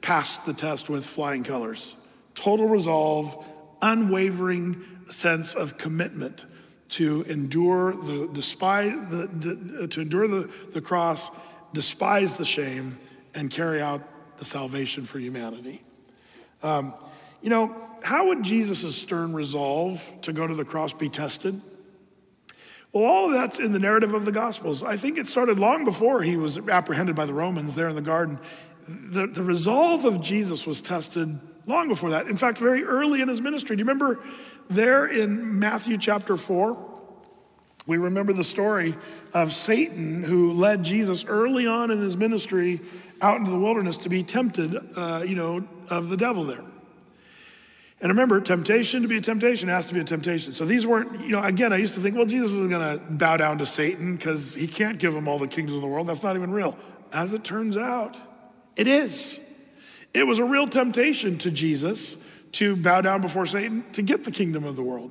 passed 0.00 0.46
the 0.46 0.52
test 0.52 0.88
with 0.88 1.06
flying 1.06 1.44
colors. 1.44 1.94
Total 2.34 2.66
resolve, 2.66 3.44
unwavering 3.80 4.82
sense 5.10 5.54
of 5.54 5.78
commitment 5.78 6.44
to 6.88 7.22
endure 7.22 7.92
the 7.92 8.28
the, 8.32 9.26
the, 9.26 9.88
to 9.88 10.00
endure 10.00 10.28
the, 10.28 10.50
the 10.72 10.80
cross, 10.80 11.30
despise 11.76 12.36
the 12.36 12.44
shame, 12.44 12.98
and 13.34 13.50
carry 13.50 13.82
out 13.82 14.02
the 14.38 14.44
salvation 14.44 15.04
for 15.04 15.18
humanity. 15.18 15.82
Um, 16.62 16.94
you 17.42 17.50
know, 17.50 17.76
how 18.02 18.28
would 18.28 18.42
Jesus' 18.42 18.96
stern 18.96 19.34
resolve 19.34 20.02
to 20.22 20.32
go 20.32 20.46
to 20.46 20.54
the 20.54 20.64
cross 20.64 20.94
be 20.94 21.10
tested? 21.10 21.60
Well, 22.92 23.04
all 23.04 23.26
of 23.26 23.34
that's 23.34 23.58
in 23.58 23.72
the 23.72 23.78
narrative 23.78 24.14
of 24.14 24.24
the 24.24 24.32
Gospels. 24.32 24.82
I 24.82 24.96
think 24.96 25.18
it 25.18 25.26
started 25.26 25.58
long 25.58 25.84
before 25.84 26.22
he 26.22 26.38
was 26.38 26.56
apprehended 26.56 27.14
by 27.14 27.26
the 27.26 27.34
Romans 27.34 27.74
there 27.74 27.88
in 27.88 27.94
the 27.94 28.00
garden 28.00 28.40
the, 28.88 29.26
the 29.26 29.42
resolve 29.42 30.04
of 30.04 30.20
Jesus 30.20 30.66
was 30.66 30.80
tested 30.80 31.38
long 31.66 31.88
before 31.88 32.10
that. 32.10 32.26
In 32.26 32.36
fact, 32.36 32.58
very 32.58 32.84
early 32.84 33.20
in 33.20 33.28
his 33.28 33.40
ministry. 33.40 33.76
Do 33.76 33.80
you 33.80 33.86
remember 33.86 34.20
there 34.70 35.06
in 35.06 35.58
Matthew 35.58 35.98
chapter 35.98 36.36
4? 36.36 36.95
We 37.86 37.98
remember 37.98 38.32
the 38.32 38.44
story 38.44 38.96
of 39.32 39.52
Satan 39.52 40.24
who 40.24 40.52
led 40.52 40.82
Jesus 40.82 41.24
early 41.24 41.66
on 41.66 41.90
in 41.90 42.00
his 42.00 42.16
ministry 42.16 42.80
out 43.20 43.38
into 43.38 43.50
the 43.50 43.58
wilderness 43.58 43.96
to 43.98 44.08
be 44.08 44.24
tempted, 44.24 44.76
uh, 44.96 45.22
you 45.26 45.36
know, 45.36 45.66
of 45.88 46.08
the 46.08 46.16
devil 46.16 46.44
there. 46.44 46.64
And 48.00 48.10
remember, 48.10 48.40
temptation 48.40 49.02
to 49.02 49.08
be 49.08 49.16
a 49.16 49.20
temptation 49.20 49.68
has 49.68 49.86
to 49.86 49.94
be 49.94 50.00
a 50.00 50.04
temptation. 50.04 50.52
So 50.52 50.66
these 50.66 50.86
weren't, 50.86 51.20
you 51.20 51.30
know, 51.30 51.42
again, 51.42 51.72
I 51.72 51.76
used 51.76 51.94
to 51.94 52.00
think, 52.00 52.14
well, 52.14 52.26
Jesus 52.26 52.50
isn't 52.50 52.68
going 52.68 52.98
to 52.98 53.04
bow 53.04 53.38
down 53.38 53.58
to 53.58 53.66
Satan 53.66 54.16
because 54.16 54.54
he 54.54 54.66
can't 54.66 54.98
give 54.98 55.14
him 55.14 55.28
all 55.28 55.38
the 55.38 55.48
kings 55.48 55.72
of 55.72 55.80
the 55.80 55.86
world. 55.86 56.06
That's 56.06 56.22
not 56.22 56.36
even 56.36 56.50
real. 56.50 56.76
As 57.12 57.32
it 57.32 57.42
turns 57.42 57.76
out, 57.76 58.18
it 58.74 58.86
is. 58.86 59.38
It 60.12 60.24
was 60.24 60.38
a 60.38 60.44
real 60.44 60.66
temptation 60.66 61.38
to 61.38 61.50
Jesus 61.50 62.18
to 62.52 62.76
bow 62.76 63.00
down 63.00 63.22
before 63.22 63.46
Satan 63.46 63.84
to 63.92 64.02
get 64.02 64.24
the 64.24 64.30
kingdom 64.30 64.64
of 64.64 64.76
the 64.76 64.82
world. 64.82 65.10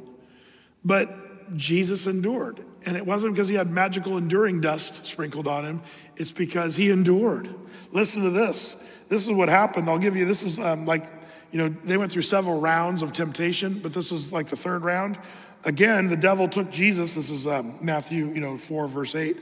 But 0.84 1.25
Jesus 1.56 2.08
endured. 2.08 2.60
And 2.86 2.96
it 2.96 3.06
wasn't 3.06 3.34
because 3.34 3.48
he 3.48 3.56
had 3.56 3.72
magical 3.72 4.18
enduring 4.18 4.62
dust 4.62 5.06
sprinkled 5.06 5.48
on 5.48 5.66
him, 5.66 5.82
it's 6.16 6.32
because 6.32 6.76
he 6.76 6.90
endured. 6.90 7.54
Listen 7.92 8.24
to 8.24 8.30
this. 8.30 8.76
This 9.10 9.26
is 9.26 9.32
what 9.32 9.50
happened. 9.50 9.90
I'll 9.90 10.00
give 10.00 10.16
you 10.16 10.26
this 10.26 10.44
is 10.44 10.60
um, 10.60 10.86
like, 10.86 11.06
you 11.52 11.60
know, 11.60 11.70
they 11.84 11.98
went 11.98 12.12
through 12.12 12.24
several 12.24 12.60
rounds 12.60 13.02
of 13.02 13.14
temptation, 13.14 13.80
but 13.80 13.94
this 13.94 14.12
was 14.12 14.34
like 14.34 14.48
the 14.48 14.56
third 14.56 14.84
round. 14.84 15.18
Again, 15.64 16.08
the 16.08 16.18
devil 16.18 16.48
took 16.48 16.72
Jesus. 16.72 17.14
This 17.14 17.30
is 17.30 17.48
um, 17.48 17.78
Matthew, 17.82 18.28
you 18.28 18.42
know, 18.42 18.58
4, 18.58 18.88
verse 18.88 19.16
8 19.16 19.38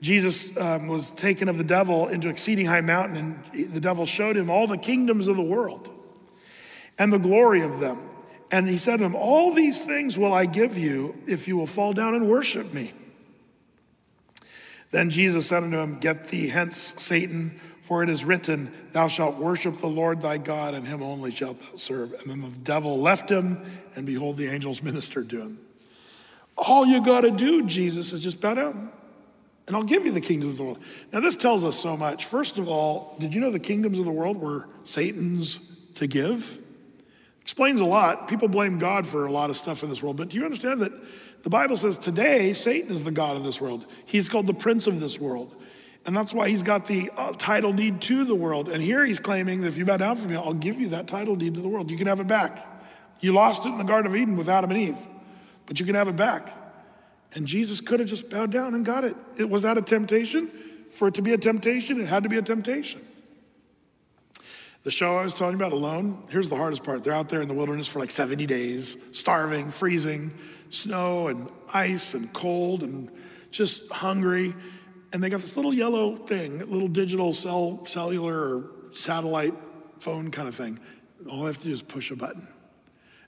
Jesus 0.00 0.56
um, 0.56 0.88
was 0.88 1.12
taken 1.12 1.48
of 1.48 1.58
the 1.58 1.64
devil 1.64 2.08
into 2.08 2.28
exceeding 2.28 2.66
high 2.66 2.80
mountain, 2.80 3.16
and 3.52 3.72
the 3.72 3.80
devil 3.80 4.06
showed 4.06 4.36
him 4.36 4.48
all 4.48 4.66
the 4.66 4.78
kingdoms 4.78 5.28
of 5.28 5.36
the 5.36 5.42
world 5.42 5.90
and 6.98 7.12
the 7.12 7.18
glory 7.18 7.62
of 7.62 7.80
them. 7.80 7.98
And 8.50 8.68
he 8.68 8.78
said 8.78 8.98
to 8.98 9.04
him, 9.04 9.14
All 9.14 9.54
these 9.54 9.80
things 9.80 10.18
will 10.18 10.32
I 10.32 10.46
give 10.46 10.76
you 10.76 11.16
if 11.26 11.46
you 11.46 11.56
will 11.56 11.66
fall 11.66 11.92
down 11.92 12.14
and 12.14 12.28
worship 12.28 12.72
me. 12.72 12.92
Then 14.90 15.10
Jesus 15.10 15.46
said 15.46 15.62
unto 15.62 15.78
him, 15.78 16.00
Get 16.00 16.28
thee 16.28 16.48
hence, 16.48 16.76
Satan, 16.76 17.60
for 17.80 18.02
it 18.02 18.08
is 18.08 18.24
written, 18.24 18.72
Thou 18.92 19.06
shalt 19.06 19.36
worship 19.36 19.78
the 19.78 19.86
Lord 19.86 20.20
thy 20.20 20.38
God, 20.38 20.74
and 20.74 20.86
him 20.86 21.02
only 21.02 21.30
shalt 21.30 21.60
thou 21.60 21.76
serve. 21.76 22.12
And 22.12 22.30
then 22.30 22.40
the 22.40 22.56
devil 22.58 22.98
left 23.00 23.30
him, 23.30 23.64
and 23.94 24.04
behold, 24.04 24.36
the 24.36 24.48
angels 24.48 24.82
ministered 24.82 25.30
to 25.30 25.40
him. 25.40 25.58
All 26.56 26.84
you 26.84 27.04
got 27.04 27.22
to 27.22 27.30
do, 27.30 27.64
Jesus, 27.64 28.12
is 28.12 28.22
just 28.22 28.40
bow 28.40 28.54
down 28.54 28.92
and 29.70 29.76
I'll 29.76 29.84
give 29.84 30.04
you 30.04 30.10
the 30.10 30.20
kingdoms 30.20 30.54
of 30.54 30.56
the 30.56 30.64
world. 30.64 30.78
Now, 31.12 31.20
this 31.20 31.36
tells 31.36 31.62
us 31.62 31.78
so 31.78 31.96
much. 31.96 32.24
First 32.24 32.58
of 32.58 32.68
all, 32.68 33.14
did 33.20 33.32
you 33.32 33.40
know 33.40 33.52
the 33.52 33.60
kingdoms 33.60 34.00
of 34.00 34.04
the 34.04 34.10
world 34.10 34.36
were 34.36 34.66
Satan's 34.82 35.60
to 35.94 36.08
give? 36.08 36.58
Explains 37.42 37.80
a 37.80 37.84
lot. 37.84 38.28
People 38.28 38.48
blame 38.48 38.78
God 38.78 39.06
for 39.06 39.26
a 39.26 39.32
lot 39.32 39.50
of 39.50 39.56
stuff 39.56 39.82
in 39.82 39.88
this 39.88 40.02
world, 40.02 40.16
but 40.16 40.28
do 40.28 40.36
you 40.36 40.44
understand 40.44 40.82
that 40.82 40.92
the 41.42 41.50
Bible 41.50 41.76
says 41.76 41.96
today 41.98 42.52
Satan 42.52 42.92
is 42.92 43.02
the 43.02 43.10
God 43.10 43.36
of 43.36 43.44
this 43.44 43.60
world? 43.60 43.86
He's 44.04 44.28
called 44.28 44.46
the 44.46 44.54
prince 44.54 44.86
of 44.86 45.00
this 45.00 45.18
world. 45.18 45.56
And 46.06 46.16
that's 46.16 46.32
why 46.32 46.48
he's 46.48 46.62
got 46.62 46.86
the 46.86 47.10
uh, 47.16 47.32
title 47.32 47.72
deed 47.72 48.00
to 48.02 48.24
the 48.24 48.34
world. 48.34 48.70
And 48.70 48.82
here 48.82 49.04
he's 49.04 49.18
claiming 49.18 49.60
that 49.62 49.68
if 49.68 49.76
you 49.76 49.84
bow 49.84 49.98
down 49.98 50.16
for 50.16 50.28
me, 50.28 50.34
I'll 50.34 50.54
give 50.54 50.80
you 50.80 50.90
that 50.90 51.06
title 51.06 51.36
deed 51.36 51.54
to 51.54 51.60
the 51.60 51.68
world. 51.68 51.90
You 51.90 51.98
can 51.98 52.06
have 52.06 52.20
it 52.20 52.26
back. 52.26 52.66
You 53.20 53.34
lost 53.34 53.66
it 53.66 53.68
in 53.68 53.78
the 53.78 53.84
Garden 53.84 54.10
of 54.10 54.16
Eden 54.16 54.36
with 54.36 54.48
Adam 54.48 54.70
and 54.70 54.80
Eve, 54.80 54.96
but 55.66 55.78
you 55.78 55.84
can 55.84 55.94
have 55.94 56.08
it 56.08 56.16
back. 56.16 56.56
And 57.34 57.46
Jesus 57.46 57.80
could 57.80 58.00
have 58.00 58.08
just 58.08 58.30
bowed 58.30 58.50
down 58.50 58.74
and 58.74 58.84
got 58.84 59.04
it. 59.04 59.14
it. 59.38 59.48
Was 59.48 59.62
that 59.62 59.76
a 59.76 59.82
temptation? 59.82 60.50
For 60.90 61.08
it 61.08 61.14
to 61.14 61.22
be 61.22 61.32
a 61.32 61.38
temptation, 61.38 62.00
it 62.00 62.08
had 62.08 62.22
to 62.22 62.28
be 62.28 62.38
a 62.38 62.42
temptation. 62.42 63.06
The 64.82 64.90
show 64.90 65.18
I 65.18 65.24
was 65.24 65.34
telling 65.34 65.58
you 65.58 65.64
about, 65.64 65.72
Alone, 65.72 66.24
here's 66.30 66.48
the 66.48 66.56
hardest 66.56 66.84
part. 66.84 67.04
They're 67.04 67.12
out 67.12 67.28
there 67.28 67.42
in 67.42 67.48
the 67.48 67.54
wilderness 67.54 67.86
for 67.86 67.98
like 67.98 68.10
70 68.10 68.46
days, 68.46 68.96
starving, 69.12 69.70
freezing, 69.70 70.30
snow 70.70 71.28
and 71.28 71.50
ice 71.74 72.14
and 72.14 72.32
cold 72.32 72.82
and 72.82 73.10
just 73.50 73.90
hungry. 73.92 74.54
And 75.12 75.22
they 75.22 75.28
got 75.28 75.42
this 75.42 75.56
little 75.56 75.74
yellow 75.74 76.16
thing, 76.16 76.60
little 76.60 76.88
digital 76.88 77.34
cell, 77.34 77.84
cellular 77.84 78.56
or 78.56 78.70
satellite 78.94 79.54
phone 79.98 80.30
kind 80.30 80.48
of 80.48 80.54
thing. 80.54 80.78
All 81.30 81.44
I 81.44 81.48
have 81.48 81.58
to 81.58 81.64
do 81.64 81.74
is 81.74 81.82
push 81.82 82.10
a 82.10 82.16
button. 82.16 82.48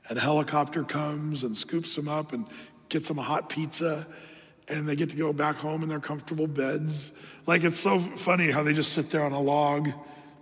And 0.09 0.17
a 0.17 0.21
helicopter 0.23 0.85
comes 0.85 1.43
and 1.43 1.57
scoops 1.57 1.95
them 1.95 2.09
up 2.09 2.33
and 2.33 2.47
gets 2.89 3.09
them 3.09 3.19
a 3.19 3.23
hot 3.23 3.49
pizza, 3.49 4.07
and 4.69 4.89
they 4.89 4.97
get 4.97 5.11
to 5.11 5.17
go 5.17 5.33
back 5.33 5.57
home 5.57 5.83
in 5.83 5.89
their 5.89 6.01
comfortable 6.01 6.47
beds. 6.47 7.13
Like 7.47 7.63
it's 7.63 7.79
so 7.79 7.99
funny 7.99 8.51
how 8.51 8.63
they 8.63 8.73
just 8.73 8.93
sit 8.93 9.11
there 9.11 9.23
on 9.23 9.33
a 9.33 9.41
log 9.41 9.91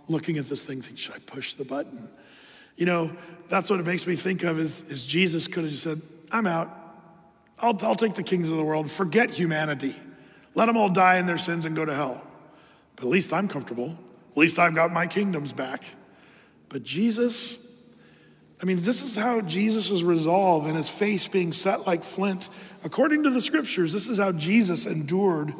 looking 0.07 0.37
at 0.37 0.49
this 0.49 0.61
thing, 0.61 0.81
think, 0.81 0.97
should 0.97 1.13
I 1.13 1.19
push 1.19 1.53
the 1.53 1.65
button? 1.65 2.09
You 2.75 2.85
know, 2.85 3.11
that's 3.49 3.69
what 3.69 3.79
it 3.79 3.85
makes 3.85 4.07
me 4.07 4.15
think 4.15 4.43
of 4.43 4.59
is, 4.59 4.89
is 4.89 5.05
Jesus 5.05 5.47
could 5.47 5.63
have 5.63 5.71
just 5.71 5.83
said, 5.83 6.01
I'm 6.31 6.47
out. 6.47 6.69
I'll, 7.59 7.77
I'll 7.83 7.95
take 7.95 8.15
the 8.15 8.23
kings 8.23 8.49
of 8.49 8.57
the 8.57 8.63
world, 8.63 8.89
forget 8.89 9.29
humanity. 9.29 9.95
Let 10.55 10.65
them 10.65 10.77
all 10.77 10.89
die 10.89 11.17
in 11.17 11.27
their 11.27 11.37
sins 11.37 11.65
and 11.65 11.75
go 11.75 11.85
to 11.85 11.93
hell. 11.93 12.25
But 12.95 13.05
at 13.05 13.09
least 13.09 13.33
I'm 13.33 13.47
comfortable. 13.47 13.97
At 14.31 14.37
least 14.37 14.59
I've 14.59 14.75
got 14.75 14.91
my 14.91 15.07
kingdoms 15.07 15.53
back. 15.53 15.83
But 16.69 16.83
Jesus 16.83 17.71
I 18.61 18.65
mean, 18.65 18.83
this 18.83 19.01
is 19.01 19.15
how 19.15 19.41
Jesus' 19.41 20.03
resolve 20.03 20.67
and 20.67 20.77
his 20.77 20.87
face 20.87 21.27
being 21.27 21.51
set 21.51 21.87
like 21.87 22.03
flint. 22.03 22.47
According 22.83 23.23
to 23.23 23.31
the 23.31 23.41
scriptures, 23.41 23.91
this 23.91 24.07
is 24.07 24.19
how 24.19 24.31
Jesus 24.31 24.85
endured 24.85 25.53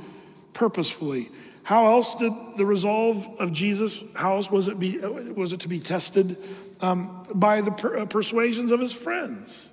purposefully. 0.53 1.29
How 1.63 1.87
else 1.87 2.15
did 2.15 2.33
the 2.57 2.65
resolve 2.65 3.27
of 3.39 3.51
Jesus, 3.51 4.01
how 4.15 4.35
else 4.35 4.49
was 4.49 4.67
it, 4.67 4.79
be, 4.79 4.97
was 4.97 5.53
it 5.53 5.61
to 5.61 5.67
be 5.67 5.79
tested? 5.79 6.37
Um, 6.79 7.23
by 7.35 7.61
the 7.61 7.71
per- 7.71 7.99
uh, 7.99 8.05
persuasions 8.05 8.71
of 8.71 8.79
his 8.79 8.91
friends. 8.91 9.69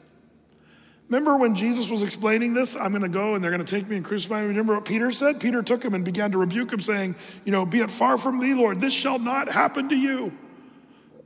Remember 1.09 1.39
when 1.39 1.55
Jesus 1.55 1.89
was 1.89 2.03
explaining 2.03 2.53
this? 2.53 2.77
I'm 2.77 2.91
going 2.91 3.01
to 3.01 3.09
go 3.09 3.35
and 3.35 3.43
they're 3.43 3.51
going 3.51 3.65
to 3.65 3.77
take 3.77 3.89
me 3.89 3.97
and 3.97 4.05
crucify 4.05 4.43
me. 4.43 4.49
Remember 4.49 4.75
what 4.75 4.85
Peter 4.85 5.11
said? 5.11 5.41
Peter 5.41 5.63
took 5.63 5.83
him 5.83 5.95
and 5.95 6.05
began 6.05 6.33
to 6.33 6.39
rebuke 6.39 6.71
him, 6.71 6.81
saying, 6.81 7.17
You 7.47 7.53
know, 7.53 7.65
be 7.65 7.81
it 7.81 7.91
far 7.91 8.19
from 8.19 8.41
thee, 8.41 8.53
Lord, 8.53 8.79
this 8.79 8.93
shall 8.93 9.19
not 9.19 9.49
happen 9.49 9.89
to 9.89 9.97
you. 9.97 10.37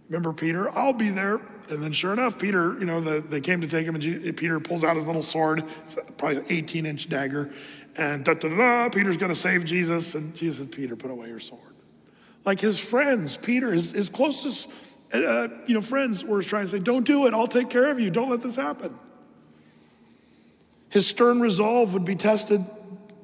Remember 0.09 0.33
Peter? 0.33 0.71
I'll 0.71 0.93
be 0.93 1.11
there. 1.11 1.41
And 1.69 1.83
then 1.83 1.93
sure 1.93 2.13
enough, 2.13 2.39
Peter, 2.39 2.79
you 2.79 2.85
know, 2.85 3.01
the, 3.01 3.21
they 3.21 3.41
came 3.41 3.61
to 3.61 3.67
take 3.67 3.87
him, 3.87 3.95
and 3.95 4.37
Peter 4.37 4.61
pulls 4.61 4.85
out 4.85 4.97
his 4.97 5.07
little 5.07 5.23
sword, 5.23 5.65
probably 6.17 6.39
an 6.39 6.45
18 6.49 6.87
inch 6.87 7.09
dagger, 7.09 7.53
and 7.97 8.25
da 8.25 8.35
da 8.35 8.49
da, 8.49 8.89
Peter's 8.89 9.17
going 9.17 9.33
to 9.33 9.39
save 9.39 9.65
Jesus. 9.65 10.15
And 10.15 10.35
Jesus 10.35 10.59
said, 10.59 10.73
Peter, 10.73 10.97
put 10.97 11.11
away 11.11 11.29
your 11.29 11.41
sword. 11.41 11.61
Like 12.45 12.61
his 12.61 12.79
friends, 12.79 13.37
Peter, 13.37 13.73
his, 13.73 13.91
his 13.93 14.09
closest, 14.09 14.69
uh, 15.13 15.49
you 15.67 15.75
know, 15.75 15.81
friends 15.81 16.25
were 16.25 16.43
trying 16.43 16.65
to 16.65 16.71
say, 16.71 16.79
don't 16.79 17.07
do 17.07 17.27
it. 17.27 17.35
I'll 17.35 17.47
take 17.47 17.71
care 17.71 17.91
of 17.91 18.01
you. 18.01 18.11
Don't 18.11 18.31
let 18.31 18.43
this 18.43 18.57
happen. 18.57 18.93
His 20.89 21.07
stern 21.07 21.41
resolve 21.41 21.95
would 21.95 22.05
be 22.05 22.17
tested 22.17 22.65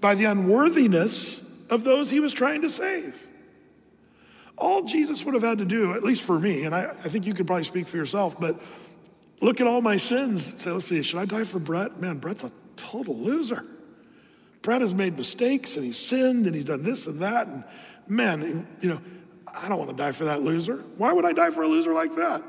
by 0.00 0.14
the 0.14 0.26
unworthiness 0.26 1.44
of 1.68 1.84
those 1.84 2.10
he 2.10 2.20
was 2.20 2.32
trying 2.32 2.62
to 2.62 2.70
save. 2.70 3.26
All 4.56 4.82
Jesus 4.82 5.24
would 5.24 5.34
have 5.34 5.42
had 5.42 5.58
to 5.58 5.64
do, 5.64 5.94
at 5.94 6.02
least 6.02 6.22
for 6.22 6.38
me, 6.38 6.64
and 6.64 6.74
I, 6.74 6.90
I 6.90 7.08
think 7.08 7.26
you 7.26 7.34
could 7.34 7.46
probably 7.46 7.64
speak 7.64 7.86
for 7.86 7.96
yourself, 7.96 8.40
but 8.40 8.60
look 9.40 9.60
at 9.60 9.66
all 9.66 9.80
my 9.82 9.96
sins 9.96 10.62
say, 10.62 10.70
let's 10.70 10.86
see, 10.86 11.02
should 11.02 11.20
I 11.20 11.26
die 11.26 11.44
for 11.44 11.58
Brett? 11.58 12.00
Man, 12.00 12.18
Brett's 12.18 12.42
a 12.44 12.50
total 12.76 13.16
loser. 13.16 13.64
Brett 14.68 14.82
has 14.82 14.92
made 14.92 15.16
mistakes 15.16 15.76
and 15.76 15.84
he's 15.86 15.96
sinned 15.96 16.44
and 16.44 16.54
he's 16.54 16.66
done 16.66 16.82
this 16.82 17.06
and 17.06 17.20
that. 17.20 17.46
And 17.46 17.64
man, 18.06 18.68
you 18.82 18.90
know, 18.90 19.00
I 19.46 19.66
don't 19.66 19.78
want 19.78 19.88
to 19.88 19.96
die 19.96 20.12
for 20.12 20.26
that 20.26 20.42
loser. 20.42 20.84
Why 20.98 21.10
would 21.10 21.24
I 21.24 21.32
die 21.32 21.48
for 21.48 21.62
a 21.62 21.66
loser 21.66 21.94
like 21.94 22.16
that? 22.16 22.42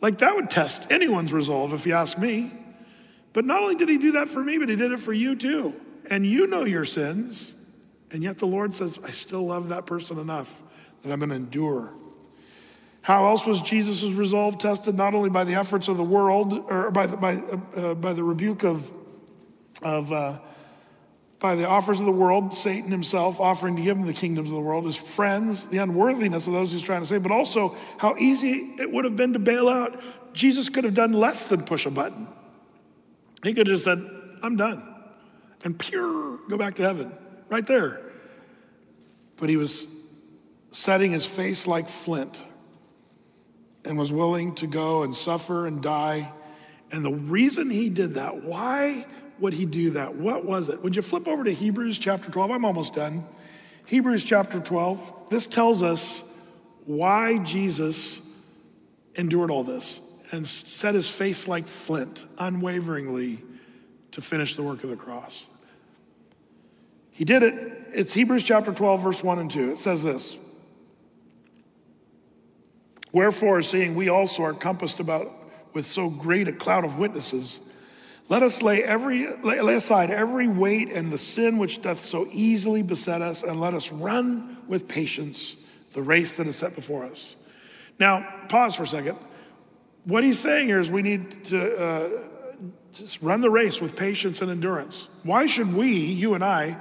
Like 0.00 0.18
that 0.18 0.36
would 0.36 0.50
test 0.50 0.92
anyone's 0.92 1.32
resolve 1.32 1.72
if 1.72 1.84
you 1.84 1.94
ask 1.94 2.16
me. 2.16 2.52
But 3.32 3.44
not 3.44 3.60
only 3.60 3.74
did 3.74 3.88
he 3.88 3.98
do 3.98 4.12
that 4.12 4.28
for 4.28 4.40
me, 4.40 4.56
but 4.58 4.68
he 4.68 4.76
did 4.76 4.92
it 4.92 5.00
for 5.00 5.12
you 5.12 5.34
too. 5.34 5.74
And 6.08 6.24
you 6.24 6.46
know 6.46 6.62
your 6.62 6.84
sins. 6.84 7.56
And 8.12 8.22
yet 8.22 8.38
the 8.38 8.46
Lord 8.46 8.72
says, 8.72 8.96
I 9.04 9.10
still 9.10 9.44
love 9.44 9.70
that 9.70 9.86
person 9.86 10.16
enough 10.16 10.62
that 11.02 11.10
I'm 11.10 11.18
going 11.18 11.30
to 11.30 11.34
endure. 11.34 11.92
How 13.02 13.26
else 13.26 13.48
was 13.48 13.60
Jesus' 13.62 14.04
resolve 14.12 14.58
tested? 14.58 14.94
Not 14.94 15.14
only 15.14 15.30
by 15.30 15.42
the 15.42 15.56
efforts 15.56 15.88
of 15.88 15.96
the 15.96 16.04
world, 16.04 16.52
or 16.70 16.92
by 16.92 17.08
the, 17.08 17.16
by, 17.16 17.34
uh, 17.34 17.94
by 17.94 18.12
the 18.12 18.22
rebuke 18.22 18.62
of, 18.62 18.88
of 19.82 20.12
uh, 20.12 20.38
by 21.40 21.54
the 21.54 21.66
offers 21.66 21.98
of 21.98 22.06
the 22.06 22.12
world, 22.12 22.52
Satan 22.52 22.90
himself 22.90 23.40
offering 23.40 23.74
to 23.76 23.82
give 23.82 23.96
him 23.96 24.04
the 24.04 24.12
kingdoms 24.12 24.50
of 24.50 24.56
the 24.56 24.60
world, 24.60 24.84
his 24.84 24.96
friends, 24.96 25.66
the 25.66 25.78
unworthiness 25.78 26.46
of 26.46 26.52
those 26.52 26.70
he's 26.70 26.82
trying 26.82 27.00
to 27.00 27.06
save, 27.06 27.22
but 27.22 27.32
also 27.32 27.74
how 27.96 28.14
easy 28.18 28.74
it 28.78 28.92
would 28.92 29.06
have 29.06 29.16
been 29.16 29.32
to 29.32 29.38
bail 29.38 29.68
out. 29.68 30.00
Jesus 30.34 30.68
could 30.68 30.84
have 30.84 30.94
done 30.94 31.14
less 31.14 31.46
than 31.46 31.64
push 31.64 31.86
a 31.86 31.90
button. 31.90 32.28
He 33.42 33.54
could 33.54 33.66
have 33.66 33.74
just 33.74 33.84
said, 33.84 34.06
I'm 34.42 34.56
done. 34.56 34.86
And 35.64 35.78
pure, 35.78 36.38
go 36.48 36.58
back 36.58 36.74
to 36.74 36.82
heaven, 36.82 37.10
right 37.48 37.66
there. 37.66 38.02
But 39.38 39.48
he 39.48 39.56
was 39.56 39.86
setting 40.72 41.10
his 41.10 41.24
face 41.24 41.66
like 41.66 41.88
flint 41.88 42.42
and 43.84 43.98
was 43.98 44.12
willing 44.12 44.54
to 44.56 44.66
go 44.66 45.04
and 45.04 45.14
suffer 45.14 45.66
and 45.66 45.82
die. 45.82 46.32
And 46.92 47.02
the 47.02 47.12
reason 47.12 47.70
he 47.70 47.88
did 47.88 48.14
that, 48.14 48.44
why 48.44 49.06
would 49.40 49.54
he 49.54 49.66
do 49.66 49.90
that? 49.90 50.14
What 50.14 50.44
was 50.44 50.68
it? 50.68 50.82
Would 50.82 50.96
you 50.96 51.02
flip 51.02 51.26
over 51.26 51.44
to 51.44 51.52
Hebrews 51.52 51.98
chapter 51.98 52.30
12? 52.30 52.50
I'm 52.50 52.64
almost 52.64 52.94
done. 52.94 53.24
Hebrews 53.86 54.24
chapter 54.24 54.60
12. 54.60 55.30
This 55.30 55.46
tells 55.46 55.82
us 55.82 56.38
why 56.84 57.38
Jesus 57.38 58.20
endured 59.14 59.50
all 59.50 59.64
this 59.64 60.00
and 60.32 60.46
set 60.46 60.94
his 60.94 61.08
face 61.08 61.48
like 61.48 61.64
flint, 61.64 62.24
unwaveringly, 62.38 63.42
to 64.12 64.20
finish 64.20 64.54
the 64.54 64.62
work 64.62 64.84
of 64.84 64.90
the 64.90 64.96
cross. 64.96 65.46
He 67.10 67.24
did 67.24 67.42
it. 67.42 67.88
It's 67.92 68.14
Hebrews 68.14 68.44
chapter 68.44 68.72
12, 68.72 69.02
verse 69.02 69.22
1 69.22 69.38
and 69.38 69.50
2. 69.50 69.72
It 69.72 69.78
says 69.78 70.02
this 70.02 70.38
Wherefore, 73.12 73.60
seeing 73.62 73.94
we 73.94 74.08
also 74.08 74.42
are 74.42 74.54
compassed 74.54 75.00
about 75.00 75.30
with 75.72 75.86
so 75.86 76.08
great 76.08 76.48
a 76.48 76.52
cloud 76.52 76.84
of 76.84 76.98
witnesses, 76.98 77.60
let 78.30 78.44
us 78.44 78.62
lay, 78.62 78.82
every, 78.84 79.26
lay, 79.42 79.60
lay 79.60 79.74
aside 79.74 80.08
every 80.08 80.46
weight 80.46 80.88
and 80.88 81.12
the 81.12 81.18
sin 81.18 81.58
which 81.58 81.82
doth 81.82 81.98
so 81.98 82.28
easily 82.30 82.80
beset 82.80 83.22
us, 83.22 83.42
and 83.42 83.60
let 83.60 83.74
us 83.74 83.90
run 83.90 84.56
with 84.68 84.86
patience 84.86 85.56
the 85.94 86.00
race 86.00 86.34
that 86.34 86.46
is 86.46 86.54
set 86.54 86.76
before 86.76 87.04
us. 87.04 87.34
Now, 87.98 88.26
pause 88.48 88.76
for 88.76 88.84
a 88.84 88.86
second. 88.86 89.18
What 90.04 90.22
he's 90.22 90.38
saying 90.38 90.68
here 90.68 90.78
is 90.78 90.92
we 90.92 91.02
need 91.02 91.44
to 91.46 91.76
uh, 91.76 92.08
just 92.92 93.20
run 93.20 93.40
the 93.40 93.50
race 93.50 93.80
with 93.80 93.96
patience 93.96 94.40
and 94.40 94.48
endurance. 94.48 95.08
Why 95.24 95.46
should 95.46 95.74
we, 95.74 95.92
you 95.92 96.34
and 96.34 96.44
I, 96.44 96.76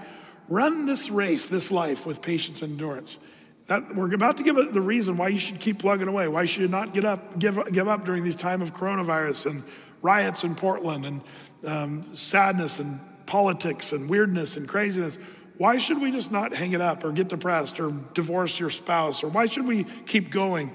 run 0.50 0.86
this 0.86 1.10
race, 1.10 1.48
this 1.48 1.72
life 1.72 2.06
with 2.06 2.22
patience 2.22 2.62
and 2.62 2.74
endurance? 2.74 3.18
That, 3.66 3.96
we're 3.96 4.14
about 4.14 4.38
to 4.38 4.44
give 4.44 4.56
the 4.56 4.82
reason 4.82 5.18
why 5.18 5.30
you 5.30 5.40
should 5.40 5.60
keep 5.60 5.80
plugging 5.80 6.08
away, 6.08 6.28
why 6.28 6.46
should 6.46 6.62
you 6.62 6.68
not 6.68 6.94
get 6.94 7.06
up, 7.06 7.40
give, 7.40 7.60
give 7.72 7.88
up 7.88 8.06
during 8.06 8.24
these 8.24 8.36
time 8.36 8.62
of 8.62 8.72
coronavirus 8.74 9.48
and 9.48 9.64
riots 10.02 10.44
in 10.44 10.56
Portland 10.56 11.06
and 11.06 11.22
um, 11.66 12.16
sadness 12.16 12.80
and 12.80 13.00
politics 13.26 13.92
and 13.92 14.10
weirdness 14.10 14.58
and 14.58 14.68
craziness. 14.68 15.20
Why 15.58 15.78
should 15.78 16.02
we 16.02 16.12
just 16.12 16.32
not 16.32 16.54
hang 16.54 16.72
it 16.72 16.82
up 16.82 17.04
or 17.04 17.12
get 17.12 17.28
depressed 17.28 17.80
or 17.80 17.92
divorce 18.14 18.60
your 18.60 18.70
spouse 18.70 19.24
or 19.24 19.28
why 19.28 19.48
should 19.48 19.68
we 19.68 19.86
keep 20.06 20.32
going? 20.32 20.74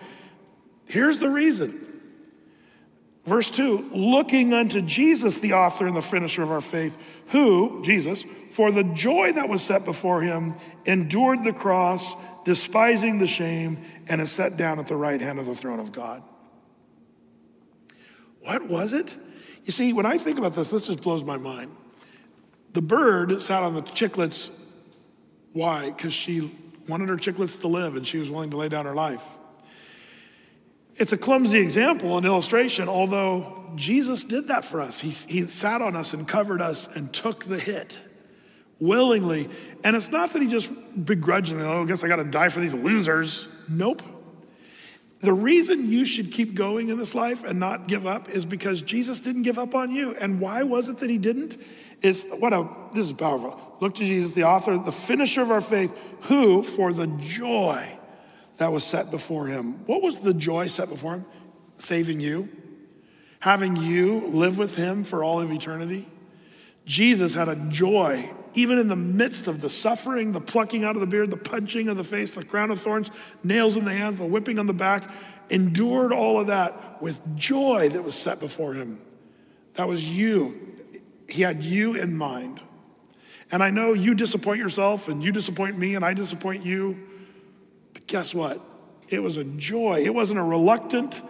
Here's 0.86 1.18
the 1.18 1.30
reason 1.30 1.94
Verse 3.24 3.48
2 3.50 3.90
looking 3.94 4.52
unto 4.52 4.82
Jesus, 4.82 5.36
the 5.36 5.54
author 5.54 5.86
and 5.86 5.96
the 5.96 6.02
finisher 6.02 6.42
of 6.42 6.50
our 6.50 6.60
faith, 6.60 6.98
who, 7.28 7.82
Jesus, 7.82 8.24
for 8.50 8.70
the 8.70 8.84
joy 8.84 9.32
that 9.32 9.48
was 9.48 9.62
set 9.62 9.84
before 9.84 10.20
him, 10.20 10.54
endured 10.84 11.42
the 11.42 11.52
cross, 11.52 12.14
despising 12.44 13.18
the 13.18 13.26
shame, 13.26 13.78
and 14.08 14.20
is 14.20 14.30
set 14.30 14.56
down 14.56 14.78
at 14.78 14.88
the 14.88 14.96
right 14.96 15.20
hand 15.20 15.38
of 15.38 15.46
the 15.46 15.54
throne 15.54 15.80
of 15.80 15.90
God. 15.90 16.22
What 18.44 18.66
was 18.66 18.92
it? 18.92 19.16
You 19.64 19.72
see, 19.72 19.92
when 19.92 20.06
I 20.06 20.18
think 20.18 20.38
about 20.38 20.54
this, 20.54 20.70
this 20.70 20.86
just 20.86 21.02
blows 21.02 21.24
my 21.24 21.36
mind. 21.36 21.70
The 22.74 22.82
bird 22.82 23.40
sat 23.40 23.62
on 23.62 23.74
the 23.74 23.82
chicklets. 23.82 24.50
Why? 25.52 25.90
Because 25.90 26.12
she 26.12 26.52
wanted 26.86 27.08
her 27.08 27.16
chicklets 27.16 27.60
to 27.60 27.68
live 27.68 27.96
and 27.96 28.06
she 28.06 28.18
was 28.18 28.30
willing 28.30 28.50
to 28.50 28.56
lay 28.56 28.68
down 28.68 28.84
her 28.84 28.94
life. 28.94 29.24
It's 30.96 31.12
a 31.12 31.16
clumsy 31.16 31.58
example, 31.58 32.18
an 32.18 32.24
illustration, 32.24 32.88
although 32.88 33.72
Jesus 33.74 34.22
did 34.22 34.48
that 34.48 34.64
for 34.64 34.80
us. 34.80 35.00
He, 35.00 35.10
he 35.10 35.46
sat 35.46 35.82
on 35.82 35.96
us 35.96 36.12
and 36.12 36.28
covered 36.28 36.60
us 36.60 36.94
and 36.94 37.12
took 37.12 37.44
the 37.44 37.58
hit 37.58 37.98
willingly. 38.78 39.48
And 39.82 39.96
it's 39.96 40.10
not 40.10 40.32
that 40.32 40.42
he 40.42 40.48
just 40.48 40.72
begrudgingly, 41.04 41.64
oh, 41.64 41.82
I 41.82 41.86
guess 41.86 42.04
I 42.04 42.08
got 42.08 42.16
to 42.16 42.24
die 42.24 42.48
for 42.48 42.60
these 42.60 42.74
losers. 42.74 43.48
Nope. 43.68 44.02
The 45.24 45.32
reason 45.32 45.90
you 45.90 46.04
should 46.04 46.32
keep 46.32 46.54
going 46.54 46.88
in 46.88 46.98
this 46.98 47.14
life 47.14 47.44
and 47.44 47.58
not 47.58 47.88
give 47.88 48.06
up 48.06 48.28
is 48.28 48.44
because 48.44 48.82
Jesus 48.82 49.20
didn't 49.20 49.42
give 49.42 49.58
up 49.58 49.74
on 49.74 49.90
you. 49.90 50.14
And 50.14 50.38
why 50.38 50.62
was 50.62 50.90
it 50.90 50.98
that 50.98 51.08
he 51.08 51.16
didn't? 51.16 51.56
Is 52.02 52.26
what 52.38 52.52
a 52.52 52.68
this 52.92 53.06
is 53.06 53.14
powerful. 53.14 53.58
Look 53.80 53.94
to 53.94 54.04
Jesus, 54.04 54.32
the 54.32 54.44
author, 54.44 54.76
the 54.76 54.92
finisher 54.92 55.40
of 55.40 55.50
our 55.50 55.62
faith, 55.62 55.98
who 56.22 56.62
for 56.62 56.92
the 56.92 57.06
joy 57.06 57.98
that 58.58 58.70
was 58.70 58.84
set 58.84 59.10
before 59.10 59.46
him. 59.46 59.86
What 59.86 60.02
was 60.02 60.20
the 60.20 60.34
joy 60.34 60.66
set 60.66 60.90
before 60.90 61.14
him? 61.14 61.24
Saving 61.76 62.20
you, 62.20 62.50
having 63.40 63.76
you 63.76 64.26
live 64.28 64.58
with 64.58 64.76
him 64.76 65.04
for 65.04 65.24
all 65.24 65.40
of 65.40 65.50
eternity. 65.50 66.06
Jesus 66.84 67.32
had 67.32 67.48
a 67.48 67.56
joy, 67.56 68.30
even 68.54 68.78
in 68.78 68.88
the 68.88 68.96
midst 68.96 69.46
of 69.46 69.60
the 69.60 69.70
suffering, 69.70 70.32
the 70.32 70.40
plucking 70.40 70.84
out 70.84 70.94
of 70.94 71.00
the 71.00 71.06
beard, 71.06 71.30
the 71.30 71.36
punching 71.36 71.88
of 71.88 71.96
the 71.96 72.04
face, 72.04 72.32
the 72.32 72.44
crown 72.44 72.70
of 72.70 72.80
thorns, 72.80 73.10
nails 73.42 73.76
in 73.76 73.84
the 73.84 73.92
hands, 73.92 74.16
the 74.16 74.24
whipping 74.24 74.58
on 74.58 74.66
the 74.66 74.72
back, 74.72 75.10
endured 75.50 76.12
all 76.12 76.40
of 76.40 76.46
that 76.46 77.02
with 77.02 77.20
joy 77.36 77.88
that 77.90 78.02
was 78.02 78.14
set 78.14 78.40
before 78.40 78.74
him. 78.74 78.98
That 79.74 79.88
was 79.88 80.08
you. 80.08 80.76
He 81.28 81.42
had 81.42 81.64
you 81.64 81.94
in 81.94 82.16
mind. 82.16 82.60
And 83.50 83.62
I 83.62 83.70
know 83.70 83.92
you 83.92 84.14
disappoint 84.14 84.58
yourself, 84.58 85.08
and 85.08 85.22
you 85.22 85.32
disappoint 85.32 85.78
me, 85.78 85.94
and 85.94 86.04
I 86.04 86.14
disappoint 86.14 86.64
you. 86.64 86.98
But 87.92 88.06
guess 88.06 88.34
what? 88.34 88.60
It 89.08 89.22
was 89.22 89.36
a 89.36 89.44
joy. 89.44 90.02
It 90.04 90.14
wasn't 90.14 90.40
a 90.40 90.42
reluctant 90.42 91.20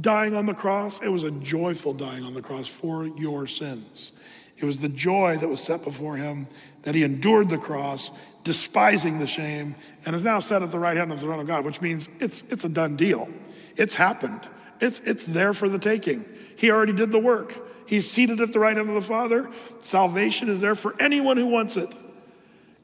dying 0.00 0.34
on 0.34 0.46
the 0.46 0.54
cross, 0.54 1.02
it 1.02 1.08
was 1.08 1.22
a 1.22 1.30
joyful 1.30 1.92
dying 1.92 2.24
on 2.24 2.34
the 2.34 2.42
cross 2.42 2.66
for 2.66 3.06
your 3.06 3.46
sins. 3.46 4.12
It 4.60 4.64
was 4.64 4.80
the 4.80 4.88
joy 4.88 5.36
that 5.38 5.48
was 5.48 5.62
set 5.62 5.84
before 5.84 6.16
him 6.16 6.48
that 6.82 6.94
he 6.94 7.04
endured 7.04 7.48
the 7.48 7.58
cross, 7.58 8.10
despising 8.44 9.18
the 9.18 9.26
shame, 9.26 9.74
and 10.04 10.16
is 10.16 10.24
now 10.24 10.40
set 10.40 10.62
at 10.62 10.70
the 10.70 10.78
right 10.78 10.96
hand 10.96 11.12
of 11.12 11.20
the 11.20 11.26
throne 11.26 11.40
of 11.40 11.46
God, 11.46 11.64
which 11.64 11.80
means 11.80 12.08
it's, 12.18 12.42
it's 12.50 12.64
a 12.64 12.68
done 12.68 12.96
deal. 12.96 13.28
It's 13.76 13.94
happened. 13.94 14.40
It's, 14.80 15.00
it's 15.00 15.24
there 15.24 15.52
for 15.52 15.68
the 15.68 15.78
taking. 15.78 16.24
He 16.56 16.70
already 16.70 16.92
did 16.92 17.12
the 17.12 17.18
work. 17.18 17.56
He's 17.86 18.10
seated 18.10 18.40
at 18.40 18.52
the 18.52 18.58
right 18.58 18.76
hand 18.76 18.88
of 18.88 18.94
the 18.94 19.00
Father. 19.00 19.48
Salvation 19.80 20.48
is 20.48 20.60
there 20.60 20.74
for 20.74 20.94
anyone 21.00 21.36
who 21.36 21.46
wants 21.46 21.76
it. 21.76 21.94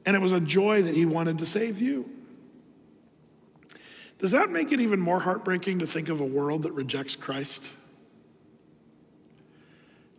And 0.06 0.16
it 0.16 0.20
was 0.20 0.32
a 0.32 0.40
joy 0.40 0.82
that 0.82 0.94
he 0.94 1.06
wanted 1.06 1.38
to 1.38 1.46
save 1.46 1.80
you. 1.80 2.08
Does 4.18 4.30
that 4.30 4.50
make 4.50 4.72
it 4.72 4.80
even 4.80 5.00
more 5.00 5.20
heartbreaking 5.20 5.80
to 5.80 5.86
think 5.86 6.08
of 6.08 6.20
a 6.20 6.26
world 6.26 6.62
that 6.62 6.72
rejects 6.72 7.16
Christ? 7.16 7.72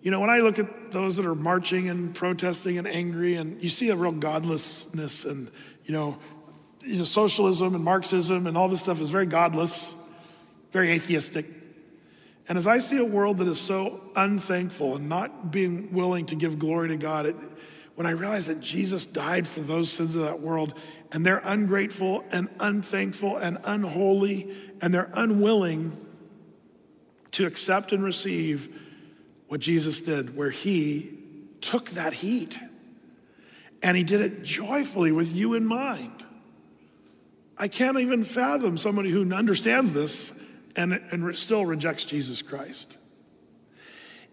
You 0.06 0.12
know, 0.12 0.20
when 0.20 0.30
I 0.30 0.38
look 0.38 0.60
at 0.60 0.92
those 0.92 1.18
that 1.18 1.26
are 1.26 1.34
marching 1.34 1.90
and 1.90 2.14
protesting 2.14 2.78
and 2.78 2.88
angry, 2.88 3.38
and 3.38 3.60
you 3.60 3.70
see 3.70 3.90
a 3.90 3.96
real 3.96 4.12
godlessness 4.12 5.26
and, 5.26 5.50
you 5.84 5.94
know, 5.94 6.20
you 6.82 6.98
know, 6.98 7.06
socialism 7.06 7.74
and 7.74 7.84
Marxism 7.84 8.46
and 8.46 8.56
all 8.56 8.70
this 8.70 8.82
stuff 8.82 9.02
is 9.02 9.10
very 9.10 9.26
godless, 9.26 9.96
very 10.72 10.92
atheistic. 10.92 11.48
And 12.48 12.56
as 12.56 12.68
I 12.68 12.78
see 12.78 13.00
a 13.00 13.04
world 13.04 13.40
that 13.40 13.48
is 13.48 13.60
so 13.60 14.00
unthankful 14.16 14.96
and 14.96 15.10
not 15.10 15.52
being 15.52 15.92
willing 15.92 16.28
to 16.28 16.36
give 16.36 16.60
glory 16.60 16.90
to 16.90 16.98
God, 16.98 17.26
it, 17.26 17.36
when 17.96 18.06
I 18.06 18.12
realize 18.12 18.46
that 18.46 18.62
Jesus 18.62 19.08
died 19.08 19.48
for 19.48 19.62
those 19.62 19.92
sins 19.92 20.14
of 20.14 20.22
that 20.22 20.40
world, 20.40 20.80
and 21.14 21.26
they're 21.26 21.42
ungrateful 21.44 22.24
and 22.30 22.48
unthankful 22.60 23.38
and 23.38 23.58
unholy, 23.64 24.54
and 24.82 24.94
they're 24.94 25.10
unwilling 25.16 25.98
to 27.32 27.48
accept 27.48 27.92
and 27.92 28.04
receive 28.04 28.75
what 29.48 29.60
Jesus 29.60 30.02
did, 30.02 30.36
where 30.36 30.50
he 30.50 31.18
took 31.62 31.92
that 31.92 32.14
heat 32.14 32.60
and 33.82 33.96
he 33.96 34.04
did 34.04 34.22
it 34.22 34.44
joyfully 34.44 35.12
with 35.12 35.32
you 35.32 35.54
in 35.54 35.66
mind. 35.66 36.26
I 37.58 37.68
can't 37.68 38.00
even 38.00 38.24
fathom 38.24 38.78
somebody 38.78 39.10
who 39.12 39.32
understands 39.34 39.94
this 39.94 40.38
and, 40.76 40.94
and 40.94 41.38
still 41.38 41.66
rejects 41.66 42.04
Jesus 42.04 42.42
Christ. 42.42 42.98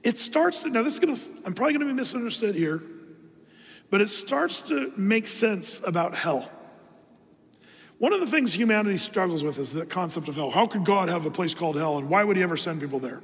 It 0.02 0.18
starts 0.18 0.62
to, 0.62 0.70
now 0.70 0.82
this 0.82 0.94
is 0.94 1.00
gonna, 1.00 1.46
I'm 1.46 1.54
probably 1.54 1.74
gonna 1.74 1.86
be 1.86 1.92
misunderstood 1.92 2.54
here, 2.54 2.82
but 3.90 4.00
it 4.00 4.08
starts 4.08 4.62
to 4.62 4.92
make 4.96 5.26
sense 5.26 5.86
about 5.86 6.14
hell. 6.14 6.50
One 7.98 8.12
of 8.12 8.20
the 8.20 8.26
things 8.26 8.52
humanity 8.52 8.96
struggles 8.96 9.44
with 9.44 9.58
is 9.58 9.72
the 9.72 9.86
concept 9.86 10.26
of 10.26 10.34
hell. 10.34 10.50
How 10.50 10.66
could 10.66 10.84
God 10.84 11.08
have 11.08 11.24
a 11.24 11.30
place 11.30 11.54
called 11.54 11.76
hell 11.76 11.98
and 11.98 12.08
why 12.08 12.24
would 12.24 12.36
he 12.36 12.42
ever 12.42 12.56
send 12.56 12.80
people 12.80 12.98
there? 12.98 13.22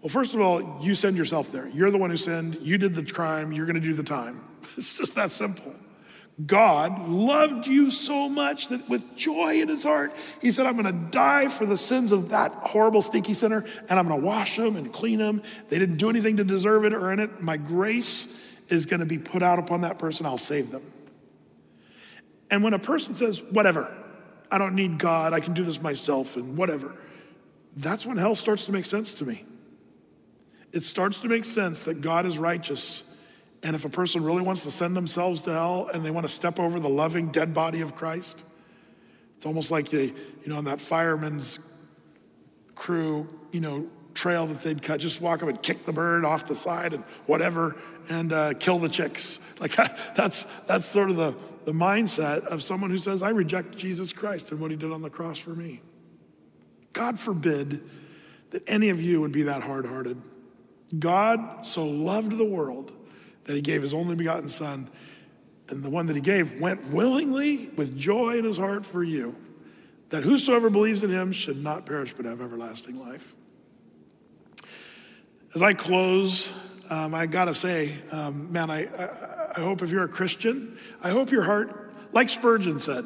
Well, 0.00 0.08
first 0.08 0.34
of 0.34 0.40
all, 0.40 0.80
you 0.82 0.94
send 0.94 1.16
yourself 1.16 1.52
there. 1.52 1.68
You're 1.68 1.90
the 1.90 1.98
one 1.98 2.10
who 2.10 2.16
sinned, 2.16 2.58
you 2.62 2.78
did 2.78 2.94
the 2.94 3.04
crime, 3.04 3.52
you're 3.52 3.66
gonna 3.66 3.80
do 3.80 3.94
the 3.94 4.02
time. 4.02 4.40
It's 4.76 4.96
just 4.96 5.16
that 5.16 5.32
simple. 5.32 5.74
God 6.46 7.08
loved 7.08 7.66
you 7.66 7.90
so 7.90 8.28
much 8.28 8.68
that 8.68 8.88
with 8.88 9.16
joy 9.16 9.60
in 9.60 9.68
his 9.68 9.82
heart, 9.82 10.12
he 10.40 10.52
said, 10.52 10.64
I'm 10.64 10.80
going 10.80 10.86
to 10.86 11.10
die 11.10 11.48
for 11.48 11.66
the 11.66 11.76
sins 11.76 12.12
of 12.12 12.30
that 12.30 12.52
horrible, 12.52 13.02
stinky 13.02 13.34
sinner, 13.34 13.64
and 13.88 13.98
I'm 13.98 14.08
going 14.08 14.20
to 14.20 14.26
wash 14.26 14.56
them 14.56 14.76
and 14.76 14.92
clean 14.92 15.18
them. 15.18 15.42
They 15.68 15.78
didn't 15.78 15.96
do 15.96 16.08
anything 16.08 16.38
to 16.38 16.44
deserve 16.44 16.84
it 16.84 16.94
or 16.94 17.10
earn 17.10 17.20
it. 17.20 17.42
My 17.42 17.56
grace 17.56 18.26
is 18.68 18.86
going 18.86 19.00
to 19.00 19.06
be 19.06 19.18
put 19.18 19.42
out 19.42 19.58
upon 19.58 19.82
that 19.82 19.98
person. 19.98 20.24
I'll 20.24 20.38
save 20.38 20.70
them. 20.70 20.82
And 22.50 22.64
when 22.64 22.72
a 22.72 22.78
person 22.78 23.14
says, 23.14 23.42
whatever, 23.42 23.92
I 24.50 24.58
don't 24.58 24.74
need 24.74 24.98
God, 24.98 25.34
I 25.34 25.40
can 25.40 25.52
do 25.52 25.62
this 25.62 25.82
myself, 25.82 26.36
and 26.36 26.56
whatever, 26.56 26.96
that's 27.76 28.06
when 28.06 28.16
hell 28.16 28.34
starts 28.34 28.64
to 28.66 28.72
make 28.72 28.86
sense 28.86 29.12
to 29.14 29.26
me. 29.26 29.44
It 30.72 30.82
starts 30.82 31.20
to 31.20 31.28
make 31.28 31.44
sense 31.44 31.82
that 31.84 32.00
God 32.00 32.26
is 32.26 32.38
righteous 32.38 33.02
and 33.62 33.76
if 33.76 33.84
a 33.84 33.88
person 33.88 34.24
really 34.24 34.42
wants 34.42 34.62
to 34.62 34.70
send 34.70 34.96
themselves 34.96 35.42
to 35.42 35.52
hell 35.52 35.90
and 35.92 36.04
they 36.04 36.10
want 36.10 36.26
to 36.26 36.32
step 36.32 36.58
over 36.58 36.80
the 36.80 36.88
loving 36.88 37.30
dead 37.30 37.52
body 37.52 37.82
of 37.82 37.94
Christ, 37.94 38.42
it's 39.36 39.46
almost 39.46 39.70
like 39.70 39.90
they, 39.90 40.06
you 40.06 40.46
know, 40.46 40.56
on 40.56 40.64
that 40.64 40.80
fireman's 40.80 41.58
crew, 42.74 43.28
you 43.52 43.60
know, 43.60 43.86
trail 44.14 44.46
that 44.46 44.62
they'd 44.62 44.82
cut, 44.82 45.00
just 45.00 45.20
walk 45.20 45.42
up 45.42 45.48
and 45.48 45.62
kick 45.62 45.84
the 45.84 45.92
bird 45.92 46.24
off 46.24 46.46
the 46.46 46.56
side 46.56 46.92
and 46.94 47.04
whatever, 47.26 47.76
and 48.08 48.32
uh, 48.32 48.54
kill 48.54 48.78
the 48.78 48.88
chicks. 48.88 49.38
Like 49.60 49.76
that, 49.76 49.98
that's 50.16 50.44
that's 50.66 50.86
sort 50.86 51.10
of 51.10 51.16
the, 51.16 51.34
the 51.66 51.72
mindset 51.72 52.46
of 52.46 52.62
someone 52.62 52.88
who 52.88 52.96
says, 52.96 53.20
I 53.20 53.28
reject 53.28 53.76
Jesus 53.76 54.10
Christ 54.10 54.52
and 54.52 54.58
what 54.58 54.70
he 54.70 54.76
did 54.78 54.90
on 54.90 55.02
the 55.02 55.10
cross 55.10 55.36
for 55.36 55.50
me. 55.50 55.82
God 56.94 57.20
forbid 57.20 57.82
that 58.52 58.66
any 58.66 58.88
of 58.88 59.02
you 59.02 59.20
would 59.20 59.32
be 59.32 59.42
that 59.42 59.62
hard 59.62 59.84
hearted. 59.84 60.16
God 60.98 61.66
so 61.66 61.84
loved 61.84 62.36
the 62.36 62.44
world 62.44 62.92
that 63.44 63.54
he 63.54 63.62
gave 63.62 63.82
his 63.82 63.94
only 63.94 64.16
begotten 64.16 64.48
Son, 64.48 64.88
and 65.68 65.82
the 65.82 65.90
one 65.90 66.06
that 66.06 66.16
he 66.16 66.22
gave 66.22 66.60
went 66.60 66.86
willingly 66.88 67.68
with 67.76 67.96
joy 67.96 68.38
in 68.38 68.44
his 68.44 68.56
heart 68.56 68.84
for 68.84 69.02
you, 69.02 69.34
that 70.10 70.24
whosoever 70.24 70.70
believes 70.70 71.02
in 71.02 71.10
him 71.10 71.32
should 71.32 71.62
not 71.62 71.86
perish 71.86 72.12
but 72.12 72.26
have 72.26 72.40
everlasting 72.40 72.98
life. 72.98 73.34
As 75.54 75.62
I 75.62 75.74
close, 75.74 76.52
um, 76.90 77.14
I 77.14 77.26
gotta 77.26 77.54
say, 77.54 77.94
um, 78.10 78.52
man, 78.52 78.70
I, 78.70 78.86
I, 78.86 79.52
I, 79.56 79.60
hope 79.60 79.82
if 79.82 79.90
you're 79.90 80.04
a 80.04 80.08
Christian, 80.08 80.78
I 81.00 81.10
hope 81.10 81.30
your 81.30 81.42
heart, 81.42 81.92
like 82.12 82.28
Spurgeon 82.28 82.78
said, 82.78 83.04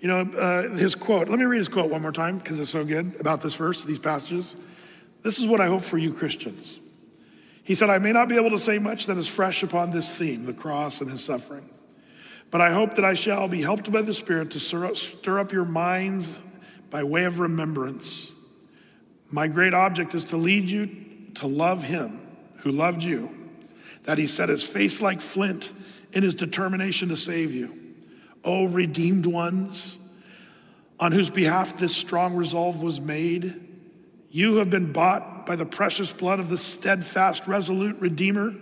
you 0.00 0.08
know, 0.08 0.20
uh, 0.20 0.76
his 0.76 0.94
quote, 0.94 1.28
let 1.28 1.38
me 1.38 1.46
read 1.46 1.58
his 1.58 1.68
quote 1.68 1.90
one 1.90 2.02
more 2.02 2.12
time 2.12 2.38
because 2.38 2.58
it's 2.58 2.70
so 2.70 2.84
good 2.84 3.18
about 3.20 3.40
this 3.40 3.54
verse, 3.54 3.84
these 3.84 3.98
passages. 3.98 4.56
This 5.22 5.38
is 5.38 5.46
what 5.46 5.62
I 5.62 5.66
hope 5.66 5.80
for 5.80 5.96
you 5.96 6.12
Christians. 6.12 6.80
He 7.64 7.74
said, 7.74 7.90
I 7.90 7.98
may 7.98 8.12
not 8.12 8.28
be 8.28 8.36
able 8.36 8.50
to 8.50 8.58
say 8.58 8.78
much 8.78 9.06
that 9.06 9.16
is 9.16 9.26
fresh 9.26 9.62
upon 9.62 9.90
this 9.90 10.14
theme, 10.14 10.44
the 10.44 10.52
cross 10.52 11.00
and 11.00 11.10
his 11.10 11.24
suffering, 11.24 11.68
but 12.50 12.60
I 12.60 12.70
hope 12.72 12.94
that 12.96 13.04
I 13.04 13.14
shall 13.14 13.48
be 13.48 13.62
helped 13.62 13.90
by 13.90 14.02
the 14.02 14.14
Spirit 14.14 14.50
to 14.52 14.60
stir 14.60 15.38
up 15.40 15.50
your 15.50 15.64
minds 15.64 16.40
by 16.90 17.02
way 17.02 17.24
of 17.24 17.40
remembrance. 17.40 18.30
My 19.30 19.48
great 19.48 19.74
object 19.74 20.14
is 20.14 20.26
to 20.26 20.36
lead 20.36 20.68
you 20.68 20.88
to 21.36 21.46
love 21.46 21.82
him 21.82 22.20
who 22.58 22.70
loved 22.70 23.02
you, 23.02 23.30
that 24.04 24.18
he 24.18 24.26
set 24.26 24.48
his 24.48 24.62
face 24.62 25.00
like 25.00 25.20
flint 25.20 25.72
in 26.12 26.22
his 26.22 26.34
determination 26.34 27.08
to 27.08 27.16
save 27.16 27.52
you. 27.52 27.76
O 28.44 28.66
redeemed 28.66 29.26
ones, 29.26 29.96
on 31.00 31.12
whose 31.12 31.30
behalf 31.30 31.78
this 31.78 31.96
strong 31.96 32.36
resolve 32.36 32.82
was 32.82 33.00
made, 33.00 33.68
you 34.30 34.56
have 34.56 34.70
been 34.70 34.92
bought 34.92 35.33
by 35.46 35.56
the 35.56 35.66
precious 35.66 36.12
blood 36.12 36.40
of 36.40 36.48
the 36.48 36.58
steadfast, 36.58 37.46
resolute 37.46 37.96
Redeemer. 38.00 38.54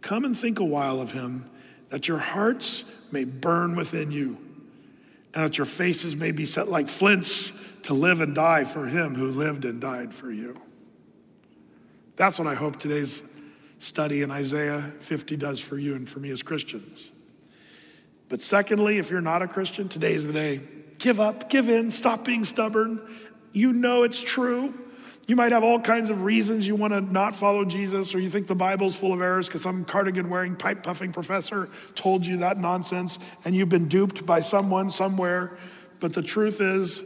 Come 0.00 0.24
and 0.24 0.36
think 0.36 0.58
a 0.58 0.64
while 0.64 1.00
of 1.00 1.12
him, 1.12 1.48
that 1.90 2.08
your 2.08 2.18
hearts 2.18 2.84
may 3.12 3.24
burn 3.24 3.76
within 3.76 4.10
you, 4.10 4.38
and 5.34 5.44
that 5.44 5.58
your 5.58 5.66
faces 5.66 6.16
may 6.16 6.30
be 6.30 6.46
set 6.46 6.68
like 6.68 6.88
flints 6.88 7.52
to 7.84 7.94
live 7.94 8.20
and 8.20 8.34
die 8.34 8.64
for 8.64 8.86
him 8.86 9.14
who 9.14 9.30
lived 9.30 9.64
and 9.64 9.80
died 9.80 10.12
for 10.12 10.30
you. 10.30 10.60
That's 12.16 12.38
what 12.38 12.48
I 12.48 12.54
hope 12.54 12.78
today's 12.78 13.22
study 13.78 14.22
in 14.22 14.30
Isaiah 14.30 14.92
50 15.00 15.36
does 15.36 15.60
for 15.60 15.76
you 15.76 15.94
and 15.94 16.08
for 16.08 16.20
me 16.20 16.30
as 16.30 16.42
Christians. 16.42 17.10
But 18.28 18.40
secondly, 18.40 18.98
if 18.98 19.10
you're 19.10 19.20
not 19.20 19.42
a 19.42 19.48
Christian, 19.48 19.88
today's 19.88 20.26
the 20.26 20.32
day. 20.32 20.60
Give 20.98 21.20
up, 21.20 21.50
give 21.50 21.68
in, 21.68 21.90
stop 21.90 22.24
being 22.24 22.44
stubborn, 22.44 23.00
you 23.52 23.72
know 23.72 24.02
it's 24.02 24.20
true. 24.20 24.74
You 25.26 25.36
might 25.36 25.52
have 25.52 25.64
all 25.64 25.80
kinds 25.80 26.10
of 26.10 26.24
reasons 26.24 26.68
you 26.68 26.74
want 26.74 26.92
to 26.92 27.00
not 27.00 27.34
follow 27.34 27.64
Jesus, 27.64 28.14
or 28.14 28.20
you 28.20 28.28
think 28.28 28.46
the 28.46 28.54
Bible's 28.54 28.94
full 28.94 29.12
of 29.12 29.22
errors 29.22 29.46
because 29.46 29.62
some 29.62 29.84
cardigan 29.84 30.28
wearing, 30.28 30.54
pipe 30.54 30.82
puffing 30.82 31.12
professor 31.12 31.70
told 31.94 32.26
you 32.26 32.38
that 32.38 32.58
nonsense, 32.58 33.18
and 33.44 33.54
you've 33.54 33.70
been 33.70 33.88
duped 33.88 34.26
by 34.26 34.40
someone 34.40 34.90
somewhere. 34.90 35.56
But 35.98 36.12
the 36.12 36.22
truth 36.22 36.60
is, 36.60 37.02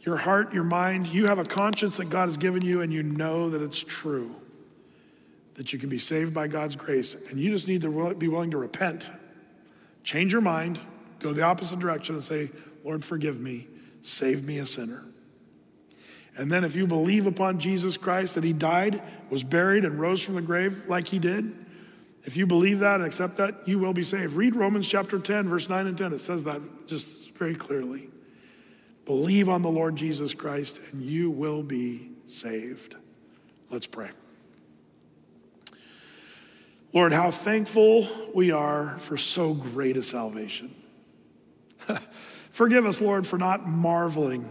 your 0.00 0.16
heart, 0.16 0.54
your 0.54 0.64
mind, 0.64 1.06
you 1.06 1.26
have 1.26 1.38
a 1.38 1.44
conscience 1.44 1.98
that 1.98 2.06
God 2.06 2.26
has 2.26 2.38
given 2.38 2.64
you, 2.64 2.80
and 2.80 2.90
you 2.90 3.02
know 3.02 3.50
that 3.50 3.60
it's 3.60 3.80
true, 3.80 4.34
that 5.54 5.74
you 5.74 5.78
can 5.78 5.90
be 5.90 5.98
saved 5.98 6.32
by 6.32 6.48
God's 6.48 6.74
grace. 6.74 7.14
And 7.28 7.38
you 7.38 7.50
just 7.50 7.68
need 7.68 7.82
to 7.82 8.14
be 8.14 8.28
willing 8.28 8.52
to 8.52 8.56
repent, 8.58 9.10
change 10.04 10.32
your 10.32 10.40
mind, 10.40 10.80
go 11.18 11.34
the 11.34 11.42
opposite 11.42 11.78
direction, 11.80 12.14
and 12.14 12.24
say, 12.24 12.50
Lord, 12.82 13.04
forgive 13.04 13.38
me, 13.38 13.68
save 14.00 14.46
me 14.46 14.58
a 14.58 14.66
sinner. 14.66 15.04
And 16.36 16.50
then, 16.50 16.64
if 16.64 16.74
you 16.74 16.86
believe 16.86 17.26
upon 17.26 17.58
Jesus 17.58 17.96
Christ 17.96 18.36
that 18.36 18.44
he 18.44 18.52
died, 18.52 19.02
was 19.28 19.42
buried, 19.42 19.84
and 19.84 20.00
rose 20.00 20.22
from 20.22 20.34
the 20.34 20.42
grave 20.42 20.88
like 20.88 21.08
he 21.08 21.18
did, 21.18 21.54
if 22.24 22.36
you 22.36 22.46
believe 22.46 22.78
that 22.78 22.96
and 22.96 23.04
accept 23.04 23.36
that, 23.38 23.66
you 23.66 23.78
will 23.78 23.92
be 23.92 24.04
saved. 24.04 24.34
Read 24.34 24.54
Romans 24.54 24.88
chapter 24.88 25.18
10, 25.18 25.48
verse 25.48 25.68
9 25.68 25.86
and 25.86 25.98
10. 25.98 26.12
It 26.12 26.20
says 26.20 26.44
that 26.44 26.60
just 26.86 27.32
very 27.32 27.54
clearly. 27.54 28.08
Believe 29.04 29.48
on 29.48 29.62
the 29.62 29.70
Lord 29.70 29.96
Jesus 29.96 30.32
Christ, 30.32 30.80
and 30.92 31.02
you 31.02 31.30
will 31.30 31.62
be 31.62 32.10
saved. 32.26 32.96
Let's 33.70 33.86
pray. 33.86 34.10
Lord, 36.92 37.12
how 37.12 37.30
thankful 37.30 38.06
we 38.34 38.52
are 38.52 38.98
for 38.98 39.16
so 39.16 39.54
great 39.54 39.96
a 39.96 40.02
salvation. 40.02 40.70
Forgive 42.50 42.86
us, 42.86 43.00
Lord, 43.00 43.26
for 43.26 43.38
not 43.38 43.66
marveling 43.66 44.46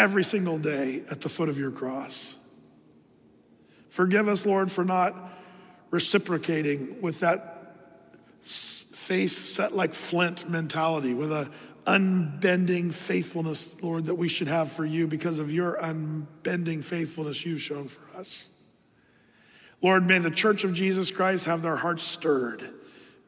every 0.00 0.24
single 0.24 0.58
day 0.58 1.02
at 1.10 1.20
the 1.20 1.28
foot 1.28 1.50
of 1.50 1.58
your 1.58 1.70
cross. 1.70 2.34
Forgive 3.90 4.28
us, 4.28 4.46
Lord, 4.46 4.72
for 4.72 4.82
not 4.82 5.14
reciprocating 5.90 7.02
with 7.02 7.20
that 7.20 7.76
face 8.42 9.36
set 9.36 9.74
like 9.74 9.92
flint 9.92 10.48
mentality, 10.48 11.12
with 11.12 11.30
a 11.30 11.50
unbending 11.86 12.92
faithfulness, 12.92 13.82
Lord, 13.82 14.06
that 14.06 14.14
we 14.14 14.28
should 14.28 14.48
have 14.48 14.72
for 14.72 14.86
you 14.86 15.06
because 15.06 15.38
of 15.38 15.52
your 15.52 15.74
unbending 15.82 16.82
faithfulness 16.82 17.44
you've 17.44 17.60
shown 17.60 17.88
for 17.88 18.16
us. 18.16 18.46
Lord, 19.82 20.06
may 20.06 20.18
the 20.18 20.30
church 20.30 20.64
of 20.64 20.72
Jesus 20.72 21.10
Christ 21.10 21.44
have 21.44 21.60
their 21.60 21.76
hearts 21.76 22.04
stirred. 22.04 22.70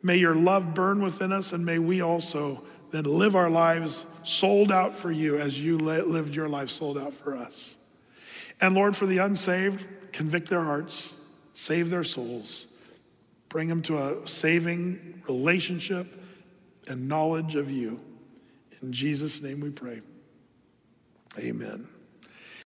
May 0.03 0.17
your 0.17 0.35
love 0.35 0.73
burn 0.75 1.03
within 1.03 1.33
us, 1.33 1.53
and 1.53 1.67
may 1.67 1.79
we 1.79 2.01
also 2.01 2.65
then 2.93 3.05
live 3.05 3.35
our 3.35 3.51
lives 3.51 4.07
sold 4.23 4.71
out 4.71 4.95
for 4.97 5.11
you 5.11 5.39
as 5.39 5.61
you 5.61 5.79
lived 5.79 6.35
your 6.35 6.49
life 6.49 6.69
sold 6.69 6.99
out 6.99 7.13
for 7.13 7.37
us. 7.37 7.75
And 8.61 8.75
Lord, 8.75 8.95
for 8.95 9.07
the 9.07 9.19
unsaved, 9.19 9.87
convict 10.13 10.49
their 10.49 10.63
hearts, 10.63 11.15
save 11.55 11.91
their 11.91 12.05
souls, 12.05 12.67
bring 13.49 13.69
them 13.69 13.83
to 13.83 13.99
a 13.99 14.27
saving 14.29 15.23
relationship 15.27 16.07
and 16.87 17.09
knowledge 17.09 17.55
of 17.57 17.71
you. 17.71 17.99
In 18.83 18.93
Jesus' 18.93 19.43
name 19.43 19.61
we 19.61 19.71
pray. 19.71 20.01
Amen. 21.39 21.89